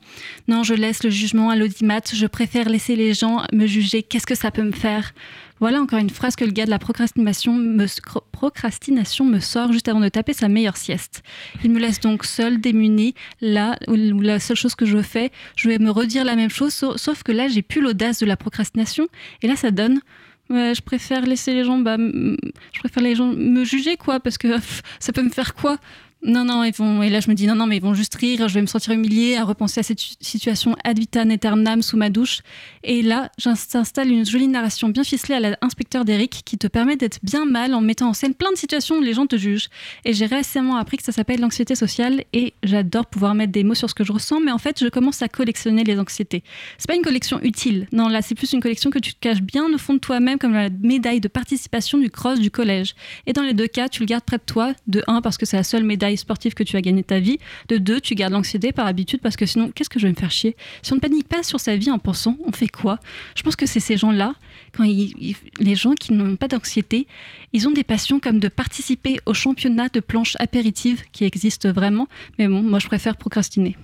non, 0.48 0.64
je 0.64 0.74
laisse 0.74 1.04
le 1.04 1.10
jugement 1.10 1.50
à 1.50 1.56
l'audimat, 1.56 2.02
je 2.14 2.26
préfère 2.28 2.70
laisser 2.70 2.96
les 2.96 3.14
gens 3.14 3.44
me 3.54 3.68
juger, 3.68 4.04
qu'est-ce 4.04 4.28
que 4.28 4.36
ça 4.36 4.52
peut 4.52 4.64
me 4.64 4.72
faire? 4.72 5.14
Voilà 5.60 5.80
encore 5.80 6.00
une 6.00 6.10
phrase 6.10 6.36
que 6.36 6.44
le 6.44 6.52
gars 6.52 6.66
de 6.66 6.70
la 6.70 6.80
procrastination 6.80 7.54
me, 7.54 7.86
procrastination 8.32 9.26
me 9.26 9.40
sort 9.40 9.72
juste 9.72 9.88
avant 9.88 10.02
de 10.02 10.10
taper 10.10 10.34
sa 10.34 10.50
meilleure 10.50 10.76
sieste. 10.76 11.24
Il 11.64 11.72
me 11.72 11.80
laisse 11.80 12.00
donc 12.02 12.26
seul, 12.26 12.60
démuni, 12.60 13.16
là 13.40 13.78
où 13.88 13.96
la 13.96 14.40
seule 14.40 14.58
chose 14.58 14.76
que 14.76 14.86
je 14.86 15.02
fais, 15.02 15.32
je 15.56 15.70
vais 15.70 15.80
me 15.80 15.92
redire 15.92 16.26
la 16.26 16.36
même 16.36 16.50
chose, 16.50 16.74
sauf 16.74 17.24
que 17.24 17.32
là, 17.32 17.48
j'ai 17.48 17.62
plus 17.62 17.82
l'audace 17.82 18.20
de 18.20 18.26
la 18.26 18.36
procrastination. 18.36 19.08
Et 19.42 19.48
là, 19.48 19.56
ça 19.56 19.72
donne 19.72 20.02
je 20.50 20.82
préfère 20.82 21.26
laisser 21.26 21.54
les 21.54 21.64
gens, 21.64 21.80
bah, 21.80 21.98
je 21.98 22.80
préfère 22.80 23.04
les 23.04 23.16
gens 23.16 23.28
me 23.28 23.64
juger 23.64 23.98
quoi, 23.98 24.20
parce 24.20 24.38
que 24.38 24.48
ça 25.00 25.12
peut 25.12 25.24
me 25.24 25.30
faire 25.30 25.56
quoi? 25.56 25.78
Non, 26.24 26.44
non, 26.44 26.64
ils 26.64 26.74
vont. 26.74 27.04
Et 27.04 27.10
là, 27.10 27.20
je 27.20 27.30
me 27.30 27.36
dis 27.36 27.46
non, 27.46 27.56
non, 27.56 27.68
mais 27.68 27.78
ils 27.78 27.82
vont 27.82 27.94
juste 27.94 28.16
rire. 28.16 28.48
Je 28.48 28.54
vais 28.54 28.62
me 28.62 28.68
sentir 28.68 28.94
humiliée 28.94 29.36
à 29.36 29.44
repenser 29.44 29.82
à 29.82 29.84
cette 29.84 30.00
situation 30.00 30.76
ad 30.84 30.98
vitam 30.98 31.30
aeternam 31.30 31.84
sous 31.84 31.98
ma 31.98 32.10
douche. 32.10 32.40
Et 32.84 33.04
là, 33.04 33.32
j'installe 33.38 34.10
une 34.10 34.26
jolie 34.26 34.48
narration 34.48 34.90
bien 34.90 35.04
ficelée 35.04 35.36
à 35.36 35.40
l'inspecteur 35.62 36.04
d'Eric 36.04 36.42
qui 36.44 36.58
te 36.58 36.66
permet 36.68 36.96
d'être 36.96 37.20
bien 37.22 37.46
mal 37.46 37.76
en 37.76 37.82
mettant 37.82 38.10
en 38.10 38.14
scène 38.14 38.34
plein 38.34 38.52
de 38.52 38.58
situations 38.58 38.98
où 38.98 39.02
les 39.02 39.14
gens 39.14 39.28
te 39.28 39.36
jugent. 39.36 39.70
Et 40.04 40.14
j'ai 40.14 40.26
récemment 40.26 40.78
appris 40.78 40.98
que 40.98 41.04
ça 41.04 41.12
s'appelle 41.12 41.42
l'anxiété 41.42 41.76
sociale 41.76 42.24
et 42.34 42.54
j'adore 42.64 43.06
pouvoir 43.06 43.36
mettre 43.36 43.52
des 43.52 43.64
mots 43.64 43.76
sur 43.76 43.90
ce 43.90 43.96
que 43.96 44.04
je 44.04 44.12
ressens, 44.12 44.40
mais 44.40 44.52
en 44.52 44.58
fait, 44.58 44.80
je 44.80 44.88
commence 44.88 45.22
à 45.22 45.28
collectionner 45.28 45.84
les 45.84 46.00
anxiétés. 46.00 46.44
C'est 46.80 46.88
pas 46.88 46.96
une 46.96 47.04
collection 47.04 47.40
utile. 47.44 47.88
Non, 47.92 48.08
là, 48.08 48.24
c'est 48.24 48.36
plus 48.36 48.52
une 48.54 48.62
collection 48.62 48.90
que 48.90 49.00
tu 49.00 49.14
te 49.14 49.20
caches 49.20 49.42
bien 49.42 49.72
au 49.72 49.78
fond 49.78 49.94
de 49.94 50.00
toi-même, 50.00 50.40
comme 50.40 50.54
la 50.54 50.70
médaille 50.70 51.22
de 51.22 51.28
participation 51.28 52.00
du 52.00 52.10
cross 52.10 52.40
du 52.40 52.50
collège. 52.50 52.96
Et 53.28 53.34
dans 53.34 53.44
les 53.44 53.54
deux 53.54 53.68
cas, 53.68 53.90
tu 53.90 54.02
le 54.02 54.08
gardes 54.08 54.24
près 54.24 54.38
de 54.38 54.44
toi, 54.44 54.74
de 54.88 55.04
un, 55.08 55.22
parce 55.22 55.38
que 55.38 55.46
c'est 55.46 55.58
la 55.58 55.64
seule 55.64 55.84
médaille 55.84 56.05
sportif 56.16 56.54
que 56.54 56.64
tu 56.64 56.76
as 56.78 56.82
gagné 56.82 57.04
ta 57.04 57.20
vie. 57.20 57.40
De 57.68 57.78
deux, 57.78 58.00
tu 58.00 58.16
gardes 58.16 58.34
l'anxiété 58.34 58.72
par 58.72 58.88
habitude 58.88 59.22
parce 59.22 59.36
que 59.36 59.46
sinon, 59.46 59.72
qu'est-ce 59.74 59.90
que 59.90 60.00
je 60.00 60.08
vais 60.08 60.14
me 60.14 60.18
faire 60.18 60.32
chier? 60.32 60.56
Si 60.82 60.94
on 60.94 60.98
ne 60.98 61.02
panique 61.02 61.28
pas 61.28 61.44
sur 61.44 61.60
sa 61.60 61.76
vie 61.76 61.92
en 61.92 62.00
pensant, 62.00 62.38
on 62.46 62.52
fait 62.52 62.68
quoi? 62.68 63.00
Je 63.36 63.44
pense 63.44 63.56
que 63.56 63.66
c'est 63.66 63.80
ces 63.80 63.98
gens-là, 63.98 64.36
quand 64.74 64.84
les 64.84 65.76
gens 65.76 65.94
qui 65.94 66.14
n'ont 66.14 66.36
pas 66.36 66.48
d'anxiété, 66.48 67.08
ils 67.54 67.68
ont 67.68 67.72
des 67.72 67.84
passions 67.84 68.20
comme 68.20 68.40
de 68.40 68.48
participer 68.48 69.20
au 69.26 69.34
championnat 69.34 69.90
de 69.90 70.00
planches 70.00 70.36
apéritives 70.40 71.04
qui 71.12 71.24
existent 71.26 71.72
vraiment. 71.72 72.08
Mais 72.38 72.48
bon, 72.48 72.62
moi 72.62 72.80
je 72.80 72.88
préfère 72.88 73.18
procrastiner. 73.18 73.76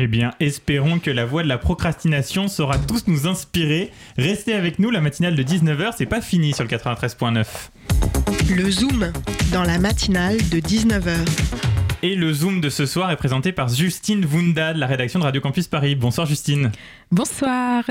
Eh 0.00 0.06
bien, 0.06 0.30
espérons 0.38 1.00
que 1.00 1.10
la 1.10 1.24
voix 1.24 1.42
de 1.42 1.48
la 1.48 1.58
procrastination 1.58 2.46
saura 2.46 2.78
tous 2.78 3.08
nous 3.08 3.26
inspirer. 3.26 3.90
Restez 4.16 4.54
avec 4.54 4.78
nous, 4.78 4.90
la 4.90 5.00
matinale 5.00 5.34
de 5.34 5.42
19h, 5.42 5.94
c'est 5.98 6.06
pas 6.06 6.20
fini 6.20 6.52
sur 6.52 6.62
le 6.62 6.70
93.9. 6.70 7.44
Le 8.54 8.70
Zoom, 8.70 9.10
dans 9.52 9.64
la 9.64 9.80
matinale 9.80 10.36
de 10.50 10.60
19h. 10.60 11.16
Et 12.04 12.14
le 12.14 12.32
Zoom 12.32 12.60
de 12.60 12.68
ce 12.68 12.86
soir 12.86 13.10
est 13.10 13.16
présenté 13.16 13.50
par 13.50 13.66
Justine 13.66 14.24
Wunda 14.24 14.72
de 14.72 14.78
la 14.78 14.86
rédaction 14.86 15.18
de 15.18 15.24
Radio 15.24 15.40
Campus 15.40 15.66
Paris. 15.66 15.96
Bonsoir 15.96 16.28
Justine. 16.28 16.70
Bonsoir. 17.10 17.82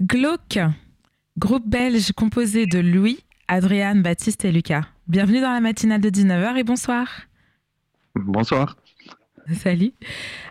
Glauque, 0.00 0.58
groupe 1.38 1.68
belge 1.68 2.10
composé 2.10 2.66
de 2.66 2.80
Louis, 2.80 3.20
Adriane, 3.46 4.02
Baptiste 4.02 4.44
et 4.44 4.50
Lucas. 4.50 4.82
Bienvenue 5.06 5.40
dans 5.40 5.52
la 5.52 5.60
matinale 5.60 6.00
de 6.00 6.10
19h 6.10 6.56
et 6.56 6.64
bonsoir. 6.64 7.06
Bonsoir. 8.16 8.74
Salut. 9.54 9.92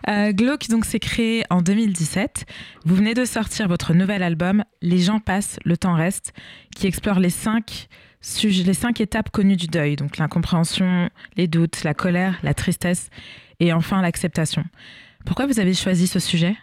Euh, 0.08 0.32
Glauque 0.32 0.68
donc 0.68 0.84
s'est 0.84 0.98
créé 0.98 1.44
en 1.50 1.62
2017. 1.62 2.44
Vous 2.84 2.94
venez 2.94 3.14
de 3.14 3.24
sortir 3.24 3.68
votre 3.68 3.94
nouvel 3.94 4.22
album 4.22 4.64
Les 4.82 4.98
gens 4.98 5.18
passent, 5.18 5.58
le 5.64 5.76
temps 5.76 5.94
reste, 5.94 6.32
qui 6.74 6.86
explore 6.86 7.18
les 7.18 7.30
cinq 7.30 7.88
les 8.44 8.74
cinq 8.74 9.00
étapes 9.00 9.30
connues 9.30 9.56
du 9.56 9.66
deuil, 9.66 9.96
donc 9.96 10.16
l'incompréhension, 10.16 11.10
les 11.36 11.48
doutes, 11.48 11.82
la 11.82 11.92
colère, 11.92 12.38
la 12.44 12.54
tristesse 12.54 13.10
et 13.58 13.72
enfin 13.72 14.00
l'acceptation. 14.00 14.64
Pourquoi 15.26 15.46
vous 15.46 15.58
avez 15.58 15.74
choisi 15.74 16.06
ce 16.06 16.20
sujet? 16.20 16.56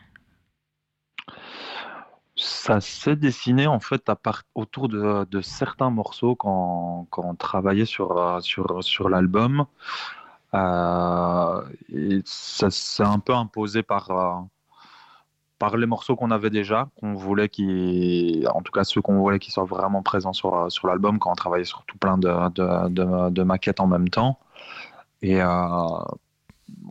Ça 2.37 2.79
s'est 2.79 3.17
dessiné 3.17 3.67
en 3.67 3.81
fait 3.81 4.07
à 4.07 4.15
part, 4.15 4.43
autour 4.55 4.87
de, 4.87 5.41
certains 5.41 5.89
morceaux 5.89 6.35
quand, 6.35 7.07
quand 7.09 7.25
on 7.25 7.35
travaillait 7.35 7.83
sur, 7.83 8.17
euh, 8.17 8.39
sur, 8.39 8.81
sur 8.81 9.09
l'album. 9.09 9.65
Euh, 10.55 11.61
et 11.93 12.21
ça 12.25 12.69
s'est 12.71 13.03
un 13.03 13.19
peu 13.19 13.33
imposé 13.33 13.83
par, 13.83 14.11
euh, 14.11 14.41
par 15.59 15.77
les 15.77 15.85
morceaux 15.85 16.15
qu'on 16.15 16.31
avait 16.31 16.49
déjà, 16.49 16.89
qu'on 16.99 17.13
voulait 17.13 17.49
qui, 17.49 18.45
en 18.53 18.61
tout 18.61 18.71
cas 18.71 18.83
ceux 18.83 19.01
qu'on 19.01 19.19
voulait 19.19 19.39
qui 19.39 19.51
soient 19.51 19.65
vraiment 19.65 20.01
présents 20.01 20.33
sur, 20.33 20.71
sur 20.71 20.87
l'album 20.87 21.19
quand 21.19 21.31
on 21.31 21.35
travaillait 21.35 21.65
sur 21.65 21.83
tout 21.85 21.97
plein 21.97 22.17
de, 22.17 22.49
de, 22.89 23.29
de, 23.29 23.43
maquettes 23.43 23.79
en 23.79 23.87
même 23.87 24.09
temps. 24.09 24.39
Et 25.21 25.41
euh, 25.41 25.47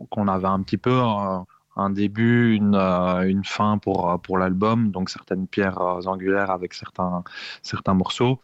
qu'on 0.09 0.27
avait 0.27 0.47
un 0.47 0.61
petit 0.61 0.77
peu 0.77 0.91
euh, 0.91 1.39
un 1.75 1.89
début, 1.89 2.53
une, 2.55 2.75
euh, 2.75 3.27
une 3.27 3.43
fin 3.43 3.77
pour, 3.79 4.19
pour 4.21 4.37
l'album, 4.37 4.91
donc 4.91 5.09
certaines 5.09 5.47
pierres 5.47 5.81
angulaires 6.07 6.51
avec 6.51 6.73
certains, 6.73 7.23
certains 7.63 7.93
morceaux. 7.93 8.39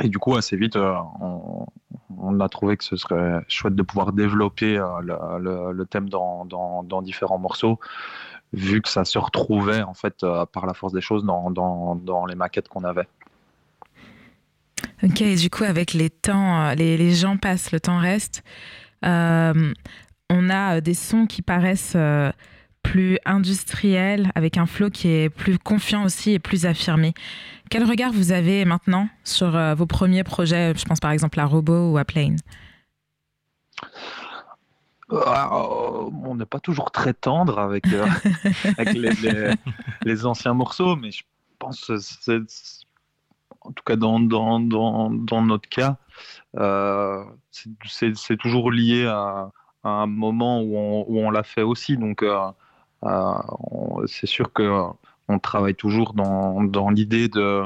Et 0.00 0.08
du 0.08 0.18
coup, 0.18 0.36
assez 0.36 0.56
vite, 0.56 0.76
on, 0.76 1.66
on, 2.18 2.40
a 2.40 2.48
trouvé 2.48 2.76
que 2.76 2.84
ce 2.84 2.96
serait 2.96 3.44
chouette 3.48 3.74
de 3.74 3.82
pouvoir 3.82 4.12
développer 4.12 4.76
le, 5.02 5.72
le, 5.72 5.86
thème 5.86 6.08
dans, 6.08 7.02
différents 7.02 7.38
morceaux 7.38 7.78
vu 8.52 8.82
que 8.82 8.88
ça 8.88 9.04
se 9.04 9.18
retrouvait 9.18 9.82
en 9.82 9.94
fait 9.94 10.22
euh, 10.22 10.44
par 10.46 10.66
la 10.66 10.74
force 10.74 10.92
des 10.92 11.00
choses 11.00 11.24
dans, 11.24 12.26
les 12.28 12.34
maquettes 12.34 12.68
qu'on 12.68 12.84
avait. 12.84 13.08
Ok, 15.02 15.20
et 15.20 15.36
du 15.36 15.50
coup, 15.50 15.64
avec 15.64 15.94
les 15.94 16.10
temps, 16.10 16.68
euh, 16.68 16.74
les, 16.74 17.14
gens 17.14 17.36
passent, 17.36 17.72
le 17.72 17.80
temps 17.80 17.98
reste. 17.98 18.42
Euh, 19.04 19.72
on 20.30 20.50
a 20.50 20.80
des 20.80 20.94
sons 20.94 21.26
qui 21.26 21.42
paraissent 21.42 21.96
plus 22.82 23.18
industriels, 23.24 24.30
avec 24.34 24.58
un 24.58 24.66
flow 24.66 24.90
qui 24.90 25.08
est 25.08 25.30
plus 25.30 25.58
confiant 25.58 26.04
aussi 26.04 26.32
et 26.32 26.38
plus 26.38 26.66
affirmé. 26.66 27.14
Quel 27.70 27.84
regard 27.84 28.12
vous 28.12 28.32
avez 28.32 28.64
maintenant 28.64 29.08
sur 29.24 29.52
vos 29.74 29.86
premiers 29.86 30.24
projets? 30.24 30.74
Je 30.76 30.84
pense 30.84 31.00
par 31.00 31.10
exemple 31.10 31.40
à 31.40 31.46
Robot 31.46 31.92
ou 31.92 31.98
à 31.98 32.04
Plane. 32.04 32.36
Euh, 35.12 36.10
on 36.24 36.36
n'est 36.36 36.46
pas 36.46 36.60
toujours 36.60 36.90
très 36.90 37.12
tendre 37.12 37.58
avec, 37.58 37.86
euh, 37.92 38.06
les, 40.04 40.26
anciens 40.26 40.54
morceaux, 40.54 40.96
mais 40.96 41.10
je 41.10 41.22
pense 41.58 41.84
que 41.86 42.42
en 43.60 43.72
tout 43.72 43.84
cas 43.84 43.96
dans, 43.96 44.20
dans, 44.20 44.58
dans, 44.58 45.42
notre 45.42 45.68
cas, 45.68 45.98
euh, 46.56 47.22
c'est, 47.50 48.36
toujours 48.38 48.70
lié 48.70 49.06
à, 49.06 49.50
un 49.84 50.06
moment 50.06 50.62
où 50.62 50.76
on, 50.76 51.04
où 51.08 51.18
on 51.18 51.30
l'a 51.30 51.42
fait 51.42 51.62
aussi. 51.62 51.96
Donc, 51.98 52.24
c'est 54.06 54.26
sûr 54.26 54.52
que 54.52 54.92
on 55.28 55.38
travaille 55.38 55.74
toujours 55.74 56.14
dans, 56.14 56.62
dans 56.62 56.90
l'idée 56.90 57.28
de 57.28 57.62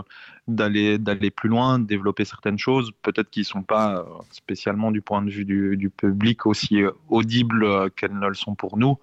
d'aller 0.49 0.99
d'aller 0.99 1.31
plus 1.31 1.49
loin, 1.49 1.81
de 1.81 1.87
développer 1.87 2.25
certaines 2.25 2.59
choses, 2.59 2.93
peut-être 3.03 3.31
qui 3.31 3.43
sont 3.43 3.63
pas 3.65 3.97
euh, 3.97 4.05
spécialement 4.31 4.93
du 4.93 5.01
point 5.01 5.21
de 5.23 5.31
vue 5.31 5.45
du, 5.45 5.91
public 5.91 6.47
aussi 6.47 6.83
euh, 6.83 6.93
audibles 7.09 7.65
euh, 7.65 7.89
qu'elles 7.89 8.17
ne 8.17 8.29
le 8.29 8.35
sont 8.35 8.55
pour 8.55 8.77
nous, 8.77 8.97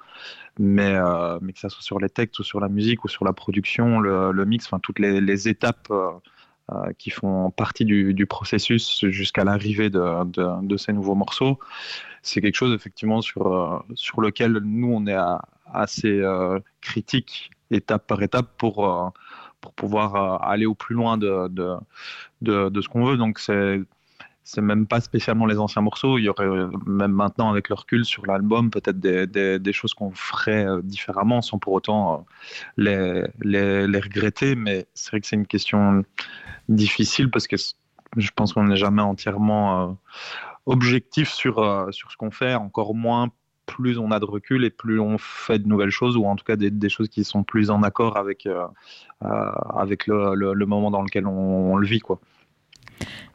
mais 0.57 0.95
mais 1.41 1.51
que 1.53 1.59
ça 1.59 1.69
soit 1.69 1.83
sur 1.83 1.99
les 1.99 2.09
textes 2.09 2.39
ou 2.39 2.43
sur 2.43 2.59
la 2.59 2.69
musique 2.69 3.03
ou 3.03 3.09
sur 3.09 3.25
la 3.25 3.33
production, 3.33 3.99
le, 3.99 4.45
mix, 4.45 4.65
enfin 4.65 4.79
toutes 4.79 4.99
les 4.99 5.47
étapes 5.49 5.91
qui 6.97 7.09
font 7.09 7.51
partie 7.51 7.85
du, 7.85 8.25
processus 8.25 9.05
jusqu'à 9.09 9.43
l'arrivée 9.43 9.89
de, 9.89 10.77
ces 10.77 10.93
nouveaux 10.93 11.15
morceaux, 11.15 11.59
c'est 12.21 12.41
quelque 12.41 12.55
chose 12.55 12.73
effectivement 12.73 13.21
sur 13.21 13.83
sur 13.95 14.21
lequel 14.21 14.53
nous 14.63 14.93
on 14.93 15.05
est 15.07 15.17
assez 15.73 16.21
critique 16.81 17.51
étape 17.69 18.07
par 18.07 18.21
étape 18.23 18.47
pour 18.57 19.13
pour 19.63 19.73
pouvoir 19.73 20.15
euh, 20.15 20.37
aller 20.45 20.65
au 20.65 20.75
plus 20.75 20.93
loin 20.93 21.17
de, 21.17 21.47
de, 21.47 22.69
de, 22.69 22.81
ce 22.81 22.89
qu'on 22.89 23.05
veut. 23.05 23.17
Donc 23.17 23.39
c'est 23.39 23.81
c'est 24.45 24.61
même 24.61 24.87
pas 24.87 24.99
spécialement 24.99 25.45
les 25.45 25.57
anciens 25.57 25.81
morceaux. 25.81 26.17
Il 26.17 26.25
y 26.25 26.29
aurait 26.29 26.45
euh, 26.45 26.69
même 26.85 27.13
maintenant, 27.13 27.49
avec 27.49 27.69
le 27.69 27.75
recul 27.75 28.03
sur 28.03 28.25
l'album, 28.25 28.69
peut-être 28.71 28.99
des, 28.99 29.25
des, 29.57 29.73
choses 29.73 29.93
qu'on 29.93 30.11
ferait 30.11 30.65
euh, 30.65 30.81
différemment 30.83 31.41
sans 31.41 31.59
pour 31.59 31.71
autant 31.71 32.25
les, 32.75 33.23
les 33.41 33.99
regretter. 34.01 34.55
Mais 34.55 34.85
c'est 34.93 35.11
vrai 35.11 35.21
que 35.21 35.27
c'est 35.27 35.37
une 35.37 35.47
question 35.47 36.03
difficile 36.69 37.29
parce 37.29 37.47
que 37.47 37.55
je 38.17 38.29
pense 38.35 38.53
qu'on 38.53 38.65
n'est 38.65 38.77
jamais 38.77 39.01
entièrement 39.01 39.97
objectif 40.65 41.31
sur, 41.31 41.87
sur 41.91 42.11
ce 42.11 42.17
qu'on 42.17 42.31
fait, 42.31 42.55
encore 42.55 42.95
moins 42.95 43.29
plus 43.65 43.97
on 43.97 44.11
a 44.11 44.19
de 44.19 44.25
recul 44.25 44.65
et 44.65 44.69
plus 44.69 44.99
on 44.99 45.17
fait 45.17 45.59
de 45.59 45.67
nouvelles 45.67 45.89
choses, 45.89 46.17
ou 46.17 46.25
en 46.25 46.35
tout 46.35 46.45
cas 46.45 46.55
des, 46.55 46.89
choses 46.89 47.09
qui 47.09 47.23
sont 47.23 47.43
plus 47.43 47.69
en 47.69 47.83
accord 47.83 48.17
avec, 48.17 48.45
euh, 48.45 48.65
euh, 49.23 49.27
avec 49.75 50.07
le, 50.07 50.65
moment 50.65 50.91
dans 50.91 51.01
lequel 51.01 51.27
on, 51.27 51.75
le 51.75 51.87
vit. 51.87 51.99
Quoi. 51.99 52.19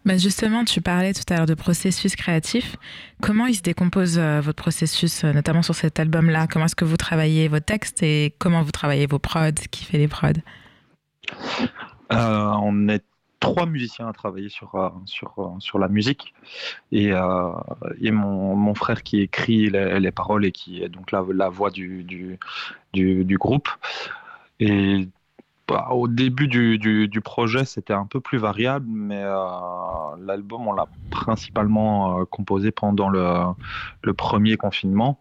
Bah, 0.05 0.17
justement, 0.17 0.65
tu 0.65 0.81
parlais 0.81 1.13
tout 1.13 1.23
à 1.31 1.37
l'heure 1.37 1.47
de 1.47 1.55
processus 1.55 2.15
créatif. 2.17 2.77
Comment 3.23 3.47
il 3.47 3.55
se 3.55 3.63
décompose 3.63 4.19
euh, 4.19 4.41
votre 4.41 4.61
processus, 4.61 5.25
notamment 5.25 5.63
sur 5.63 5.75
cet 5.75 5.99
album-là? 5.99 6.47
Comment 6.47 6.67
est-ce 6.67 6.77
que 6.77 6.85
vous 6.85 6.97
travaillez 6.97 7.49
vos 7.49 7.61
textes 7.61 8.03
et 8.03 8.35
comment 8.39 8.63
vous 8.63 8.73
travaillez 8.73 9.07
vos 9.07 9.19
prods? 9.19 9.53
Qui 9.71 9.85
fait 9.85 9.99
les 9.99 10.09
prods? 10.09 10.41
On 12.11 12.89
est 12.89 13.05
trois 13.41 13.67
musiciens 13.67 14.09
à 14.09 14.13
travailler 14.13 14.49
sur, 14.49 14.75
euh, 14.75 14.89
sur, 15.05 15.35
euh, 15.39 15.49
sur 15.59 15.79
la 15.79 15.89
musique 15.89 16.35
et, 16.93 17.13
euh, 17.13 17.53
et 18.01 18.11
mon, 18.11 18.57
mon, 18.57 18.75
frère 18.75 19.03
qui 19.03 19.21
écrit 19.21 19.71
les, 19.71 20.01
les, 20.01 20.11
paroles 20.11 20.45
et 20.45 20.53
qui 20.53 20.83
est 20.83 20.89
donc 20.89 21.13
la, 21.13 21.25
la 21.33 21.49
voix 21.49 21.71
du, 21.71 22.05
du, 22.05 22.39
du, 22.93 23.39
groupe. 23.39 23.69
Et 24.61 25.09
bah, 25.69 25.89
au 25.91 26.09
début 26.09 26.49
du, 26.49 26.79
du, 26.79 27.21
projet, 27.21 27.65
c'était 27.65 27.93
un 27.93 28.07
peu 28.07 28.21
plus 28.21 28.39
variable, 28.39 28.87
mais 28.89 29.23
l'album, 29.23 30.67
on 30.67 30.73
l'a 30.73 30.87
principalement 31.11 32.25
composé 32.27 32.71
pendant 32.71 33.09
le, 33.09 33.45
le, 34.03 34.15
premier 34.15 34.57
confinement. 34.57 35.21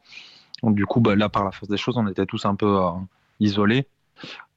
Donc, 0.64 0.76
du 0.76 0.86
coup, 0.86 1.02
bah, 1.02 1.16
là, 1.16 1.30
par 1.30 1.44
la 1.44 1.52
force 1.52 1.70
des 1.70 1.78
choses, 1.78 1.98
on 1.98 2.08
était 2.08 2.26
tous 2.26 2.46
un 2.46 2.56
peu 2.56 2.80
isolés. 3.40 3.88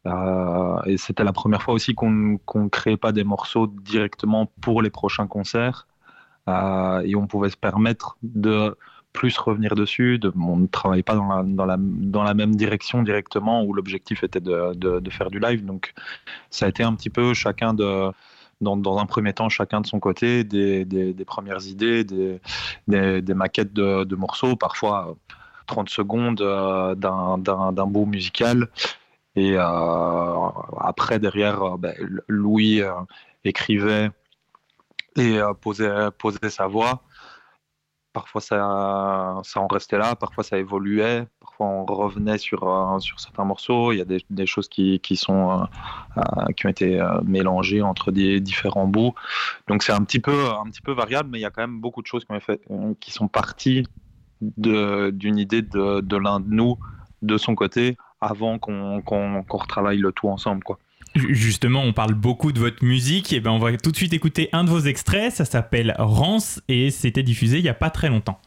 Et 0.06 0.96
c'était 0.96 1.24
la 1.24 1.32
première 1.32 1.62
fois 1.62 1.74
aussi 1.74 1.94
qu'on 1.94 2.10
ne 2.10 2.68
créait 2.68 2.96
pas 2.96 3.12
des 3.12 3.24
morceaux 3.24 3.66
directement 3.66 4.46
pour 4.60 4.82
les 4.82 4.90
prochains 4.90 5.26
concerts. 5.26 5.86
et 6.48 7.14
on 7.16 7.26
pouvait 7.26 7.50
se 7.50 7.56
permettre 7.56 8.16
de 8.22 8.76
plus 9.12 9.36
revenir 9.38 9.74
dessus. 9.74 10.18
De, 10.18 10.32
on 10.36 10.56
ne 10.56 10.66
travaille 10.66 11.02
pas 11.02 11.14
dans 11.14 11.28
la, 11.28 11.42
dans, 11.42 11.66
la, 11.66 11.76
dans 11.78 12.22
la 12.22 12.34
même 12.34 12.54
direction 12.54 13.02
directement 13.02 13.64
où 13.64 13.72
l'objectif 13.72 14.22
était 14.24 14.40
de, 14.40 14.74
de, 14.74 15.10
faire 15.10 15.30
du 15.30 15.38
live. 15.38 15.64
Donc 15.64 15.92
ça 16.50 16.66
a 16.66 16.68
été 16.68 16.82
un 16.82 16.94
petit 16.94 17.10
peu 17.10 17.34
chacun 17.34 17.74
de... 17.74 18.10
Dans, 18.60 18.76
dans 18.76 18.98
un 18.98 19.06
premier 19.06 19.32
temps, 19.32 19.48
chacun 19.48 19.80
de 19.80 19.86
son 19.86 20.00
côté, 20.00 20.44
des, 20.44 20.84
des, 20.84 21.24
premières 21.24 21.66
idées, 21.66 22.04
des, 22.04 22.42
des 22.86 23.34
maquettes 23.34 23.72
de, 23.72 24.14
morceaux, 24.14 24.54
parfois 24.54 25.16
30 25.66 25.88
secondes 25.88 26.42
euh, 26.42 26.94
d'un 26.94 27.86
bout 27.86 28.04
musical. 28.04 28.68
Et 29.36 29.54
euh, 29.56 30.48
après, 30.78 31.18
derrière, 31.18 31.62
euh, 31.62 31.76
ben, 31.76 31.94
Louis 32.28 32.82
écrivait 33.44 34.10
et 35.16 35.40
posait, 35.60 36.10
posait 36.18 36.50
sa 36.50 36.66
voix. 36.66 37.02
Parfois, 38.12 38.40
ça, 38.40 39.40
ça 39.44 39.60
en 39.60 39.68
restait 39.68 39.96
là, 39.96 40.16
parfois, 40.16 40.42
ça 40.42 40.58
évoluait, 40.58 41.28
parfois, 41.38 41.66
on 41.66 41.84
revenait 41.84 42.38
sur, 42.38 42.68
euh, 42.68 42.98
sur 42.98 43.20
certains 43.20 43.44
morceaux. 43.44 43.92
Il 43.92 43.98
y 43.98 44.00
a 44.00 44.04
des, 44.04 44.24
des 44.30 44.46
choses 44.46 44.68
qui, 44.68 44.98
qui, 44.98 45.14
sont, 45.14 45.52
euh, 45.52 45.64
euh, 46.16 46.46
qui 46.56 46.66
ont 46.66 46.70
été 46.70 47.00
mélangées 47.24 47.82
entre 47.82 48.10
des 48.10 48.40
différents 48.40 48.88
bouts. 48.88 49.14
Donc, 49.68 49.84
c'est 49.84 49.92
un, 49.92 50.02
petit 50.02 50.18
peu, 50.18 50.48
un 50.48 50.64
petit 50.64 50.80
peu 50.80 50.90
variable, 50.90 51.28
mais 51.30 51.38
il 51.38 51.42
y 51.42 51.44
a 51.44 51.50
quand 51.50 51.62
même 51.62 51.80
beaucoup 51.80 52.02
de 52.02 52.08
choses 52.08 52.24
qui, 52.24 52.32
ont 52.32 52.40
fait, 52.40 52.60
qui 52.98 53.12
sont 53.12 53.28
parties 53.28 53.86
d'une 54.40 55.38
idée 55.38 55.62
de, 55.62 56.00
de 56.00 56.16
l'un 56.16 56.40
de 56.40 56.48
nous, 56.48 56.78
de 57.22 57.38
son 57.38 57.54
côté, 57.54 57.96
avant 58.20 58.58
qu'on 58.58 59.02
retravaille 59.48 59.98
le 59.98 60.12
tout 60.12 60.28
ensemble. 60.28 60.62
Justement, 61.14 61.82
on 61.82 61.92
parle 61.92 62.14
beaucoup 62.14 62.52
de 62.52 62.60
votre 62.60 62.84
musique, 62.84 63.32
et 63.32 63.40
ben 63.40 63.50
on 63.50 63.58
va 63.58 63.76
tout 63.76 63.90
de 63.90 63.96
suite 63.96 64.12
écouter 64.12 64.48
un 64.52 64.62
de 64.62 64.70
vos 64.70 64.80
extraits, 64.80 65.32
ça 65.32 65.44
s'appelle 65.44 65.94
Rance 65.98 66.62
et 66.68 66.90
c'était 66.90 67.24
diffusé 67.24 67.58
il 67.58 67.62
n'y 67.62 67.68
a 67.68 67.74
pas 67.74 67.90
très 67.90 68.08
longtemps. 68.08 68.40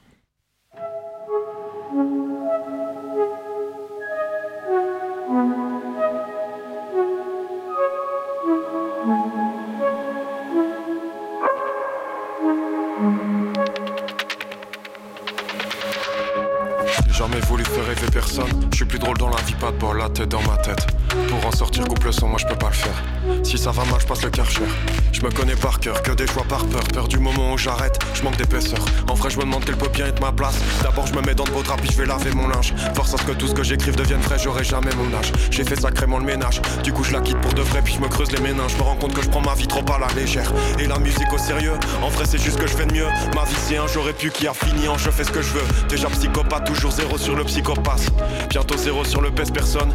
Je 18.71 18.75
suis 18.75 18.85
plus 18.85 18.99
drôle 18.99 19.17
dans 19.17 19.29
la 19.29 19.41
vie, 19.41 19.53
pas 19.59 19.71
de 19.71 19.77
bol, 19.77 19.97
la 19.97 20.09
tête 20.09 20.29
dans 20.29 20.41
ma 20.41 20.57
tête. 20.57 20.87
Pour 21.29 21.45
en 21.45 21.51
sortir 21.51 21.87
couple 21.87 22.11
sans 22.11 22.27
moi, 22.27 22.39
je 22.39 22.47
peux 22.47 22.55
pas 22.55 22.69
le 22.69 22.75
faire. 22.75 23.03
Si 23.43 23.57
ça 23.57 23.71
va 23.71 23.83
mal, 23.85 23.99
je 23.99 24.05
passe 24.05 24.23
le 24.23 24.29
karcher. 24.29 24.63
Je 25.11 25.21
me 25.21 25.29
connais 25.29 25.55
par 25.55 25.79
cœur, 25.79 26.01
que 26.01 26.11
des 26.11 26.27
choix 26.27 26.43
par 26.43 26.65
peur. 26.65 26.83
Peur 26.93 27.07
du 27.07 27.17
moment 27.19 27.53
où 27.53 27.57
j'arrête, 27.57 27.99
je 28.13 28.23
manque 28.23 28.37
d'épaisseur. 28.37 28.79
En 29.09 29.13
vrai, 29.13 29.29
je 29.29 29.37
me 29.37 29.43
demande 29.43 29.63
quelle 29.65 29.77
peut 29.77 29.89
bien 29.89 30.07
être 30.07 30.19
ma 30.21 30.31
place. 30.31 30.55
D'abord, 30.81 31.07
je 31.07 31.13
me 31.13 31.21
mets 31.21 31.35
dans 31.35 31.43
de 31.43 31.51
beaux 31.51 31.63
draps, 31.63 31.81
puis 31.81 31.91
je 31.91 31.97
vais 31.97 32.05
laver 32.05 32.31
mon 32.31 32.47
linge. 32.47 32.73
Force 32.95 33.13
à 33.13 33.17
ce 33.17 33.23
que 33.23 33.31
tout 33.31 33.47
ce 33.47 33.53
que 33.53 33.63
j'écrive 33.63 33.95
devienne 33.95 34.21
vrai, 34.21 34.37
j'aurai 34.39 34.63
jamais 34.63 34.91
mon 34.95 35.15
âge. 35.17 35.31
J'ai 35.51 35.63
fait 35.63 35.79
sacrément 35.79 36.17
le 36.19 36.25
ménage. 36.25 36.61
Du 36.83 36.91
coup, 36.93 37.03
je 37.03 37.13
la 37.13 37.21
quitte 37.21 37.39
pour 37.41 37.53
de 37.53 37.61
vrai, 37.61 37.81
puis 37.83 37.93
je 37.93 37.99
me 37.99 38.07
creuse 38.07 38.31
les 38.31 38.41
méninges. 38.41 38.71
Je 38.71 38.77
me 38.77 38.83
rends 38.83 38.95
compte 38.95 39.13
que 39.13 39.21
je 39.21 39.29
prends 39.29 39.41
ma 39.41 39.53
vie 39.55 39.67
trop 39.67 39.85
à 39.93 39.99
la 39.99 40.07
légère. 40.13 40.51
Et 40.79 40.87
la 40.87 40.99
musique 40.99 41.31
au 41.31 41.37
sérieux, 41.37 41.77
en 42.01 42.09
vrai, 42.09 42.25
c'est 42.27 42.41
juste 42.41 42.59
que 42.59 42.67
je 42.67 42.75
fais 42.75 42.85
de 42.85 42.93
mieux. 42.93 43.07
Ma 43.35 43.43
vie, 43.43 43.55
c'est 43.67 43.77
un 43.77 43.87
j'aurais 43.87 44.13
pu 44.13 44.31
qui 44.31 44.47
a 44.47 44.53
fini 44.53 44.87
en 44.87 44.97
je 44.97 45.09
fais 45.09 45.23
ce 45.23 45.31
que 45.31 45.41
je 45.41 45.49
veux. 45.53 45.87
Déjà 45.89 46.09
psychopathe, 46.09 46.65
toujours 46.65 46.91
zéro 46.91 47.17
sur 47.17 47.35
le 47.35 47.43
psychopathe. 47.43 48.11
Bientôt 48.49 48.77
zéro 48.77 49.03
sur 49.03 49.21
le 49.21 49.31
pèse 49.31 49.51
personne. 49.51 49.93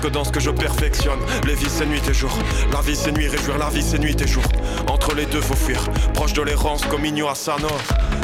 Que 0.00 0.06
dans 0.06 0.24
ce 0.24 0.30
que 0.30 0.38
je 0.38 0.49
perfectionne. 0.52 1.20
Les 1.46 1.54
vies, 1.54 1.68
c'est 1.68 1.86
nuit 1.86 2.02
et 2.08 2.14
jour. 2.14 2.30
La 2.72 2.80
vie, 2.80 2.96
c'est 2.96 3.12
nuit, 3.12 3.28
réjouir 3.28 3.58
la 3.58 3.68
vie, 3.68 3.82
c'est 3.82 3.98
nuit 3.98 4.16
et 4.20 4.26
jour. 4.26 4.44
Entre 4.88 5.14
les 5.14 5.26
deux, 5.26 5.40
faut 5.40 5.54
fuir. 5.54 5.80
Proche 6.14 6.32
de 6.32 6.42
l'errance, 6.42 6.84
comme 6.86 7.04
Igno 7.04 7.28
Asano. 7.28 7.68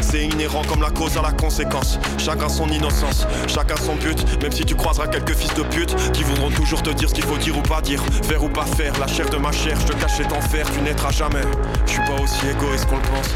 C'est 0.00 0.24
inhérent 0.24 0.62
comme 0.68 0.82
la 0.82 0.90
cause 0.90 1.16
à 1.16 1.22
la 1.22 1.32
conséquence. 1.32 1.98
Chacun 2.18 2.48
son 2.48 2.68
innocence, 2.68 3.26
chacun 3.48 3.76
son 3.76 3.96
but. 3.96 4.42
Même 4.42 4.52
si 4.52 4.64
tu 4.64 4.74
croiseras 4.74 5.08
quelques 5.08 5.34
fils 5.34 5.52
de 5.54 5.62
pute 5.62 5.94
qui 6.12 6.22
voudront 6.22 6.50
toujours 6.50 6.82
te 6.82 6.90
dire 6.90 7.08
ce 7.08 7.14
qu'il 7.14 7.24
faut 7.24 7.38
dire 7.38 7.56
ou 7.56 7.62
pas 7.62 7.80
dire, 7.80 8.02
faire 8.22 8.42
ou 8.42 8.48
pas 8.48 8.66
faire. 8.66 8.92
La 8.98 9.06
chair 9.06 9.28
de 9.30 9.36
ma 9.36 9.52
chair, 9.52 9.78
je 9.80 9.86
te 9.86 9.92
cache 9.92 10.16
cet 10.16 10.32
enfer, 10.32 10.66
tu 10.72 10.80
naîtras 10.80 11.10
jamais. 11.10 11.42
Je 11.86 11.92
suis 11.92 12.04
pas 12.04 12.20
aussi 12.22 12.46
égoïste 12.48 12.86
qu'on 12.86 12.96
le 12.96 13.02
pense. 13.02 13.30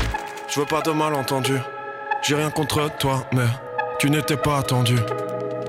Je 0.49 0.61
veux 0.61 0.67
pas 0.67 0.81
de 0.83 0.91
malentendu. 0.91 1.59
J'ai 2.23 2.35
rien 2.35 2.51
contre 2.51 2.91
toi, 2.99 3.25
mais 3.33 3.47
tu 3.99 4.11
n'étais 4.11 4.37
pas 4.37 4.59
attendu. 4.59 4.97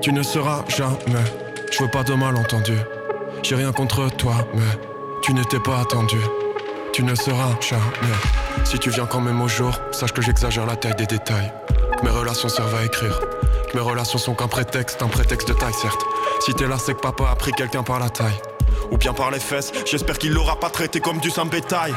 Tu 0.00 0.12
ne 0.12 0.22
seras 0.22 0.64
jamais. 0.68 1.24
Je 1.72 1.82
veux 1.82 1.90
pas 1.90 2.02
de 2.02 2.14
malentendu. 2.14 2.74
J'ai 3.42 3.56
rien 3.56 3.72
contre 3.72 4.08
toi, 4.08 4.46
mais 4.54 4.62
tu 5.20 5.34
n'étais 5.34 5.58
pas 5.58 5.80
attendu. 5.80 6.18
Tu 6.92 7.02
ne 7.02 7.14
seras 7.14 7.50
jamais. 7.60 8.14
Si 8.64 8.78
tu 8.78 8.90
viens 8.90 9.06
quand 9.06 9.20
même 9.20 9.40
au 9.40 9.48
jour, 9.48 9.74
sache 9.90 10.12
que 10.12 10.22
j'exagère 10.22 10.64
la 10.64 10.76
taille 10.76 10.94
des 10.94 11.06
détails. 11.06 11.52
Mes 12.04 12.10
relations 12.10 12.48
servent 12.48 12.74
à 12.76 12.84
écrire. 12.84 13.20
Mes 13.74 13.80
relations 13.80 14.18
sont 14.18 14.34
qu'un 14.34 14.46
prétexte, 14.46 15.02
un 15.02 15.08
prétexte 15.08 15.48
de 15.48 15.54
taille, 15.54 15.74
certes. 15.74 16.04
Si 16.40 16.54
t'es 16.54 16.66
là, 16.66 16.76
c'est 16.78 16.94
que 16.94 17.00
papa 17.00 17.30
a 17.30 17.36
pris 17.36 17.52
quelqu'un 17.52 17.82
par 17.82 17.98
la 17.98 18.10
taille 18.10 18.40
ou 18.90 18.96
bien 18.98 19.12
par 19.12 19.30
les 19.30 19.40
fesses. 19.40 19.72
J'espère 19.90 20.18
qu'il 20.18 20.32
l'aura 20.32 20.60
pas 20.60 20.70
traité 20.70 21.00
comme 21.00 21.18
du 21.18 21.30
simple 21.30 21.56
bétail. 21.56 21.94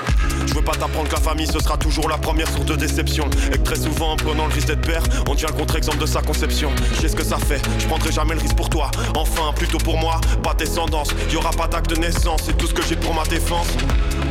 Je 0.48 0.54
veux 0.54 0.62
pas 0.62 0.74
t'apprendre 0.74 1.10
que 1.10 1.16
la 1.16 1.22
famille 1.22 1.48
ce 1.48 1.60
sera 1.60 1.78
toujours 1.78 2.08
la 2.10 2.18
première 2.18 2.50
source 2.50 2.66
de 2.66 2.76
déception. 2.76 3.30
Et 3.54 3.58
que 3.58 3.64
très 3.64 3.76
souvent 3.76 4.14
en 4.14 4.16
prenant 4.16 4.48
le 4.48 4.54
risque 4.54 4.68
d'être 4.68 4.86
père, 4.86 5.04
on 5.30 5.34
devient 5.34 5.48
le 5.50 5.58
contre-exemple 5.58 5.98
de 5.98 6.06
sa 6.06 6.22
conception. 6.22 6.72
Je 6.94 7.02
sais 7.02 7.10
ce 7.10 7.16
que 7.16 7.24
ça 7.24 7.38
fait, 7.38 7.62
je 7.80 7.86
prendrai 7.88 8.12
jamais 8.12 8.34
le 8.34 8.42
risque 8.42 8.56
pour 8.56 8.70
toi. 8.70 8.92
Enfin, 9.16 9.52
plutôt 9.54 9.78
pour 9.78 9.98
moi, 9.98 10.22
pas 10.42 10.54
descendance. 10.54 11.10
Y 11.30 11.36
aura 11.36 11.52
pas 11.52 11.68
d'acte 11.68 11.90
de 11.90 11.98
naissance, 11.98 12.42
c'est 12.46 12.58
tout 12.58 12.68
ce 12.68 12.74
que 12.74 12.84
j'ai 12.84 12.96
pour 12.96 13.14
ma 13.14 13.24
défense. 13.26 13.68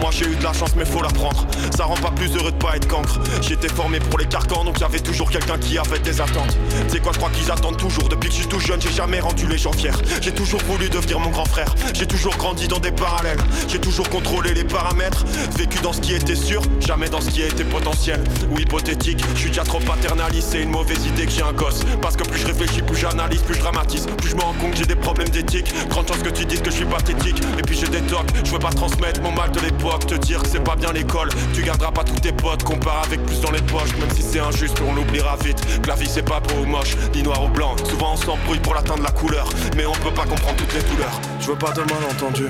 Moi 0.00 0.11
j'ai 0.11 0.26
eu 0.26 0.36
de 0.36 0.42
la 0.42 0.52
chance 0.52 0.74
mais 0.76 0.84
faut 0.84 1.02
la 1.02 1.09
prendre 1.09 1.46
Ça 1.76 1.84
rend 1.84 1.94
pas 1.94 2.11
plus 2.11 2.34
heureux 2.36 2.50
de 2.50 2.57
pas 2.57 2.76
être 2.76 2.88
cancre 2.88 3.20
J'étais 3.40 3.68
formé 3.68 4.00
pour 4.00 4.18
les 4.18 4.26
carcans 4.26 4.64
donc 4.64 4.78
j'avais 4.78 4.98
toujours 5.00 5.30
quelqu'un 5.30 5.59
qui 5.59 5.78
avait 5.78 5.98
des 5.98 6.20
attentes 6.20 6.57
C'est 6.88 7.00
quoi 7.00 7.12
je 7.12 7.18
crois 7.18 7.30
qu'ils 7.30 7.50
attendent 7.50 7.76
toujours 7.76 8.09
Depuis 8.09 8.28
que 8.28 8.34
je 8.34 8.40
suis 8.40 8.48
tout 8.48 8.61
jeune 8.61 8.80
j'ai 8.80 8.92
jamais 8.92 9.20
rendu 9.20 9.46
les 9.46 9.59
gens 9.59 9.72
fiers 9.72 9.90
J'ai 10.20 10.32
toujours 10.32 10.61
voulu 10.62 10.88
devenir 10.88 11.20
mon 11.20 11.30
grand 11.30 11.45
frère. 11.45 11.74
J'ai 11.92 12.07
toujours 12.07 12.36
grandi 12.36 12.68
dans 12.68 12.78
des 12.78 12.92
parallèles. 12.92 13.38
J'ai 13.68 13.78
toujours 13.78 14.09
contrôlé 14.09 14.55
les 14.55 14.64
paramètres. 14.64 15.24
Vécu 15.57 15.78
dans 15.82 15.92
ce 15.92 16.01
qui 16.01 16.14
était 16.14 16.34
sûr 16.34 16.62
Jamais 16.80 17.09
dans 17.09 17.20
ce 17.20 17.30
qui 17.30 17.42
été 17.42 17.64
potentiel. 17.64 18.20
Ou 18.51 18.59
hypothétique 18.59 19.24
Je 19.34 19.40
suis 19.40 19.49
déjà 19.51 19.64
trop 19.64 19.80
paternaliste. 19.80 20.49
C'est 20.53 20.62
une 20.62 20.70
mauvaise 20.70 21.05
idée 21.07 21.26
que 21.26 21.32
j'ai 21.32 21.42
un 21.42 21.53
gosse. 21.53 21.80
Parce 22.01 22.16
que 22.16 22.24
plus 22.24 22.40
je 22.40 22.47
réfléchis 22.47 22.82
plus 22.82 22.97
j'analyse 22.97 23.42
plus 23.42 23.55
je 23.55 23.61
dramatise. 23.61 24.07
Plus 24.18 24.30
je 24.30 24.36
me 24.36 24.42
rends 24.42 24.55
compte 24.55 24.72
que 24.72 24.78
j'ai 24.78 24.86
des 24.86 24.97
problèmes 24.97 25.28
d'éthique. 25.28 25.72
Grande 25.88 26.09
chance 26.09 26.22
que 26.22 26.30
tu 26.30 26.45
dises 26.45 26.61
que 26.62 26.70
je 26.70 26.76
suis 26.76 26.84
pathétique 26.84 27.40
Et 27.59 27.62
puis 27.62 27.76
j'ai 27.76 27.88
des 27.88 28.03
tocs. 28.03 28.26
Je 28.45 28.51
veux 28.51 28.59
pas 28.59 28.70
transmettre 28.70 29.20
mon 29.20 29.32
mal 29.32 29.51
de 29.53 29.61
l'époque. 29.61 30.07
Te 30.07 30.14
dire 30.14 30.42
que 30.42 30.49
c'est 30.49 30.62
pas 30.62 30.76
bien 30.76 30.92
l'école. 30.92 31.28
Tu 31.55 31.62
garderas 31.62 31.92
pas 31.92 32.05
tous 32.05 32.20
tes 32.20 32.32
potes, 32.32 32.62
compare 32.62 33.03
avec 33.05 33.24
plus 33.24 33.40
dans 33.40 33.51
les 33.51 33.62
poches. 33.62 33.95
Même 33.99 34.11
si 34.14 34.22
c'est 34.22 34.40
injuste, 34.40 34.80
on 34.86 34.95
l'oubliera 34.95 35.36
vite. 35.45 35.61
Que 35.82 35.88
la 35.88 35.95
vie 35.95 36.09
c'est 36.09 36.22
pas 36.22 36.40
beau 36.40 36.62
ou 36.62 36.66
moche, 36.66 36.97
ni 37.14 37.22
noir 37.22 37.45
ou 37.45 37.49
blanc. 37.49 37.76
Souvent 37.88 38.14
on 38.14 38.16
s'embrouille 38.16 38.61
pour 38.61 38.74
l'atteindre 38.74 39.03
la 39.03 39.11
couleur. 39.11 39.49
On 39.87 39.93
peut 39.93 40.14
pas 40.14 40.24
comprendre 40.24 40.57
toutes 40.57 40.74
les 40.74 40.82
douleurs. 40.82 41.20
Je 41.41 41.47
veux 41.49 41.59
pas 41.59 41.72
de 41.72 41.80
malentendu. 41.80 42.47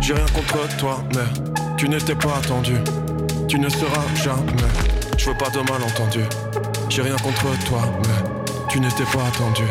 J'ai 0.00 0.14
rien 0.14 0.26
contre 0.34 0.76
toi, 0.76 1.02
mais 1.14 1.52
tu 1.76 1.88
n'étais 1.88 2.14
pas 2.14 2.36
attendu. 2.36 2.74
Tu 3.48 3.58
ne 3.58 3.68
seras 3.68 4.04
jamais. 4.14 4.72
Je 5.18 5.30
veux 5.30 5.36
pas 5.36 5.50
de 5.50 5.58
malentendu. 5.58 6.20
J'ai 6.88 7.02
rien 7.02 7.16
contre 7.16 7.46
toi, 7.66 7.82
mais 8.02 8.30
tu 8.68 8.80
n'étais 8.80 9.04
pas 9.04 9.26
attendu. 9.26 9.64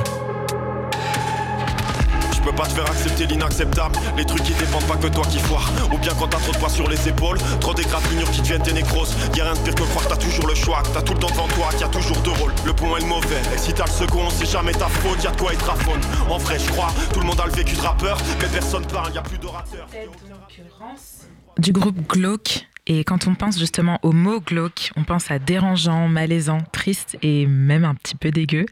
Je 2.42 2.50
peux 2.50 2.56
pas 2.56 2.66
te 2.66 2.74
faire 2.74 2.90
accepter 2.90 3.28
l'inacceptable. 3.28 4.00
Les 4.18 4.26
trucs 4.26 4.42
qui 4.42 4.54
dépendent 4.54 4.88
pas 4.88 4.96
que 4.96 5.08
toi 5.08 5.24
qui 5.30 5.38
foire. 5.40 5.70
Ou 5.94 5.98
bien 6.00 6.12
quand 6.18 6.28
t'as 6.28 6.40
trop 6.40 6.52
de 6.52 6.58
poids 6.58 6.70
sur 6.70 6.90
les 6.90 7.08
épaules, 7.08 7.38
trop 7.60 7.74
d'égratignures 7.74 8.32
qui 8.32 8.42
deviennent 8.42 8.64
tes 8.64 8.74
nécroses. 8.74 9.14
Y'a 9.36 9.44
rien 9.44 9.54
de 9.54 9.60
pire 9.60 9.76
que 9.76 9.84
croire 9.84 10.08
t'as 10.08 10.18
toujours 10.18 10.48
le 10.48 10.56
choix, 10.56 10.82
t'as 10.92 11.04
tout 11.04 11.14
le 11.14 11.20
temps 11.20 11.30
devant 11.30 11.48
toi, 11.50 11.70
qu'il 11.70 11.82
y 11.82 11.84
a 11.84 11.88
toujours 11.88 12.18
deux 12.18 12.32
rôles. 12.32 12.54
Le 12.66 12.74
point 12.74 12.98
est 12.98 13.02
le 13.02 13.08
mauvais, 13.08 13.42
et 13.54 13.58
si 13.60 13.74
t'as 13.74 13.86
le 13.86 13.92
second, 13.92 14.28
c'est 14.32 14.50
jamais 14.50 14.72
ta 14.72 14.88
faute, 14.88 15.24
y'a 15.24 15.32
de 15.32 15.40
quoi 15.40 15.54
être 15.54 15.70
à 15.70 15.76
faune. 15.76 16.02
En 16.30 16.38
vrai, 16.40 16.58
je 16.58 16.72
crois, 16.72 16.92
tout 17.14 17.20
le 17.20 17.28
monde 17.28 17.40
a 17.40 17.46
le 17.46 17.52
vécu 17.52 17.76
de 17.76 17.82
rappeur, 17.82 18.18
mais 18.42 18.48
personne 18.48 18.86
parle, 18.88 19.14
y 19.14 19.18
a 19.20 19.22
plus 19.22 19.38
d'orateurs. 19.38 19.88
Du 21.60 21.72
groupe 21.72 22.08
Glauque, 22.08 22.68
et 22.88 23.04
quand 23.04 23.28
on 23.28 23.36
pense 23.36 23.60
justement 23.60 24.00
au 24.02 24.12
mot 24.12 24.40
glauque, 24.40 24.92
on 24.96 25.04
pense 25.04 25.30
à 25.30 25.38
dérangeant, 25.38 26.08
malaisant, 26.08 26.60
triste 26.72 27.18
et 27.22 27.46
même 27.46 27.86
un 27.86 27.94
petit 27.94 28.16
peu 28.16 28.32
dégueu. 28.32 28.66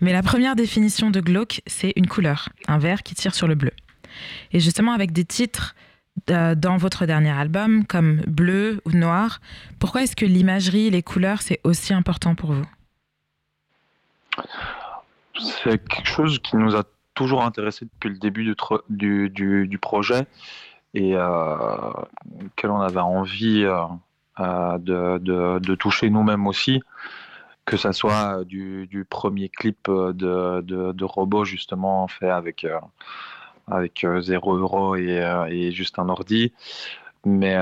Mais 0.00 0.12
la 0.12 0.22
première 0.22 0.56
définition 0.56 1.10
de 1.10 1.20
glauque, 1.20 1.60
c'est 1.66 1.92
une 1.96 2.06
couleur, 2.06 2.48
un 2.66 2.78
vert 2.78 3.02
qui 3.02 3.14
tire 3.14 3.34
sur 3.34 3.46
le 3.46 3.54
bleu. 3.54 3.72
Et 4.52 4.60
justement 4.60 4.92
avec 4.92 5.12
des 5.12 5.24
titres 5.24 5.74
euh, 6.30 6.54
dans 6.54 6.76
votre 6.76 7.04
dernier 7.04 7.30
album 7.30 7.86
comme 7.86 8.22
bleu 8.26 8.80
ou 8.86 8.92
noir, 8.92 9.40
pourquoi 9.78 10.02
est-ce 10.02 10.16
que 10.16 10.26
l'imagerie, 10.26 10.90
les 10.90 11.02
couleurs, 11.02 11.42
c'est 11.42 11.60
aussi 11.62 11.92
important 11.92 12.34
pour 12.34 12.52
vous? 12.52 12.66
C'est 15.34 15.82
quelque 15.86 16.08
chose 16.08 16.38
qui 16.38 16.56
nous 16.56 16.74
a 16.74 16.84
toujours 17.14 17.44
intéressé 17.44 17.84
depuis 17.84 18.08
le 18.08 18.18
début 18.18 18.54
du 18.88 19.78
projet 19.78 20.26
et 20.94 21.16
auquel 21.16 22.70
on 22.70 22.80
avait 22.80 23.00
envie 23.00 23.62
de, 24.38 25.18
de, 25.18 25.58
de, 25.58 25.74
toucher 25.74 26.10
nous-mêmes 26.10 26.46
aussi 26.46 26.82
que 27.64 27.76
ça 27.76 27.92
soit 27.92 28.44
du, 28.44 28.86
du 28.88 29.04
premier 29.04 29.48
clip 29.48 29.88
de, 29.88 30.60
de, 30.60 30.92
de, 30.92 31.04
robot 31.04 31.44
justement 31.44 32.08
fait 32.08 32.30
avec 32.30 32.66
avec 33.68 34.04
0 34.20 34.56
euro 34.56 34.96
et, 34.96 35.46
et, 35.48 35.72
juste 35.72 35.98
un 35.98 36.08
ordi 36.08 36.52
mais 37.24 37.56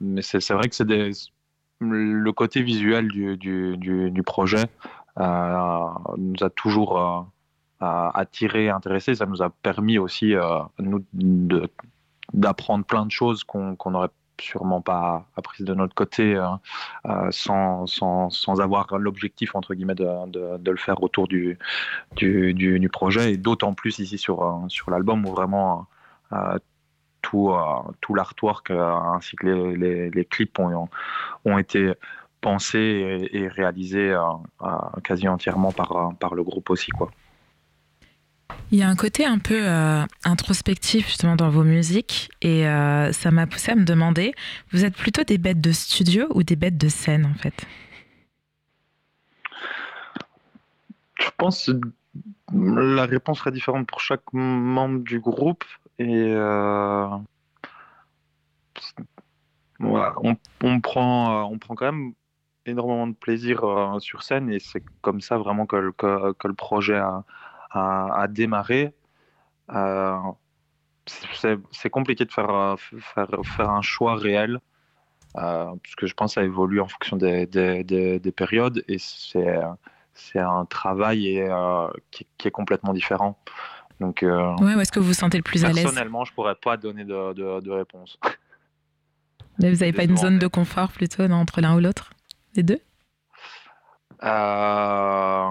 mais 0.00 0.22
c'est 0.22 0.54
vrai 0.54 0.68
que 0.68 0.74
c'est 0.74 0.86
le 1.80 2.30
côté 2.30 2.62
visuel 2.62 3.08
du, 3.08 3.36
du, 3.36 3.76
du 4.10 4.22
projet 4.22 4.64
nous 5.18 6.36
a 6.42 6.50
toujours 6.54 7.26
attiré, 7.80 8.70
intéressé. 8.70 9.14
Ça 9.14 9.26
nous 9.26 9.42
a 9.42 9.50
permis 9.50 9.98
aussi 9.98 10.34
nous 10.78 11.04
d'apprendre 12.34 12.84
plein 12.84 13.06
de 13.06 13.10
choses 13.10 13.44
qu'on 13.44 13.76
n'aurait 13.86 14.08
sûrement 14.40 14.80
pas 14.80 15.26
apprises 15.36 15.64
de 15.64 15.74
notre 15.74 15.94
côté 15.94 16.40
sans, 17.30 17.86
sans, 17.86 18.30
sans, 18.30 18.60
avoir 18.60 18.98
l'objectif 18.98 19.54
entre 19.54 19.74
guillemets 19.74 19.94
de, 19.94 20.58
de, 20.58 20.70
le 20.70 20.76
faire 20.76 21.02
autour 21.02 21.28
du, 21.28 21.58
du, 22.16 22.52
du, 22.54 22.88
projet 22.88 23.34
et 23.34 23.36
d'autant 23.36 23.74
plus 23.74 23.98
ici 24.00 24.18
sur, 24.18 24.64
sur 24.68 24.90
l'album 24.90 25.24
où 25.26 25.30
vraiment 25.30 25.86
tout, 27.20 27.52
tout 28.00 28.14
l'artwork 28.14 28.70
ainsi 28.70 29.36
que 29.36 29.46
les, 29.46 30.10
les, 30.10 30.24
clips 30.24 30.58
ont, 30.58 30.88
ont 31.44 31.58
été 31.58 31.92
pensés 32.40 33.28
et, 33.32 33.46
réalisés 33.48 34.16
quasi 35.04 35.28
entièrement 35.28 35.70
par, 35.70 36.14
par 36.18 36.34
le 36.34 36.42
groupe 36.42 36.70
aussi 36.70 36.90
quoi. 36.90 37.10
Il 38.72 38.78
y 38.78 38.82
a 38.82 38.88
un 38.88 38.96
côté 38.96 39.26
un 39.26 39.38
peu 39.38 39.68
euh, 39.68 40.02
introspectif 40.24 41.06
justement 41.06 41.36
dans 41.36 41.50
vos 41.50 41.62
musiques 41.62 42.30
et 42.40 42.66
euh, 42.66 43.12
ça 43.12 43.30
m'a 43.30 43.46
poussé 43.46 43.72
à 43.72 43.74
me 43.74 43.84
demander, 43.84 44.32
vous 44.70 44.86
êtes 44.86 44.96
plutôt 44.96 45.24
des 45.24 45.36
bêtes 45.36 45.60
de 45.60 45.72
studio 45.72 46.26
ou 46.34 46.42
des 46.42 46.56
bêtes 46.56 46.78
de 46.78 46.88
scène 46.88 47.26
en 47.26 47.34
fait? 47.34 47.66
Je 51.20 51.28
pense 51.36 51.66
que 51.66 52.54
la 52.54 53.04
réponse 53.04 53.40
serait 53.40 53.52
différente 53.52 53.86
pour 53.86 54.00
chaque 54.00 54.32
membre 54.32 55.00
du 55.00 55.20
groupe 55.20 55.64
et 55.98 56.32
euh, 56.34 57.08
voilà, 59.78 60.14
on, 60.62 60.80
prend, 60.80 61.44
on 61.44 61.58
prend 61.58 61.74
quand 61.74 61.92
même 61.92 62.14
énormément 62.64 63.06
de 63.06 63.14
plaisir 63.14 63.64
sur 64.00 64.22
scène 64.22 64.50
et 64.50 64.60
c'est 64.60 64.82
comme 65.02 65.20
ça 65.20 65.36
vraiment 65.36 65.66
que, 65.66 65.90
que, 65.90 66.32
que 66.32 66.48
le 66.48 66.54
projet 66.54 66.96
a 66.96 67.22
à, 67.72 68.22
à 68.22 68.28
démarrer, 68.28 68.94
euh, 69.72 70.18
c'est 71.06 71.90
compliqué 71.90 72.24
de 72.24 72.32
faire, 72.32 72.76
faire, 72.78 73.28
faire, 73.44 73.70
un 73.70 73.82
choix 73.82 74.14
réel, 74.14 74.60
euh, 75.36 75.72
puisque 75.82 76.06
je 76.06 76.14
pense 76.14 76.32
que 76.32 76.40
ça 76.40 76.44
évolue 76.44 76.80
en 76.80 76.88
fonction 76.88 77.16
des, 77.16 77.46
des, 77.46 77.82
des, 77.84 78.18
des 78.18 78.32
périodes 78.32 78.84
et 78.88 78.98
c'est 78.98 80.38
un 80.38 80.64
travail 80.66 81.26
et, 81.26 81.48
euh, 81.48 81.88
qui, 82.10 82.26
qui, 82.38 82.48
est 82.48 82.52
complètement 82.52 82.92
différent. 82.92 83.38
Donc, 84.00 84.22
euh, 84.22 84.54
ouais, 84.56 84.74
où 84.74 84.80
est-ce 84.80 84.92
que 84.92 85.00
vous 85.00 85.06
vous 85.06 85.14
sentez 85.14 85.38
le 85.38 85.42
plus 85.42 85.64
à 85.64 85.68
l'aise 85.68 85.84
Personnellement, 85.84 86.24
je 86.24 86.32
pourrais 86.32 86.56
pas 86.56 86.76
donner 86.76 87.04
de, 87.04 87.32
de, 87.32 87.60
de 87.60 87.70
réponse. 87.70 88.18
Mais 89.58 89.70
vous 89.70 89.78
n'avez 89.78 89.92
pas 89.92 90.04
une 90.04 90.16
zone 90.16 90.38
de 90.38 90.46
confort 90.46 90.90
plutôt 90.90 91.26
non, 91.28 91.36
entre 91.36 91.60
l'un 91.60 91.76
ou 91.76 91.80
l'autre 91.80 92.10
Les 92.56 92.62
deux? 92.62 92.80
Euh, 94.22 95.50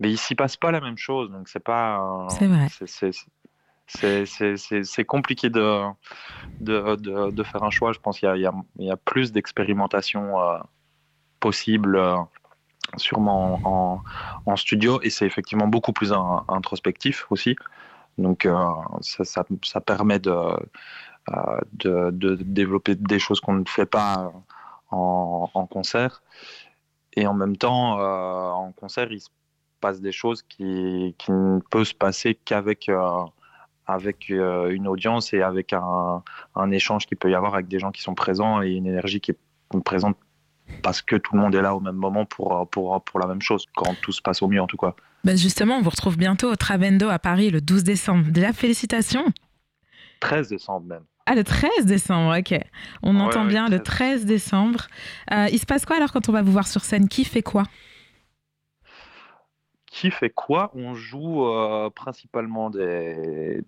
mais 0.00 0.10
il 0.10 0.18
s'y 0.18 0.34
passe 0.34 0.56
pas 0.56 0.70
la 0.70 0.80
même 0.80 0.98
chose, 0.98 1.30
donc 1.30 1.48
c'est 1.48 1.62
pas. 1.62 2.26
c'est 2.30 2.46
vrai. 2.46 2.68
C'est 3.86 5.04
compliqué 5.04 5.48
de, 5.48 5.82
de, 6.60 6.96
de, 6.96 7.30
de, 7.30 7.42
faire 7.42 7.62
un 7.62 7.70
choix. 7.70 7.92
Je 7.92 7.98
pense 7.98 8.18
qu'il 8.20 8.28
y, 8.34 8.40
y, 8.40 8.84
y, 8.84 8.90
a 8.90 8.96
plus 8.96 9.32
d'expérimentation 9.32 10.40
euh, 10.40 10.58
possible, 11.40 11.96
euh, 11.96 12.16
sûrement 12.96 13.60
en, 13.64 14.02
en, 14.46 14.56
studio, 14.56 15.00
et 15.02 15.10
c'est 15.10 15.26
effectivement 15.26 15.66
beaucoup 15.66 15.92
plus 15.92 16.12
un, 16.12 16.44
introspectif 16.48 17.26
aussi. 17.30 17.56
Donc 18.18 18.46
euh, 18.46 18.56
ça, 19.00 19.24
ça, 19.24 19.44
ça, 19.62 19.80
permet 19.80 20.18
de, 20.18 20.30
euh, 20.30 21.60
de, 21.72 22.10
de, 22.10 22.34
développer 22.34 22.94
des 22.94 23.18
choses 23.18 23.40
qu'on 23.40 23.54
ne 23.54 23.64
fait 23.66 23.86
pas 23.86 24.32
en, 24.90 25.50
en, 25.54 25.66
concert. 25.66 26.22
Et 27.14 27.26
en 27.26 27.34
même 27.34 27.56
temps, 27.56 28.00
euh, 28.00 28.50
en 28.50 28.72
concert, 28.72 29.10
il 29.10 29.20
se 29.20 29.28
passe 29.80 30.00
des 30.00 30.12
choses 30.12 30.42
qui, 30.42 31.14
qui 31.18 31.32
ne 31.32 31.60
peuvent 31.70 31.84
se 31.84 31.94
passer 31.94 32.34
qu'avec 32.34 32.88
euh, 32.88 33.24
avec 33.86 34.30
euh, 34.30 34.70
une 34.70 34.86
audience 34.86 35.32
et 35.32 35.42
avec 35.42 35.72
un, 35.72 36.22
un, 36.54 36.70
échange 36.70 37.06
qui 37.06 37.14
peut 37.14 37.30
y 37.30 37.34
avoir 37.34 37.54
avec 37.54 37.68
des 37.68 37.78
gens 37.78 37.90
qui 37.90 38.02
sont 38.02 38.14
présents 38.14 38.62
et 38.62 38.72
une 38.72 38.86
énergie 38.86 39.20
qui 39.20 39.30
est 39.30 39.80
présente 39.84 40.16
parce 40.82 41.00
que 41.00 41.16
tout 41.16 41.34
le 41.34 41.40
monde 41.40 41.54
est 41.54 41.62
là 41.62 41.74
au 41.74 41.80
même 41.80 41.96
moment 41.96 42.26
pour, 42.26 42.68
pour, 42.68 43.02
pour 43.02 43.20
la 43.20 43.26
même 43.26 43.40
chose, 43.40 43.64
quand 43.74 43.94
tout 44.02 44.12
se 44.12 44.20
passe 44.20 44.42
au 44.42 44.48
mieux 44.48 44.60
en 44.60 44.66
tout 44.66 44.76
cas. 44.76 44.94
Ben 45.24 45.36
justement, 45.36 45.76
on 45.78 45.82
vous 45.82 45.90
retrouve 45.90 46.16
bientôt 46.16 46.50
au 46.50 46.56
Travendo 46.56 47.08
à 47.08 47.18
Paris 47.18 47.50
le 47.50 47.60
12 47.60 47.84
décembre. 47.84 48.30
Déjà, 48.30 48.52
félicitations 48.52 49.24
13 50.20 50.48
décembre 50.48 50.86
même. 50.86 51.04
Ah, 51.26 51.34
le 51.34 51.44
13 51.44 51.84
décembre, 51.84 52.38
ok. 52.38 52.58
On 53.02 53.14
ouais, 53.14 53.22
entend 53.22 53.44
bien 53.44 53.66
13. 53.66 53.78
le 53.78 53.84
13 53.84 54.24
décembre. 54.24 54.86
Euh, 55.32 55.46
il 55.52 55.58
se 55.58 55.66
passe 55.66 55.84
quoi 55.84 55.96
alors 55.96 56.12
quand 56.12 56.28
on 56.28 56.32
va 56.32 56.42
vous 56.42 56.52
voir 56.52 56.66
sur 56.66 56.82
scène? 56.82 57.08
Qui 57.08 57.24
fait 57.24 57.42
quoi? 57.42 57.64
Qui 59.90 60.10
fait 60.10 60.30
quoi 60.30 60.70
On 60.74 60.94
joue 60.94 61.46
euh, 61.46 61.90
principalement 61.90 62.70
des, 62.70 63.64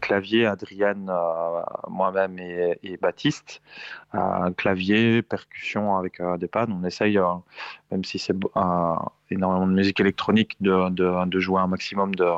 claviers, 0.00 0.46
Adrienne, 0.46 1.10
euh, 1.10 1.60
moi-même 1.88 2.38
et, 2.38 2.96
Baptiste. 3.00 3.62
Euh, 4.14 4.50
clavier, 4.52 5.22
percussion 5.22 5.96
avec 5.96 6.20
des 6.38 6.48
pads. 6.48 6.66
On 6.70 6.84
essaye, 6.84 7.18
même 7.90 8.04
si 8.04 8.18
c'est 8.18 8.34
énormément 9.30 9.66
de 9.66 9.72
musique 9.72 10.00
électronique, 10.00 10.56
de, 10.60 11.38
jouer 11.38 11.60
un 11.60 11.66
maximum 11.66 12.14
de, 12.14 12.28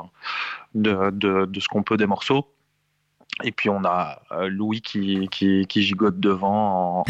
ce 0.74 1.68
qu'on 1.68 1.82
peut 1.82 1.96
des 1.96 2.06
morceaux. 2.06 2.46
Et 3.42 3.52
puis 3.52 3.70
on 3.70 3.84
a 3.84 4.20
Louis 4.48 4.82
qui, 4.82 5.66
gigote 5.70 6.18
devant 6.18 7.04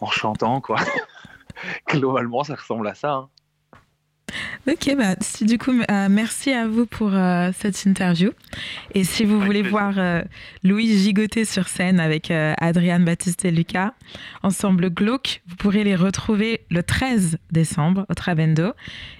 en 0.00 0.10
chantant, 0.10 0.60
quoi. 0.60 0.76
Globalement, 1.88 2.44
ça 2.44 2.54
ressemble 2.54 2.86
à 2.86 2.94
ça. 2.94 3.12
Hein. 3.12 3.28
Ok, 4.66 4.94
bah, 4.96 5.14
si, 5.20 5.44
du 5.44 5.58
coup, 5.58 5.72
euh, 5.72 6.08
merci 6.10 6.52
à 6.52 6.66
vous 6.66 6.86
pour 6.86 7.10
euh, 7.12 7.50
cette 7.58 7.84
interview. 7.84 8.32
Et 8.94 9.04
si 9.04 9.24
vous 9.24 9.40
voulez 9.40 9.62
voir 9.62 9.94
euh, 9.96 10.22
Louis 10.64 10.98
gigoter 10.98 11.44
sur 11.44 11.68
scène 11.68 12.00
avec 12.00 12.30
Adriane, 12.30 13.04
Baptiste 13.04 13.44
et 13.44 13.50
Lucas, 13.50 13.92
ensemble 14.42 14.90
glauque, 14.90 15.42
vous 15.46 15.56
pourrez 15.56 15.84
les 15.84 15.94
retrouver 15.94 16.62
le 16.70 16.82
13 16.82 17.38
décembre 17.50 18.06
au 18.08 18.14
Travendo 18.14 18.72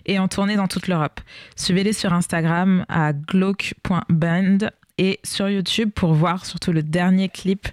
et 0.06 0.18
en 0.18 0.28
tournée 0.28 0.56
dans 0.56 0.68
toute 0.68 0.88
l'Europe. 0.88 1.20
Suivez-les 1.54 1.92
sur 1.92 2.12
Instagram 2.12 2.84
à 2.88 3.12
glauque.band 3.12 4.58
et 4.98 5.20
sur 5.22 5.48
YouTube 5.48 5.90
pour 5.94 6.14
voir 6.14 6.44
surtout 6.44 6.72
le 6.72 6.82
dernier 6.82 7.28
clip, 7.28 7.68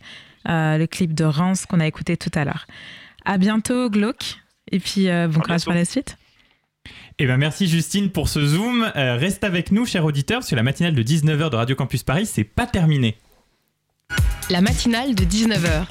le 0.46 0.86
clip 0.86 1.14
de 1.14 1.24
Rance 1.24 1.66
qu'on 1.66 1.80
a 1.80 1.88
écouté 1.88 2.18
tout 2.18 2.32
à 2.36 2.46
l'heure. 2.46 2.68
À 3.26 3.38
bientôt, 3.38 3.89
glauque. 3.89 4.39
Et 4.72 4.80
puis, 4.80 5.08
bon 5.08 5.39
courage 5.39 5.64
pour 5.64 5.74
la 5.74 5.86
suite. 5.86 6.18
Eh 7.20 7.28
ben 7.28 7.38
merci 7.38 7.68
Justine 7.68 8.10
pour 8.10 8.30
ce 8.30 8.46
zoom. 8.46 8.92
Euh, 8.96 9.16
reste 9.16 9.44
avec 9.44 9.72
nous, 9.72 9.86
cher 9.86 10.04
auditeur, 10.06 10.44
sur 10.44 10.56
la 10.56 10.64
matinale 10.64 10.96
de 10.96 11.04
19h 11.04 11.50
de 11.50 11.56
Radio 11.56 11.76
Campus 11.76 12.04
Paris, 12.04 12.26
c'est 12.26 12.44
pas 12.44 12.66
terminé. 12.66 13.18
La 14.50 14.62
matinale 14.62 15.16
de 15.16 15.24
19h. 15.24 15.88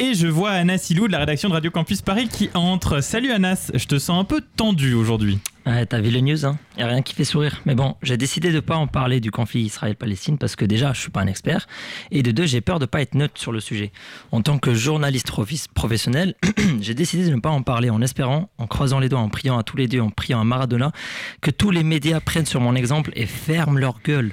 Et 0.00 0.14
je 0.14 0.28
vois 0.28 0.52
Anas 0.52 0.86
Ilou 0.90 1.08
de 1.08 1.12
la 1.12 1.18
rédaction 1.18 1.48
de 1.48 1.54
Radio 1.54 1.72
Campus 1.72 2.02
Paris 2.02 2.28
qui 2.28 2.50
entre. 2.54 3.00
Salut 3.00 3.32
Anas, 3.32 3.72
je 3.74 3.84
te 3.86 3.98
sens 3.98 4.20
un 4.20 4.22
peu 4.22 4.40
tendu 4.54 4.94
aujourd'hui. 4.94 5.40
Ouais, 5.66 5.86
t'as 5.86 5.98
vu 6.00 6.10
les 6.10 6.22
news, 6.22 6.46
hein? 6.46 6.56
Y 6.78 6.82
a 6.82 6.86
rien 6.86 7.02
qui 7.02 7.16
fait 7.16 7.24
sourire. 7.24 7.60
Mais 7.66 7.74
bon, 7.74 7.96
j'ai 8.00 8.16
décidé 8.16 8.52
de 8.52 8.60
pas 8.60 8.76
en 8.76 8.86
parler 8.86 9.18
du 9.18 9.32
conflit 9.32 9.62
Israël-Palestine 9.62 10.38
parce 10.38 10.54
que 10.54 10.64
déjà, 10.64 10.92
je 10.92 11.00
suis 11.00 11.10
pas 11.10 11.22
un 11.22 11.26
expert, 11.26 11.66
et 12.12 12.22
de 12.22 12.30
deux, 12.30 12.46
j'ai 12.46 12.60
peur 12.60 12.78
de 12.78 12.86
pas 12.86 13.00
être 13.02 13.16
neutre 13.16 13.40
sur 13.40 13.50
le 13.50 13.58
sujet. 13.58 13.90
En 14.30 14.40
tant 14.40 14.58
que 14.58 14.72
journaliste 14.72 15.32
professionnel, 15.74 16.36
j'ai 16.80 16.94
décidé 16.94 17.28
de 17.28 17.34
ne 17.34 17.40
pas 17.40 17.50
en 17.50 17.62
parler 17.62 17.90
en 17.90 18.00
espérant, 18.00 18.50
en 18.58 18.68
croisant 18.68 19.00
les 19.00 19.08
doigts, 19.08 19.18
en 19.18 19.28
priant 19.28 19.58
à 19.58 19.64
tous 19.64 19.76
les 19.76 19.88
deux, 19.88 20.00
en 20.00 20.10
priant 20.10 20.40
à 20.40 20.44
Maradona, 20.44 20.92
que 21.40 21.50
tous 21.50 21.72
les 21.72 21.82
médias 21.82 22.20
prennent 22.20 22.46
sur 22.46 22.60
mon 22.60 22.76
exemple 22.76 23.10
et 23.16 23.26
ferment 23.26 23.78
leur 23.78 24.00
gueule. 24.00 24.32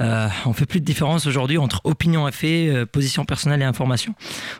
Euh, 0.00 0.28
on 0.46 0.52
fait 0.52 0.66
plus 0.66 0.80
de 0.80 0.84
différence 0.84 1.26
aujourd'hui 1.26 1.58
entre 1.58 1.80
opinion 1.84 2.28
et 2.28 2.32
fait, 2.32 2.68
euh, 2.68 2.86
position 2.86 3.24
personnelle 3.24 3.62
et 3.62 3.64
information. 3.64 4.14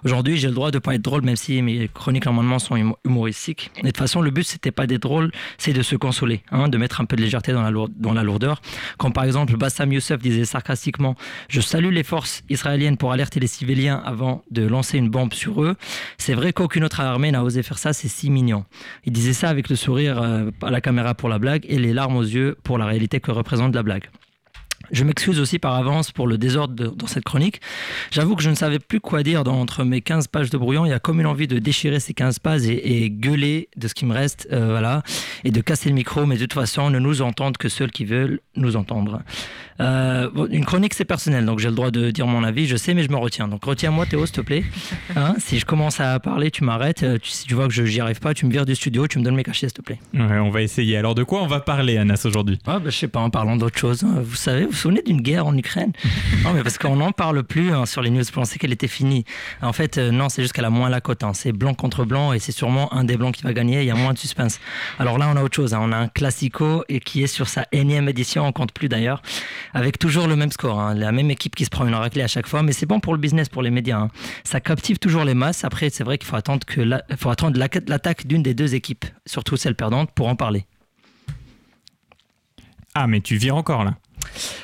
Aujourd'hui, 0.04 0.36
j'ai 0.36 0.48
le 0.48 0.54
droit 0.54 0.70
de 0.70 0.78
pas 0.78 0.94
être 0.94 1.02
drôle, 1.02 1.22
même 1.22 1.36
si 1.36 1.62
mes 1.62 1.88
chroniques 1.88 2.26
normalement 2.26 2.58
sont 2.58 2.74
hum 2.74 2.94
humoristiques. 3.04 3.70
Et 3.76 3.82
de 3.82 3.86
toute 3.88 3.98
façon, 3.98 4.20
le 4.20 4.30
but 4.30 4.44
c'était 4.44 4.70
pas 4.70 4.86
d'être 4.86 5.02
drôle, 5.02 5.30
c'est 5.58 5.72
de 5.72 5.82
se 5.82 5.96
consoler, 5.96 6.42
hein, 6.50 6.68
de 6.68 6.78
mettre 6.78 7.00
un 7.00 7.04
peu 7.04 7.16
de 7.16 7.22
légèreté 7.22 7.52
dans 7.52 7.62
la, 7.62 8.22
lourdeur. 8.22 8.60
Quand 8.98 9.10
par 9.10 9.24
exemple 9.24 9.56
Bassam 9.56 9.92
Youssef 9.92 10.18
disait 10.20 10.44
sarcastiquement 10.44 11.14
"Je 11.48 11.60
salue 11.60 11.92
les 11.92 12.02
forces 12.02 12.42
israéliennes 12.48 12.96
pour 12.96 13.12
alerter 13.12 13.40
les 13.40 13.46
civiliens 13.46 14.02
avant 14.04 14.42
de 14.50 14.66
lancer 14.66 14.98
une 14.98 15.08
bombe 15.08 15.34
sur 15.34 15.62
eux", 15.62 15.76
c'est 16.16 16.34
vrai 16.34 16.52
qu'aucune 16.52 16.84
autre 16.84 17.00
armée 17.00 17.30
n'a 17.30 17.44
osé 17.44 17.62
faire 17.62 17.78
ça. 17.78 17.92
C'est 17.92 18.08
si 18.08 18.30
mignon. 18.30 18.64
Il 19.04 19.12
disait 19.12 19.32
ça 19.32 19.48
avec 19.48 19.68
le 19.68 19.76
sourire 19.76 20.20
euh, 20.20 20.50
à 20.62 20.70
la 20.70 20.80
caméra 20.80 21.14
pour 21.14 21.28
la 21.28 21.38
blague 21.38 21.64
et 21.68 21.78
les 21.78 21.92
larmes 21.92 22.16
aux 22.16 22.22
yeux 22.22 22.56
pour 22.64 22.78
la 22.78 22.86
réalité 22.86 23.20
que 23.20 23.30
représente 23.30 23.74
la 23.74 23.82
blague. 23.82 24.08
Je 24.90 25.04
m'excuse 25.04 25.40
aussi 25.40 25.58
par 25.58 25.74
avance 25.74 26.12
pour 26.12 26.26
le 26.26 26.38
désordre 26.38 26.92
dans 26.94 27.06
cette 27.06 27.24
chronique. 27.24 27.60
J'avoue 28.10 28.36
que 28.36 28.42
je 28.42 28.50
ne 28.50 28.54
savais 28.54 28.78
plus 28.78 29.00
quoi 29.00 29.22
dire 29.22 29.44
dans, 29.44 29.60
entre 29.60 29.84
mes 29.84 30.00
15 30.00 30.28
pages 30.28 30.50
de 30.50 30.58
brouillon. 30.58 30.86
Il 30.86 30.90
y 30.90 30.92
a 30.92 30.98
comme 30.98 31.20
une 31.20 31.26
envie 31.26 31.46
de 31.46 31.58
déchirer 31.58 32.00
ces 32.00 32.14
15 32.14 32.38
pages 32.38 32.66
et, 32.66 33.10
gueuler 33.10 33.68
de 33.76 33.88
ce 33.88 33.94
qui 33.94 34.06
me 34.06 34.14
reste, 34.14 34.48
euh, 34.52 34.70
voilà, 34.70 35.02
et 35.44 35.50
de 35.50 35.60
casser 35.60 35.88
le 35.88 35.94
micro, 35.94 36.26
mais 36.26 36.36
de 36.36 36.42
toute 36.42 36.54
façon, 36.54 36.90
ne 36.90 36.98
nous 36.98 37.22
entendent 37.22 37.56
que 37.56 37.68
ceux 37.68 37.86
qui 37.86 38.04
veulent 38.04 38.40
nous 38.56 38.76
entendre. 38.76 39.22
Euh, 39.80 40.28
une 40.50 40.64
chronique, 40.64 40.94
c'est 40.94 41.04
personnel, 41.04 41.44
donc 41.44 41.58
j'ai 41.58 41.68
le 41.68 41.74
droit 41.74 41.90
de 41.90 42.10
dire 42.10 42.26
mon 42.26 42.42
avis, 42.44 42.66
je 42.66 42.76
sais, 42.76 42.94
mais 42.94 43.02
je 43.02 43.10
me 43.10 43.16
retiens. 43.16 43.48
Donc 43.48 43.64
retiens-moi, 43.64 44.06
Théo, 44.06 44.26
s'il 44.26 44.34
te 44.34 44.40
plaît. 44.40 44.64
Hein, 45.16 45.34
si 45.38 45.58
je 45.58 45.64
commence 45.64 46.00
à 46.00 46.20
parler, 46.20 46.50
tu 46.50 46.64
m'arrêtes. 46.64 47.02
Euh, 47.02 47.18
si 47.22 47.46
tu 47.46 47.54
vois 47.54 47.66
que 47.66 47.72
je 47.72 47.82
n'y 47.82 47.98
arrive 47.98 48.20
pas, 48.20 48.34
tu 48.34 48.46
me 48.46 48.52
vires 48.52 48.66
du 48.66 48.74
studio, 48.74 49.06
tu 49.08 49.18
me 49.18 49.24
donnes 49.24 49.34
mes 49.34 49.42
cachets, 49.42 49.68
s'il 49.68 49.72
te 49.72 49.82
plaît. 49.82 49.98
on 50.14 50.50
va 50.50 50.62
essayer. 50.62 50.96
Alors 50.96 51.14
de 51.14 51.24
quoi 51.24 51.42
on 51.42 51.46
va 51.46 51.60
parler, 51.60 51.96
Anas, 51.96 52.22
aujourd'hui? 52.24 52.58
Ah, 52.66 52.78
bah, 52.78 52.90
Je 52.90 52.96
sais 52.96 53.08
pas, 53.08 53.20
en 53.20 53.30
parlant 53.30 53.56
d'autre 53.56 53.78
chose. 53.78 54.04
Hein. 54.04 54.20
Vous 54.22 54.36
savez, 54.36 54.64
vous 54.64 54.70
vous 54.70 54.76
souvenez 54.76 55.02
d'une 55.02 55.22
guerre 55.22 55.46
en 55.46 55.56
Ukraine? 55.56 55.92
Non, 56.44 56.52
mais 56.52 56.62
parce 56.62 56.78
qu'on 56.78 56.96
n'en 56.96 57.10
parle 57.10 57.42
plus 57.42 57.72
hein, 57.72 57.84
sur 57.84 58.00
les 58.00 58.10
news. 58.10 58.22
Je 58.22 58.30
pensais 58.30 58.58
qu'elle 58.58 58.72
était 58.72 58.86
finie. 58.88 59.24
En 59.60 59.72
fait, 59.72 59.98
euh, 59.98 60.10
non, 60.10 60.28
c'est 60.28 60.42
juste 60.42 60.54
qu'elle 60.54 60.64
a 60.64 60.70
moins 60.70 60.88
la 60.88 61.00
cote. 61.00 61.24
C'est 61.34 61.52
blanc 61.52 61.74
contre 61.74 62.04
blanc 62.04 62.32
et 62.32 62.38
c'est 62.38 62.52
sûrement 62.52 62.92
un 62.94 63.04
des 63.04 63.16
blancs 63.16 63.34
qui 63.34 63.42
va 63.42 63.52
gagner. 63.52 63.80
Il 63.80 63.86
y 63.86 63.90
a 63.90 63.94
moins 63.96 64.12
de 64.12 64.18
suspense. 64.18 64.60
Alors 64.98 65.18
là, 65.18 65.28
on 65.32 65.36
a 65.36 65.42
autre 65.42 65.56
chose. 65.56 65.74
On 65.74 65.92
a 65.92 65.96
un 65.96 66.08
classico 66.08 66.84
et 66.88 67.00
qui 67.00 67.22
est 67.22 67.26
sur 67.26 67.48
sa 67.48 67.66
énième 67.72 68.08
édition, 68.08 68.46
on 68.46 68.52
compte 68.52 68.72
plus 68.72 68.88
d'ailleurs, 68.88 69.20
avec 69.74 69.98
toujours 69.98 70.26
le 70.26 70.36
même 70.36 70.50
score, 70.50 70.80
hein. 70.80 70.94
la 70.94 71.12
même 71.12 71.30
équipe 71.30 71.54
qui 71.54 71.64
se 71.64 71.70
prend 71.70 71.86
une 71.86 71.94
raclée 71.94 72.22
à 72.22 72.28
chaque 72.28 72.46
fois, 72.46 72.62
mais 72.62 72.72
c'est 72.72 72.86
bon 72.86 73.00
pour 73.00 73.12
le 73.12 73.18
business, 73.18 73.48
pour 73.48 73.62
les 73.62 73.70
médias. 73.70 73.98
Hein. 73.98 74.10
Ça 74.44 74.60
captive 74.60 74.98
toujours 74.98 75.24
les 75.24 75.34
masses. 75.34 75.64
Après, 75.64 75.90
c'est 75.90 76.04
vrai 76.04 76.18
qu'il 76.18 76.28
faut 76.28 76.36
attendre 76.36 76.66
que 76.66 76.82
faut 77.16 77.30
attendre 77.30 77.58
l'attaque 77.58 78.26
d'une 78.26 78.42
des 78.42 78.54
deux 78.54 78.74
équipes, 78.74 79.04
surtout 79.26 79.56
celle 79.56 79.74
perdante, 79.74 80.10
pour 80.12 80.28
en 80.28 80.36
parler. 80.36 80.66
Ah, 82.94 83.06
mais 83.06 83.20
tu 83.20 83.36
vires 83.36 83.56
encore 83.56 83.84
là. 83.84 83.94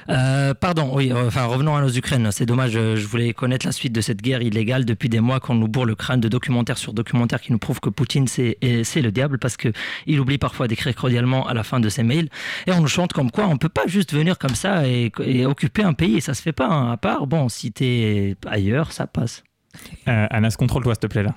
Euh, 0.08 0.54
pardon, 0.54 0.90
oui, 0.94 1.10
euh, 1.12 1.26
enfin 1.26 1.44
revenons 1.44 1.76
à 1.76 1.80
nos 1.80 1.88
Ukraines. 1.88 2.30
C'est 2.30 2.46
dommage, 2.46 2.72
je 2.72 3.06
voulais 3.06 3.32
connaître 3.32 3.66
la 3.66 3.72
suite 3.72 3.92
de 3.92 4.00
cette 4.00 4.20
guerre 4.22 4.42
illégale 4.42 4.84
depuis 4.84 5.08
des 5.08 5.20
mois 5.20 5.40
qu'on 5.40 5.54
nous 5.54 5.68
bourre 5.68 5.86
le 5.86 5.94
crâne 5.94 6.20
de 6.20 6.28
documentaires 6.28 6.78
sur 6.78 6.92
documentaires 6.92 7.40
qui 7.40 7.52
nous 7.52 7.58
prouvent 7.58 7.80
que 7.80 7.88
Poutine 7.88 8.28
c'est 8.28 8.56
le 8.60 9.10
diable 9.10 9.38
parce 9.38 9.56
qu'il 9.56 10.20
oublie 10.20 10.38
parfois 10.38 10.68
d'écrire 10.68 10.94
cordialement 10.94 11.46
à 11.46 11.54
la 11.54 11.62
fin 11.62 11.80
de 11.80 11.88
ses 11.88 12.02
mails. 12.02 12.28
Et 12.66 12.72
on 12.72 12.80
nous 12.80 12.88
chante 12.88 13.12
comme 13.12 13.30
quoi 13.30 13.46
on 13.46 13.56
peut 13.56 13.68
pas 13.68 13.86
juste 13.86 14.12
venir 14.12 14.38
comme 14.38 14.54
ça 14.54 14.86
et, 14.86 15.12
occuper 15.46 15.82
un 15.82 15.92
pays, 15.92 16.20
ça 16.20 16.34
se 16.34 16.42
fait 16.42 16.52
pas. 16.52 16.68
Hein. 16.68 16.92
À 16.92 16.96
part, 16.96 17.26
bon, 17.26 17.48
si 17.48 17.72
t'es 17.72 18.36
ailleurs, 18.46 18.92
ça 18.92 19.06
passe. 19.06 19.42
Euh, 20.08 20.26
Anas, 20.30 20.56
contrôle-toi 20.58 20.94
s'il 20.94 21.00
te 21.00 21.06
plaît 21.06 21.22
là. 21.22 21.34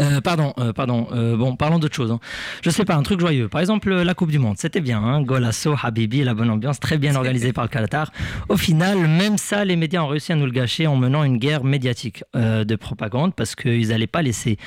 Euh, 0.00 0.20
pardon, 0.20 0.52
euh, 0.58 0.72
pardon. 0.72 1.08
Euh, 1.12 1.36
bon, 1.36 1.56
parlons 1.56 1.78
d'autre 1.78 1.94
chose. 1.94 2.12
Hein. 2.12 2.20
Je 2.62 2.70
sais 2.70 2.84
pas, 2.84 2.94
un 2.94 3.02
truc 3.02 3.20
joyeux. 3.20 3.48
Par 3.48 3.60
exemple, 3.60 3.90
la 3.90 4.14
Coupe 4.14 4.30
du 4.30 4.38
Monde, 4.38 4.58
c'était 4.58 4.80
bien. 4.80 5.02
Hein 5.02 5.22
Golasso, 5.22 5.74
Habibi, 5.82 6.24
la 6.24 6.34
bonne 6.34 6.50
ambiance, 6.50 6.78
très 6.80 6.98
bien 6.98 7.14
organisée 7.14 7.52
par 7.52 7.64
le 7.64 7.68
Qatar. 7.68 8.12
Au 8.48 8.56
final, 8.56 8.98
même 8.98 9.38
ça, 9.38 9.64
les 9.64 9.76
médias 9.76 10.02
ont 10.02 10.08
réussi 10.08 10.32
à 10.32 10.34
nous 10.34 10.46
le 10.46 10.52
gâcher 10.52 10.86
en 10.86 10.96
menant 10.96 11.24
une 11.24 11.38
guerre 11.38 11.64
médiatique 11.64 12.24
de 12.34 12.76
propagande 12.76 13.34
parce 13.34 13.54
qu'ils 13.54 13.88
n'allaient 13.88 14.06
pas 14.06 14.22
laisser 14.22 14.58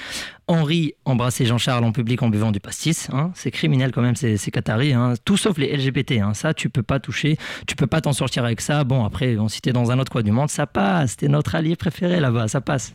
Henri 0.48 0.94
embrasser 1.06 1.46
Jean-Charles 1.46 1.84
en 1.84 1.92
public 1.92 2.22
en 2.24 2.30
buvant 2.30 2.52
du 2.52 2.60
pastis. 2.60 3.10
Hein. 3.14 3.32
C'est 3.36 3.52
criminel 3.52 3.92
quand 3.92 4.02
même, 4.02 4.16
c'est 4.16 4.52
Qatari. 4.52 4.94
Hein. 4.94 5.14
Tout 5.24 5.38
sauf 5.38 5.58
les 5.58 5.76
LGBT. 5.76 6.16
Ça, 6.34 6.54
tu 6.54 6.70
peux 6.70 6.84
pas 6.84 7.00
toucher. 7.00 7.38
Tu 7.68 7.76
peux 7.76 7.88
pas 7.88 8.02
t'en 8.02 8.14
sortir 8.14 8.44
avec 8.44 8.62
ça. 8.62 8.84
Bon, 8.84 9.06
après, 9.06 9.38
on 9.38 9.48
citait 9.48 9.74
dans 9.74 9.92
un 9.92 10.00
autre 10.00 10.12
coin 10.12 10.24
du 10.24 10.32
monde, 10.32 10.50
ça 10.50 10.68
passe. 10.68 11.18
T'es 11.18 11.28
notre 11.28 11.56
allié 11.56 11.76
préféré 11.76 12.20
là-bas, 12.20 12.48
ça 12.48 12.62
passe. 12.62 12.94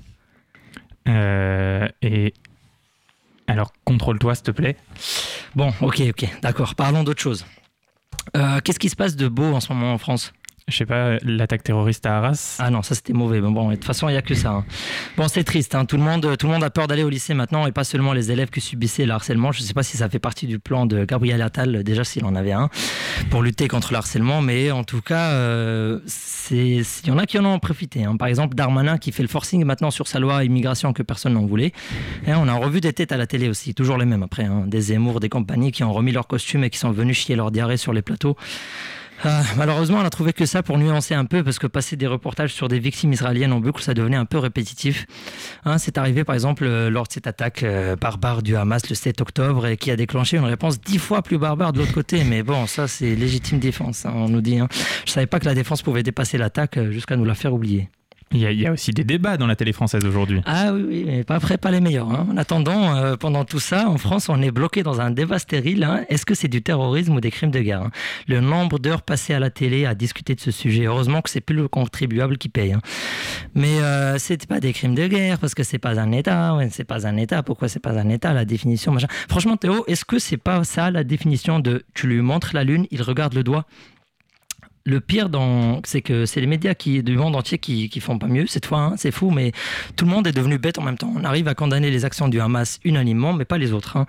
Euh, 1.09 1.89
et 2.03 2.35
alors, 3.47 3.73
contrôle-toi, 3.85 4.35
s'il 4.35 4.45
te 4.45 4.51
plaît. 4.51 4.77
Bon, 5.55 5.73
ok, 5.81 6.03
ok, 6.11 6.29
d'accord. 6.43 6.75
Parlons 6.75 7.05
d'autre 7.05 7.23
chose. 7.23 7.47
Euh, 8.37 8.61
qu'est-ce 8.61 8.79
qui 8.79 8.89
se 8.89 8.97
passe 8.97 9.15
de 9.17 9.29
beau 9.29 9.45
en 9.45 9.61
ce 9.61 9.73
moment 9.73 9.93
en 9.93 9.99
France? 9.99 10.33
Je 10.69 10.79
sais 10.79 10.87
pas, 10.87 11.19
l'attaque 11.23 11.63
terroriste 11.63 12.07
à 12.07 12.17
Arras. 12.17 12.57
Ah 12.59 12.71
non, 12.71 12.83
ça 12.83 12.97
c'était 12.97 13.13
mauvais. 13.13 13.41
Bon, 13.41 13.71
de 13.71 13.77
toute 13.77 13.85
façon, 13.85 14.09
il 14.09 14.13
n'y 14.13 14.19
a 14.19 14.23
que 14.23 14.35
ça. 14.35 14.51
Hein. 14.51 14.65
Bon, 15.17 15.29
c'est 15.29 15.45
triste. 15.45 15.77
Hein. 15.77 15.85
Tout, 15.85 15.97
le 15.97 16.03
monde, 16.03 16.37
tout 16.37 16.49
le 16.49 16.53
monde 16.53 16.65
a 16.65 16.71
peur 16.71 16.89
d'aller 16.89 17.05
au 17.05 17.09
lycée 17.09 17.35
maintenant 17.35 17.69
et 17.69 17.73
pas 17.73 17.85
seulement 17.85 18.13
les 18.13 18.33
élèves 18.33 18.51
qui 18.51 18.61
subissaient 18.61 19.07
le 19.07 19.13
harcèlement. 19.13 19.53
Je 19.53 19.61
ne 19.61 19.65
sais 19.65 19.75
pas 19.75 19.85
si 19.85 19.97
ça 19.97 20.09
fait 20.09 20.19
partie 20.19 20.49
du 20.49 20.59
plan 20.59 20.85
de 20.85 21.05
Gabriel 21.05 21.41
Attal, 21.41 21.85
déjà 21.85 22.03
s'il 22.03 22.25
en 22.25 22.35
avait 22.35 22.51
un, 22.51 22.69
pour 23.31 23.43
lutter 23.43 23.69
contre 23.69 23.93
le 23.93 23.99
harcèlement. 23.99 24.43
Mais 24.43 24.73
en 24.73 24.83
tout 24.83 25.03
cas, 25.03 25.31
euh, 25.31 26.01
il 26.51 26.83
y 27.07 27.11
en 27.13 27.19
a 27.19 27.27
qui 27.27 27.39
en 27.39 27.45
ont 27.45 27.61
profité. 27.61 28.03
Hein. 28.03 28.17
Par 28.17 28.27
exemple, 28.27 28.57
Darmanin 28.57 28.99
qui 28.99 29.13
fait 29.13 29.23
le 29.23 29.29
forcing 29.29 29.65
maintenant 29.65 29.93
sur 29.93 30.09
sa 30.09 30.19
loi 30.19 30.43
immigration 30.43 30.93
que 30.93 31.05
personne 31.05 31.35
n'en 31.35 31.47
voulait. 31.47 31.73
Et 32.27 32.35
on 32.35 32.49
a 32.49 32.55
revu 32.55 32.81
des 32.81 32.93
têtes 32.93 33.13
à 33.13 33.17
la 33.17 33.29
télé 33.29 33.49
aussi, 33.49 33.73
toujours 33.73 33.99
les 33.99 34.05
mêmes 34.05 34.25
après. 34.25 34.49
Des 34.67 34.81
Zemmour, 34.81 35.21
des 35.21 35.29
compagnies 35.29 35.71
qui 35.71 35.85
ont 35.85 35.93
remis 35.93 36.11
leurs 36.11 36.27
costumes 36.27 36.65
et 36.65 36.71
qui 36.71 36.79
sont 36.79 36.91
venus 36.91 37.17
chier 37.19 37.37
leur 37.37 37.53
diarrhée 37.53 37.77
sur 37.77 37.93
les 37.93 38.03
plateaux. 38.03 38.37
Ah, 39.25 39.43
malheureusement, 39.57 39.99
on 39.99 40.05
a 40.05 40.11
trouvé 40.11 40.33
que 40.33 40.45
ça 40.47 40.63
pour 40.63 40.79
nuancer 40.79 41.15
un 41.15 41.25
peu, 41.25 41.43
parce 41.43 41.59
que 41.59 41.67
passer 41.67 41.97
des 41.97 42.07
reportages 42.07 42.53
sur 42.53 42.69
des 42.69 42.79
victimes 42.79 43.13
israéliennes 43.13 43.53
en 43.53 43.61
boucle, 43.61 43.83
ça 43.83 43.95
devenait 43.95 44.17
un 44.17 44.27
peu 44.27 44.39
répétitif. 44.39 45.07
Hein, 45.65 45.79
c'est 45.79 45.99
arrivé, 45.99 46.25
par 46.25 46.35
exemple, 46.35 46.65
euh, 46.65 46.91
lors 46.91 47.07
de 47.07 47.13
cette 47.13 47.27
attaque 47.27 47.63
euh, 47.63 47.97
barbare 47.97 48.43
du 48.43 48.57
Hamas 48.57 48.89
le 48.89 48.95
7 48.95 49.21
octobre, 49.21 49.75
qui 49.75 49.91
a 49.91 49.97
déclenché 49.97 50.37
une 50.37 50.45
réponse 50.45 50.81
dix 50.81 50.99
fois 50.99 51.23
plus 51.23 51.39
barbare 51.39 51.73
de 51.73 51.79
l'autre 51.79 51.95
côté. 51.95 52.25
Mais 52.25 52.43
bon, 52.43 52.67
ça, 52.67 52.89
c'est 52.89 53.15
légitime 53.15 53.59
défense, 53.59 54.05
hein, 54.05 54.13
on 54.15 54.29
nous 54.29 54.43
dit. 54.43 54.59
Hein. 54.59 54.69
Je 55.07 55.13
savais 55.13 55.27
pas 55.27 55.41
que 55.41 55.47
la 55.47 55.55
défense 55.55 55.83
pouvait 55.83 56.03
dépasser 56.03 56.37
l'attaque 56.39 56.77
euh, 56.77 56.91
jusqu'à 56.91 57.17
nous 57.17 57.25
la 57.25 57.35
faire 57.35 57.55
oublier. 57.55 57.89
Il 58.33 58.41
y, 58.41 58.67
a, 58.67 58.73
aussi 58.73 58.91
des 58.91 59.05
débats 59.05 59.37
dans 59.37 59.47
la 59.47 59.55
télé 59.55 59.73
française 59.73 60.05
aujourd'hui. 60.05 60.43
Ah 60.47 60.73
oui, 60.73 61.05
mais 61.07 61.23
pas 61.23 61.37
après, 61.37 61.59
pas 61.59 61.71
les 61.71 61.81
meilleurs. 61.81 62.11
Hein. 62.11 62.27
En 62.31 62.37
attendant, 62.37 62.97
euh, 62.97 63.17
pendant 63.17 63.45
tout 63.45 63.61
ça, 63.61 63.89
en 63.89 63.99
France, 63.99 64.29
on 64.29 64.43
est 64.43 64.51
bloqué 64.51 64.83
dans 64.83 65.01
un 65.01 65.13
débat 65.13 65.39
stérile. 65.39 65.85
Hein. 65.85 66.05
Est-ce 66.09 66.27
que 66.27 66.35
c'est 66.35 66.49
du 66.49 66.61
terrorisme 66.61 67.15
ou 67.15 67.21
des 67.21 67.31
crimes 67.31 67.53
de 67.53 67.61
guerre 67.61 67.83
hein? 67.83 67.91
Le 68.27 68.41
nombre 68.41 68.81
d'heures 68.81 69.03
passées 69.03 69.33
à 69.33 69.39
la 69.39 69.51
télé 69.51 69.87
à 69.87 69.95
discuter 69.95 70.35
de 70.35 70.41
ce 70.41 70.51
sujet, 70.51 70.87
heureusement 70.87 71.23
que 71.23 71.31
c'est 71.31 71.41
plus 71.41 71.55
le 71.55 71.69
contribuable 71.69 72.37
qui 72.37 72.49
paye. 72.49 72.77
Mais 73.55 73.81
euh, 73.81 74.19
c'est 74.19 74.45
pas 74.47 74.59
des 74.59 74.73
crimes 74.73 74.97
de 74.97 75.07
guerre 75.07 75.39
parce 75.39 75.55
que 75.55 75.63
c'est 75.63 75.79
pas 75.79 76.01
un 76.01 76.11
État. 76.11 76.59
C'est 76.71 76.85
pas 76.85 77.07
un 77.07 77.17
État. 77.17 77.45
Pourquoi 77.45 77.69
c'est 77.69 77.81
pas 77.81 77.97
un 77.97 78.09
État 78.09 78.33
La 78.33 78.45
définition. 78.45 78.97
Franchement, 79.29 79.57
Théo, 79.57 79.85
est-ce 79.87 80.05
que 80.05 80.19
c'est 80.19 80.37
pas 80.37 80.65
ça 80.65 80.91
la 80.91 81.05
définition 81.05 81.61
de 81.61 81.85
tu 81.95 82.09
lui 82.09 82.21
montres 82.21 82.51
la 82.55 82.65
lune, 82.65 82.87
il 82.91 83.03
regarde 83.03 83.35
le 83.35 83.45
doigt 83.45 83.67
le 84.87 85.01
pire, 85.01 85.29
c'est 85.85 86.01
que 86.01 86.27
c'est 86.27 86.41
les 86.41 86.47
médias 86.47 86.75
du 86.75 87.17
monde 87.17 87.35
entier 87.35 87.59
qui, 87.59 88.01
font 88.01 88.19
pas 88.19 88.29
mieux 88.29 88.47
cette 88.47 88.67
fois. 88.67 88.79
Hein. 88.79 88.95
c'est 88.97 89.11
fou, 89.11 89.31
mais 89.31 89.53
tout 89.97 90.05
le 90.05 90.11
monde 90.11 90.27
est 90.27 90.33
devenu 90.33 90.59
bête 90.59 90.79
en 90.79 90.83
même 90.83 90.97
temps. 90.97 91.13
On 91.17 91.25
arrive 91.25 91.49
à 91.49 91.55
condamner 91.55 91.91
les 91.91 92.05
actions 92.05 92.29
du 92.29 92.41
Hamas 92.41 92.79
unanimement, 92.85 93.33
mais 93.33 93.45
pas 93.45 93.59
les 93.59 93.73
autres. 93.73 93.97
Hein. 93.97 94.07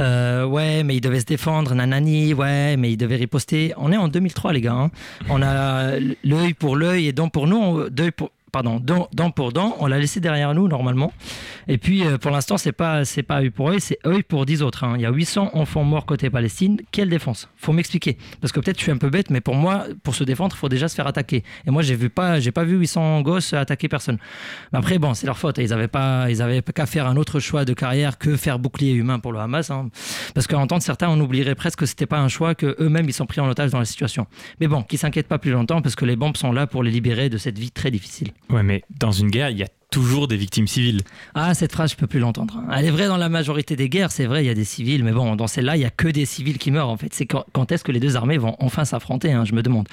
Euh, 0.00 0.44
ouais, 0.44 0.84
mais 0.84 0.96
ils 0.96 1.00
devaient 1.00 1.20
se 1.20 1.24
défendre, 1.24 1.74
nanani. 1.74 2.34
Ouais, 2.34 2.76
mais 2.76 2.92
ils 2.92 2.96
devaient 2.96 3.16
riposter. 3.16 3.72
On 3.76 3.90
est 3.90 3.96
en 3.96 4.08
2003, 4.08 4.52
les 4.52 4.60
gars. 4.60 4.74
Hein. 4.74 4.90
On 5.28 5.42
a 5.42 5.98
l'œil 6.22 6.54
pour 6.54 6.76
l'œil 6.76 7.08
et 7.08 7.12
donc 7.12 7.32
pour 7.32 7.48
nous, 7.48 7.90
deuil 7.90 8.12
pour 8.12 8.30
pardon, 8.52 8.80
dent, 8.80 9.30
pour 9.30 9.52
dent, 9.52 9.76
on 9.80 9.86
l'a 9.86 9.98
laissé 9.98 10.20
derrière 10.20 10.54
nous 10.54 10.68
normalement. 10.68 11.12
Et 11.68 11.78
puis 11.78 12.04
euh, 12.04 12.18
pour 12.18 12.30
l'instant, 12.30 12.58
c'est 12.58 12.72
pas 12.72 13.04
c'est 13.04 13.22
pas 13.22 13.40
œil 13.40 13.50
pour 13.50 13.70
œil, 13.70 13.80
c'est 13.80 13.98
œil 14.06 14.22
pour 14.22 14.44
10 14.46 14.62
autres. 14.62 14.84
Hein. 14.84 14.94
Il 14.96 15.02
y 15.02 15.06
a 15.06 15.10
800 15.10 15.50
enfants 15.54 15.84
morts 15.84 16.04
côté 16.04 16.28
Palestine. 16.28 16.78
Quelle 16.90 17.08
défense? 17.08 17.48
Faut 17.56 17.72
m'expliquer. 17.72 18.18
Parce 18.40 18.52
que 18.52 18.60
peut-être 18.60 18.78
je 18.78 18.82
suis 18.82 18.92
un 18.92 18.98
peu 18.98 19.08
bête, 19.08 19.30
mais 19.30 19.40
pour 19.40 19.54
moi, 19.54 19.86
pour 20.02 20.14
se 20.14 20.22
défendre, 20.22 20.54
il 20.54 20.58
faut 20.58 20.68
déjà 20.68 20.88
se 20.88 20.94
faire 20.94 21.06
attaquer. 21.06 21.42
Et 21.66 21.70
moi, 21.70 21.82
j'ai 21.82 21.94
vu 21.94 22.10
pas, 22.10 22.38
pas 22.54 22.64
vu 22.64 22.76
800 22.76 23.22
gosses 23.22 23.54
attaquer 23.54 23.88
personne. 23.88 24.18
Mais 24.72 24.78
après, 24.78 24.98
bon, 24.98 25.14
c'est 25.14 25.26
leur 25.26 25.38
faute. 25.38 25.58
Ils 25.58 25.72
avaient 25.72 25.88
pas, 25.88 26.30
ils 26.30 26.42
avaient 26.42 26.62
qu'à 26.62 26.86
faire 26.86 27.06
un 27.06 27.16
autre 27.16 27.40
choix 27.40 27.64
de 27.64 27.72
carrière 27.72 28.18
que 28.18 28.36
faire 28.36 28.58
bouclier 28.58 28.92
humain 28.92 29.18
pour 29.18 29.32
le 29.32 29.38
Hamas. 29.38 29.70
Hein. 29.70 29.88
Parce 30.34 30.46
qu'à 30.46 30.58
entendre 30.58 30.82
certains, 30.82 31.08
on 31.08 31.18
oublierait 31.20 31.54
presque 31.54 31.80
que 31.80 31.86
c'était 31.86 32.06
pas 32.06 32.18
un 32.18 32.28
choix, 32.28 32.54
que 32.54 32.76
eux-mêmes 32.80 33.08
ils 33.08 33.12
sont 33.12 33.26
pris 33.26 33.40
en 33.40 33.48
otage 33.48 33.70
dans 33.70 33.78
la 33.78 33.84
situation. 33.84 34.26
Mais 34.60 34.68
bon, 34.68 34.82
qu'ils 34.82 34.98
s'inquiètent 34.98 35.28
pas 35.28 35.38
plus 35.38 35.50
longtemps 35.50 35.80
parce 35.80 35.94
que 35.94 36.04
les 36.04 36.16
bombes 36.16 36.36
sont 36.36 36.52
là 36.52 36.66
pour 36.66 36.82
les 36.82 36.90
libérer 36.90 37.28
de 37.28 37.38
cette 37.38 37.58
vie 37.58 37.70
très 37.70 37.90
difficile. 37.90 38.32
Ouais, 38.50 38.62
mais 38.62 38.82
dans 38.98 39.12
une 39.12 39.30
guerre, 39.30 39.50
il 39.50 39.58
y 39.58 39.62
a 39.62 39.68
toujours 39.92 40.26
des 40.26 40.36
victimes 40.36 40.66
civiles. 40.66 41.02
Ah, 41.34 41.54
cette 41.54 41.70
phrase, 41.70 41.92
je 41.92 41.96
peux 41.96 42.06
plus 42.06 42.18
l'entendre. 42.18 42.60
Elle 42.74 42.86
est 42.86 42.90
vraie 42.90 43.06
dans 43.06 43.18
la 43.18 43.28
majorité 43.28 43.76
des 43.76 43.90
guerres, 43.90 44.10
c'est 44.10 44.24
vrai, 44.24 44.42
il 44.42 44.46
y 44.46 44.50
a 44.50 44.54
des 44.54 44.64
civils, 44.64 45.04
mais 45.04 45.12
bon, 45.12 45.36
dans 45.36 45.46
celle-là, 45.46 45.76
il 45.76 45.82
y 45.82 45.84
a 45.84 45.90
que 45.90 46.08
des 46.08 46.24
civils 46.24 46.58
qui 46.58 46.70
meurent, 46.70 46.88
en 46.88 46.96
fait. 46.96 47.12
C'est 47.12 47.26
quand, 47.26 47.70
est-ce 47.70 47.84
que 47.84 47.92
les 47.92 48.00
deux 48.00 48.16
armées 48.16 48.38
vont 48.38 48.56
enfin 48.58 48.84
s'affronter, 48.84 49.32
hein, 49.32 49.44
je 49.44 49.54
me 49.54 49.62
demande. 49.62 49.88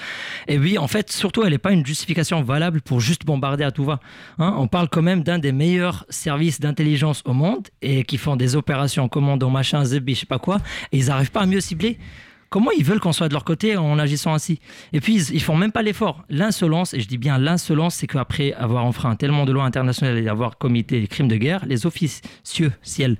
Et 0.48 0.58
oui, 0.58 0.78
en 0.78 0.88
fait, 0.88 1.12
surtout, 1.12 1.42
elle 1.44 1.50
n'est 1.50 1.58
pas 1.58 1.72
une 1.72 1.84
justification 1.84 2.42
valable 2.42 2.80
pour 2.80 3.00
juste 3.00 3.26
bombarder 3.26 3.62
à 3.62 3.70
tout 3.70 3.84
va. 3.84 4.00
Hein. 4.38 4.54
on 4.56 4.66
parle 4.66 4.88
quand 4.88 5.02
même 5.02 5.22
d'un 5.22 5.38
des 5.38 5.52
meilleurs 5.52 6.06
services 6.08 6.60
d'intelligence 6.60 7.22
au 7.26 7.34
monde 7.34 7.68
et 7.82 8.04
qui 8.04 8.16
font 8.16 8.36
des 8.36 8.56
opérations 8.56 9.08
commando, 9.08 9.50
machin, 9.50 9.84
zebi, 9.84 10.14
je 10.14 10.20
sais 10.20 10.26
pas 10.26 10.38
quoi, 10.38 10.58
et 10.92 10.98
ils 10.98 11.06
n'arrivent 11.06 11.30
pas 11.30 11.42
à 11.42 11.46
mieux 11.46 11.60
cibler. 11.60 11.98
Comment 12.50 12.72
ils 12.72 12.84
veulent 12.84 12.98
qu'on 12.98 13.12
soit 13.12 13.28
de 13.28 13.32
leur 13.32 13.44
côté 13.44 13.76
en 13.76 13.96
agissant 14.00 14.34
ainsi? 14.34 14.58
Et 14.92 15.00
puis, 15.00 15.22
ils, 15.22 15.40
font 15.40 15.56
même 15.56 15.70
pas 15.70 15.82
l'effort. 15.82 16.24
L'insolence, 16.28 16.94
et 16.94 17.00
je 17.00 17.06
dis 17.06 17.16
bien 17.16 17.38
l'insolence, 17.38 17.94
c'est 17.94 18.08
qu'après 18.08 18.52
avoir 18.54 18.84
enfreint 18.84 19.14
tellement 19.14 19.44
de 19.44 19.52
lois 19.52 19.64
internationales 19.64 20.18
et 20.18 20.28
avoir 20.28 20.58
commis 20.58 20.82
des 20.82 21.06
crimes 21.06 21.28
de 21.28 21.36
guerre, 21.36 21.64
les 21.66 21.86
officieux 21.86 22.72
ciel 22.82 23.16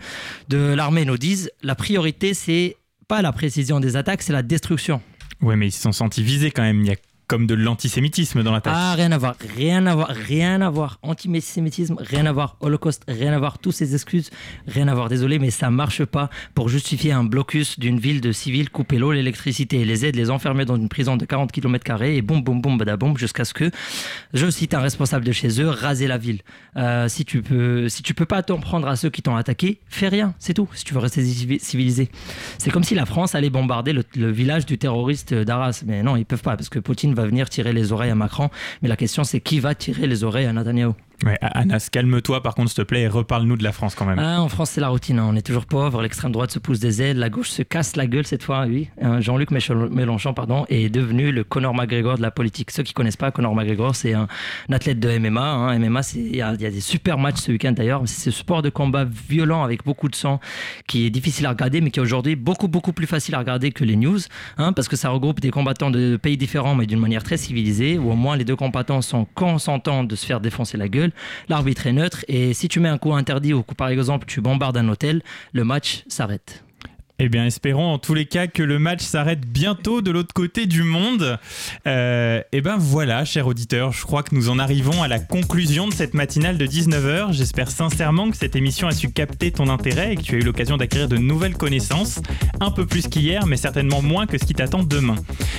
de 0.48 0.74
l'armée 0.74 1.04
nous 1.04 1.16
disent 1.16 1.50
la 1.62 1.76
priorité, 1.76 2.34
c'est 2.34 2.76
pas 3.06 3.22
la 3.22 3.30
précision 3.30 3.78
des 3.78 3.96
attaques, 3.96 4.22
c'est 4.22 4.32
la 4.32 4.42
destruction. 4.42 5.00
Ouais, 5.40 5.54
mais 5.54 5.68
ils 5.68 5.72
se 5.72 5.80
sont 5.80 5.92
sentis 5.92 6.24
visés 6.24 6.50
quand 6.50 6.62
même. 6.62 6.84
Comme 7.30 7.46
de 7.46 7.54
l'antisémitisme 7.54 8.42
dans 8.42 8.50
la 8.50 8.60
tâche. 8.60 8.74
Ah, 8.76 8.94
rien 8.96 9.12
à 9.12 9.16
voir, 9.16 9.36
rien 9.56 9.86
à 9.86 9.94
voir, 9.94 10.08
rien 10.08 10.60
à 10.62 10.68
voir. 10.68 10.98
Antisémitisme, 11.02 11.94
rien 12.00 12.26
à 12.26 12.32
voir. 12.32 12.56
Holocauste, 12.58 13.04
rien 13.06 13.32
à 13.32 13.38
voir. 13.38 13.60
Toutes 13.60 13.74
ces 13.74 13.94
excuses, 13.94 14.30
rien 14.66 14.88
à 14.88 14.96
voir. 14.96 15.08
Désolé, 15.08 15.38
mais 15.38 15.50
ça 15.50 15.70
marche 15.70 16.04
pas 16.04 16.28
pour 16.56 16.68
justifier 16.68 17.12
un 17.12 17.22
blocus 17.22 17.78
d'une 17.78 18.00
ville 18.00 18.20
de 18.20 18.32
civils, 18.32 18.68
couper 18.68 18.98
l'eau, 18.98 19.12
l'électricité, 19.12 19.84
les 19.84 20.04
aides, 20.04 20.16
les 20.16 20.28
enfermer 20.28 20.64
dans 20.64 20.74
une 20.74 20.88
prison 20.88 21.16
de 21.16 21.24
40 21.24 21.52
km 21.52 22.02
et 22.02 22.20
boum, 22.20 22.42
boum, 22.42 22.60
boum, 22.60 22.78
badabom, 22.78 23.16
jusqu'à 23.16 23.44
ce 23.44 23.54
que, 23.54 23.70
je 24.34 24.50
cite 24.50 24.74
un 24.74 24.80
responsable 24.80 25.24
de 25.24 25.30
chez 25.30 25.62
eux, 25.62 25.68
raser 25.68 26.08
la 26.08 26.18
ville. 26.18 26.40
Euh, 26.76 27.06
si 27.06 27.24
tu 27.24 27.42
peux, 27.42 27.88
si 27.88 28.02
tu 28.02 28.12
peux 28.12 28.26
pas 28.26 28.42
t'en 28.42 28.58
prendre 28.58 28.88
à 28.88 28.96
ceux 28.96 29.08
qui 29.08 29.22
t'ont 29.22 29.36
attaqué, 29.36 29.78
fais 29.86 30.08
rien, 30.08 30.34
c'est 30.40 30.54
tout. 30.54 30.68
Si 30.74 30.82
tu 30.84 30.94
veux 30.94 31.00
rester 31.00 31.22
civilisé. 31.22 32.10
C'est 32.58 32.72
comme 32.72 32.82
si 32.82 32.96
la 32.96 33.06
France 33.06 33.36
allait 33.36 33.50
bombarder 33.50 33.92
le, 33.92 34.02
le 34.16 34.32
village 34.32 34.66
du 34.66 34.78
terroriste 34.78 35.32
d'Arras. 35.32 35.84
Mais 35.86 36.02
non, 36.02 36.16
ils 36.16 36.26
peuvent 36.26 36.42
pas 36.42 36.56
parce 36.56 36.68
que 36.68 36.80
Poutine 36.80 37.14
va 37.14 37.19
venir 37.26 37.48
tirer 37.48 37.72
les 37.72 37.92
oreilles 37.92 38.10
à 38.10 38.14
Macron. 38.14 38.50
Mais 38.82 38.88
la 38.88 38.96
question, 38.96 39.24
c'est 39.24 39.40
qui 39.40 39.60
va 39.60 39.74
tirer 39.74 40.06
les 40.06 40.24
oreilles 40.24 40.46
à 40.46 40.52
Netanyahu? 40.52 40.92
Ouais, 41.24 41.36
Anas, 41.42 41.88
calme-toi 41.92 42.42
par 42.42 42.54
contre, 42.54 42.70
s'il 42.70 42.78
te 42.78 42.82
plaît, 42.82 43.02
et 43.02 43.08
reparle-nous 43.08 43.58
de 43.58 43.62
la 43.62 43.72
France 43.72 43.94
quand 43.94 44.06
même. 44.06 44.18
Ah, 44.18 44.40
en 44.40 44.48
France, 44.48 44.70
c'est 44.70 44.80
la 44.80 44.88
routine. 44.88 45.18
Hein. 45.18 45.26
On 45.28 45.36
est 45.36 45.42
toujours 45.42 45.66
pauvre. 45.66 46.00
L'extrême 46.00 46.32
droite 46.32 46.50
se 46.50 46.58
pousse 46.58 46.80
des 46.80 47.02
ailes. 47.02 47.18
La 47.18 47.28
gauche 47.28 47.50
se 47.50 47.62
casse 47.62 47.96
la 47.96 48.06
gueule 48.06 48.26
cette 48.26 48.42
fois, 48.42 48.64
oui. 48.66 48.88
Hein, 49.02 49.20
Jean-Luc 49.20 49.50
Mélenchon 49.50 50.32
pardon, 50.32 50.64
est 50.70 50.88
devenu 50.88 51.30
le 51.30 51.44
Conor 51.44 51.74
McGregor 51.74 52.16
de 52.16 52.22
la 52.22 52.30
politique. 52.30 52.70
Ceux 52.70 52.82
qui 52.82 52.94
connaissent 52.94 53.18
pas 53.18 53.30
Conor 53.30 53.54
McGregor, 53.54 53.94
c'est 53.94 54.14
un, 54.14 54.28
athlète 54.70 54.98
de 54.98 55.18
MMA. 55.18 55.40
Hein. 55.40 55.78
MMA, 55.78 56.00
il 56.14 56.36
y, 56.36 56.42
a 56.42 56.54
des 56.56 56.80
super 56.80 57.18
matchs 57.18 57.40
ce 57.40 57.52
week-end 57.52 57.72
d'ailleurs. 57.72 58.02
C'est 58.06 58.30
ce 58.30 58.30
sport 58.30 58.62
de 58.62 58.70
combat 58.70 59.04
violent 59.04 59.62
avec 59.62 59.84
beaucoup 59.84 60.08
de 60.08 60.14
sang 60.14 60.40
qui 60.86 61.04
est 61.06 61.10
difficile 61.10 61.44
à 61.44 61.50
regarder, 61.50 61.82
mais 61.82 61.90
qui 61.90 62.00
est 62.00 62.02
aujourd'hui 62.02 62.34
beaucoup, 62.34 62.68
beaucoup 62.68 62.92
plus 62.92 63.06
facile 63.06 63.34
à 63.34 63.38
regarder 63.40 63.72
que 63.72 63.84
les 63.84 63.96
news. 63.96 64.20
Hein, 64.56 64.72
parce 64.72 64.88
que 64.88 64.96
ça 64.96 65.10
regroupe 65.10 65.40
des 65.40 65.50
combattants 65.50 65.90
de 65.90 66.16
pays 66.16 66.38
différents, 66.38 66.74
mais 66.74 66.86
d'une 66.86 67.00
manière 67.00 67.22
très 67.22 67.36
civilisée, 67.36 67.98
où 67.98 68.10
au 68.10 68.16
moins 68.16 68.36
les 68.36 68.44
deux 68.44 68.56
combattants 68.56 69.02
sont 69.02 69.26
consentants 69.34 70.04
de 70.04 70.16
se 70.16 70.24
faire 70.24 70.40
défoncer 70.40 70.78
la 70.78 70.88
gueule. 70.88 71.09
L'arbitre 71.48 71.88
neutre 71.90 72.24
et 72.28 72.54
si 72.54 72.68
tu 72.68 72.80
mets 72.80 72.88
un 72.88 72.98
coup 72.98 73.12
interdit 73.12 73.54
ou 73.54 73.62
par 73.62 73.88
exemple 73.88 74.26
tu 74.26 74.40
bombardes 74.40 74.76
un 74.76 74.88
hôtel, 74.88 75.22
le 75.52 75.64
match 75.64 76.04
s'arrête. 76.08 76.64
Eh 77.22 77.28
bien, 77.28 77.44
espérons 77.44 77.92
en 77.92 77.98
tous 77.98 78.14
les 78.14 78.24
cas 78.24 78.46
que 78.46 78.62
le 78.62 78.78
match 78.78 79.02
s'arrête 79.02 79.42
bientôt 79.42 80.00
de 80.00 80.10
l'autre 80.10 80.32
côté 80.32 80.64
du 80.64 80.82
monde. 80.82 81.38
Euh, 81.86 82.40
eh 82.50 82.62
bien 82.62 82.78
voilà, 82.78 83.26
cher 83.26 83.46
auditeur, 83.46 83.92
je 83.92 84.06
crois 84.06 84.22
que 84.22 84.34
nous 84.34 84.48
en 84.48 84.58
arrivons 84.58 85.02
à 85.02 85.08
la 85.08 85.18
conclusion 85.18 85.86
de 85.86 85.92
cette 85.92 86.14
matinale 86.14 86.56
de 86.56 86.66
19h. 86.66 87.34
J'espère 87.34 87.70
sincèrement 87.70 88.30
que 88.30 88.38
cette 88.38 88.56
émission 88.56 88.88
a 88.88 88.92
su 88.92 89.10
capter 89.10 89.50
ton 89.50 89.68
intérêt 89.68 90.14
et 90.14 90.16
que 90.16 90.22
tu 90.22 90.36
as 90.36 90.38
eu 90.38 90.42
l'occasion 90.42 90.78
d'acquérir 90.78 91.08
de 91.08 91.18
nouvelles 91.18 91.58
connaissances, 91.58 92.22
un 92.58 92.70
peu 92.70 92.86
plus 92.86 93.06
qu'hier, 93.06 93.46
mais 93.46 93.58
certainement 93.58 94.00
moins 94.00 94.26
que 94.26 94.38
ce 94.38 94.46
qui 94.46 94.54
t'attend 94.54 94.82
demain. 94.82 95.16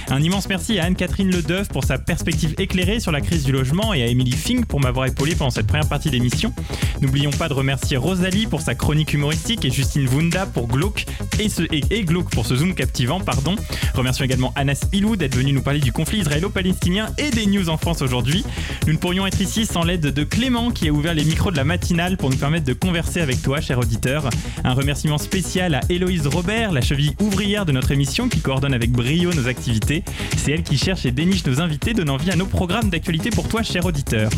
Un 0.09 0.19
immense 0.23 0.49
merci 0.49 0.79
à 0.79 0.85
Anne-Catherine 0.85 1.29
Ledeuf 1.29 1.67
pour 1.67 1.83
sa 1.83 1.99
perspective 1.99 2.55
éclairée 2.57 2.99
sur 2.99 3.11
la 3.11 3.21
crise 3.21 3.43
du 3.43 3.51
logement 3.51 3.93
et 3.93 4.01
à 4.01 4.07
Emily 4.07 4.31
Fink 4.31 4.65
pour 4.65 4.79
m'avoir 4.79 5.05
épaulé 5.05 5.35
pendant 5.35 5.51
cette 5.51 5.67
première 5.67 5.87
partie 5.87 6.09
d'émission. 6.09 6.55
N'oublions 7.01 7.29
pas 7.29 7.49
de 7.49 7.53
remercier 7.53 7.97
Rosalie 7.97 8.47
pour 8.47 8.61
sa 8.61 8.73
chronique 8.73 9.13
humoristique 9.13 9.63
et 9.63 9.69
Justine 9.69 10.07
Wunda 10.07 10.47
pour 10.47 10.67
Glauque 10.67 11.05
et 11.39 11.50
et, 11.59 12.03
glauque 12.03 12.29
pour 12.29 12.45
ce 12.45 12.55
zoom 12.55 12.73
captivant, 12.73 13.19
pardon. 13.19 13.55
Remercions 13.93 14.25
également 14.25 14.53
Anas 14.55 14.85
Ilou 14.93 15.15
d'être 15.15 15.35
venu 15.35 15.53
nous 15.53 15.61
parler 15.61 15.79
du 15.79 15.91
conflit 15.91 16.19
israélo-palestinien 16.19 17.07
et 17.17 17.29
des 17.31 17.45
news 17.45 17.69
en 17.69 17.77
France 17.77 18.01
aujourd'hui. 18.01 18.43
Nous 18.87 18.93
ne 18.93 18.97
pourrions 18.97 19.25
être 19.27 19.41
ici 19.41 19.65
sans 19.65 19.83
l'aide 19.83 20.01
de 20.01 20.23
Clément 20.23 20.71
qui 20.71 20.87
a 20.87 20.91
ouvert 20.91 21.13
les 21.13 21.23
micros 21.23 21.51
de 21.51 21.57
la 21.57 21.63
matinale 21.63 22.17
pour 22.17 22.29
nous 22.29 22.37
permettre 22.37 22.65
de 22.65 22.73
converser 22.73 23.21
avec 23.21 23.41
toi, 23.41 23.61
cher 23.61 23.79
auditeur. 23.79 24.29
Un 24.63 24.73
remerciement 24.73 25.17
spécial 25.17 25.75
à 25.75 25.81
Héloïse 25.89 26.27
Robert, 26.27 26.71
la 26.71 26.81
cheville 26.81 27.13
ouvrière 27.19 27.65
de 27.65 27.71
notre 27.71 27.91
émission 27.91 28.29
qui 28.29 28.39
coordonne 28.39 28.73
avec 28.73 28.91
brio 28.91 29.33
nos 29.33 29.47
activités. 29.47 30.03
C'est 30.37 30.51
elle 30.51 30.63
qui 30.63 30.77
cherche 30.77 31.05
et 31.05 31.11
déniche 31.11 31.45
nos 31.45 31.61
invités, 31.61 31.93
donnant 31.93 32.17
vie 32.17 32.31
à 32.31 32.35
nos 32.35 32.45
programmes 32.45 32.89
d'actualité 32.89 33.29
pour 33.29 33.47
toi, 33.47 33.63
cher 33.63 33.85
auditeur. 33.85 34.29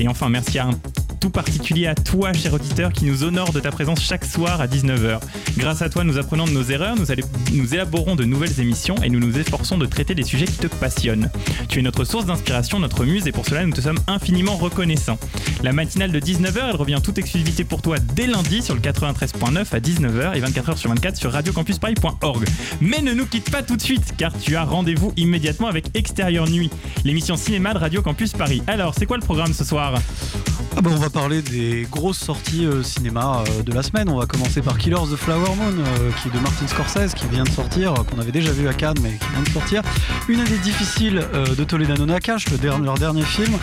Et 0.00 0.08
enfin, 0.08 0.28
merci 0.28 0.58
à 0.58 0.66
un 0.66 0.70
tout 1.18 1.30
particulier 1.30 1.86
à 1.86 1.94
toi, 1.94 2.32
cher 2.32 2.52
auditeur, 2.54 2.92
qui 2.92 3.04
nous 3.04 3.24
honore 3.24 3.52
de 3.52 3.60
ta 3.60 3.70
présence 3.70 4.00
chaque 4.02 4.24
soir 4.24 4.60
à 4.60 4.66
19h. 4.66 5.20
Grâce 5.56 5.82
à 5.82 5.88
toi, 5.88 6.04
nous 6.04 6.18
apprenons 6.18 6.44
de 6.44 6.50
nos 6.50 6.62
erreurs, 6.62 6.96
nous, 6.96 7.06
nous 7.52 7.74
élaborons 7.74 8.16
de 8.16 8.24
nouvelles 8.24 8.60
émissions 8.60 8.96
et 9.02 9.08
nous 9.08 9.20
nous 9.20 9.38
efforçons 9.38 9.78
de 9.78 9.86
traiter 9.86 10.14
des 10.14 10.22
sujets 10.22 10.46
qui 10.46 10.58
te 10.58 10.66
passionnent. 10.66 11.30
Tu 11.68 11.78
es 11.78 11.82
notre 11.82 12.04
source 12.04 12.26
d'inspiration, 12.26 12.78
notre 12.78 13.04
muse, 13.04 13.26
et 13.26 13.32
pour 13.32 13.46
cela, 13.46 13.64
nous 13.64 13.72
te 13.72 13.80
sommes 13.80 13.98
infiniment 14.06 14.56
reconnaissants. 14.56 15.18
La 15.62 15.72
matinale 15.72 16.12
de 16.12 16.20
19h, 16.20 16.70
elle 16.70 16.76
revient 16.76 17.00
toute 17.02 17.18
exclusivité 17.18 17.64
pour 17.64 17.82
toi 17.82 17.96
dès 17.98 18.26
lundi 18.26 18.62
sur 18.62 18.74
le 18.74 18.80
93.9 18.80 19.74
à 19.74 19.80
19h 19.80 20.36
et 20.36 20.40
24h 20.40 20.76
sur 20.76 20.90
24 20.90 21.16
sur 21.16 21.32
radiocampusparis.org. 21.32 22.44
Mais 22.80 23.00
ne 23.02 23.12
nous 23.12 23.26
quitte 23.26 23.50
pas 23.50 23.62
tout 23.62 23.76
de 23.76 23.82
suite, 23.82 24.14
car 24.16 24.36
tu 24.38 24.56
as 24.56 24.64
rendez-vous 24.64 25.12
immédiatement 25.16 25.68
avec 25.68 25.86
Extérieur 25.94 26.48
Nuit, 26.48 26.70
l'émission 27.04 27.36
cinéma 27.36 27.74
de 27.74 27.78
Radio 27.78 28.02
Campus 28.02 28.32
Paris. 28.32 28.62
Alors, 28.66 28.94
c'est 28.96 29.06
quoi 29.06 29.16
le 29.16 29.22
programme 29.22 29.52
ce 29.52 29.64
soir? 29.64 29.94
Ah 30.76 30.82
bah 30.82 30.90
on 30.92 30.96
va 30.96 31.08
parler 31.16 31.40
des 31.40 31.86
grosses 31.90 32.18
sorties 32.18 32.66
euh, 32.66 32.82
cinéma 32.82 33.42
euh, 33.48 33.62
de 33.62 33.72
la 33.72 33.82
semaine. 33.82 34.10
On 34.10 34.18
va 34.18 34.26
commencer 34.26 34.60
par 34.60 34.76
Killers 34.76 35.08
the 35.10 35.16
Flower 35.16 35.48
Moon, 35.56 35.72
euh, 35.78 36.10
qui 36.20 36.28
est 36.28 36.30
de 36.30 36.38
Martin 36.40 36.66
Scorsese, 36.66 37.14
qui 37.14 37.26
vient 37.28 37.44
de 37.44 37.48
sortir, 37.48 37.94
qu'on 37.94 38.20
avait 38.20 38.32
déjà 38.32 38.52
vu 38.52 38.68
à 38.68 38.74
Cannes, 38.74 38.98
mais 39.02 39.12
qui 39.12 39.26
vient 39.32 39.42
de 39.42 39.48
sortir. 39.48 39.82
Une 40.28 40.40
année 40.40 40.58
difficile 40.58 41.24
de 41.56 41.64
Toledano 41.64 42.04
Nakash, 42.04 42.44
leur 42.60 42.98
dernier 42.98 43.22
film. 43.22 43.56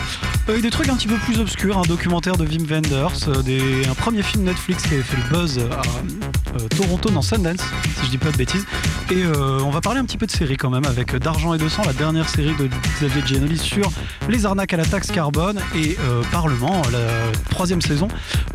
des 0.48 0.70
trucs 0.70 0.88
un 0.88 0.96
petit 0.96 1.06
peu 1.06 1.14
plus 1.14 1.38
obscurs, 1.38 1.78
un 1.78 1.82
documentaire 1.82 2.36
de 2.36 2.44
Wim 2.44 2.66
Wenders, 2.66 3.28
un 3.28 3.94
premier 3.94 4.22
film 4.22 4.44
Netflix 4.44 4.82
qui 4.82 4.94
avait 4.94 5.02
fait 5.02 5.16
le 5.16 5.38
buzz 5.38 5.58
à 5.58 6.76
Toronto 6.76 7.10
dans 7.10 7.22
Sundance, 7.22 7.60
si 7.98 8.06
je 8.06 8.10
dis 8.10 8.18
pas 8.18 8.32
de 8.32 8.36
bêtises. 8.36 8.66
Et 9.12 9.22
on 9.26 9.70
va 9.70 9.80
parler 9.80 10.00
un 10.00 10.04
petit 10.04 10.18
peu 10.18 10.26
de 10.26 10.32
série 10.32 10.56
quand 10.56 10.70
même, 10.70 10.86
avec 10.86 11.14
D'argent 11.16 11.54
et 11.54 11.58
de 11.58 11.68
sang, 11.68 11.82
la 11.86 11.92
dernière 11.92 12.28
série 12.28 12.54
de 12.56 12.68
Xavier 12.98 13.22
Giannoli 13.24 13.58
sur 13.58 13.90
les 14.28 14.44
arnaques 14.44 14.72
à 14.72 14.78
la 14.78 14.86
taxe 14.86 15.10
carbone 15.10 15.60
et 15.76 15.96
Parlement, 16.32 16.82
troisième 17.50 17.80
saison 17.80 18.08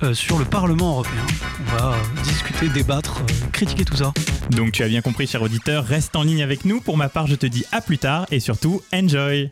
euh, 0.04 0.14
sur 0.14 0.40
le 0.40 0.46
Parlement 0.46 0.92
européen. 0.92 1.26
On 1.60 1.78
va 1.78 1.96
discuter, 2.24 2.70
débattre, 2.70 3.22
euh, 3.22 3.48
critiquer 3.52 3.86
tout 3.86 3.96
ça. 3.96 4.14
Donc 4.52 4.72
tu 4.72 4.84
as 4.84 4.88
bien 4.88 5.02
compris, 5.02 5.28
cher 5.28 5.42
auditeur, 5.42 5.86
reste 5.86 6.16
en 6.16 6.24
ligne 6.24 6.44
avec 6.44 6.66
nous. 6.66 6.82
Pour 6.82 6.98
ma 6.98 7.10
part, 7.10 7.28
je 7.28 7.36
te 7.36 7.46
dis 7.46 7.66
à 7.72 7.82
plus 7.82 7.98
tard 7.98 8.26
et 8.32 8.40
surtout, 8.40 8.82
enjoy 8.94 9.50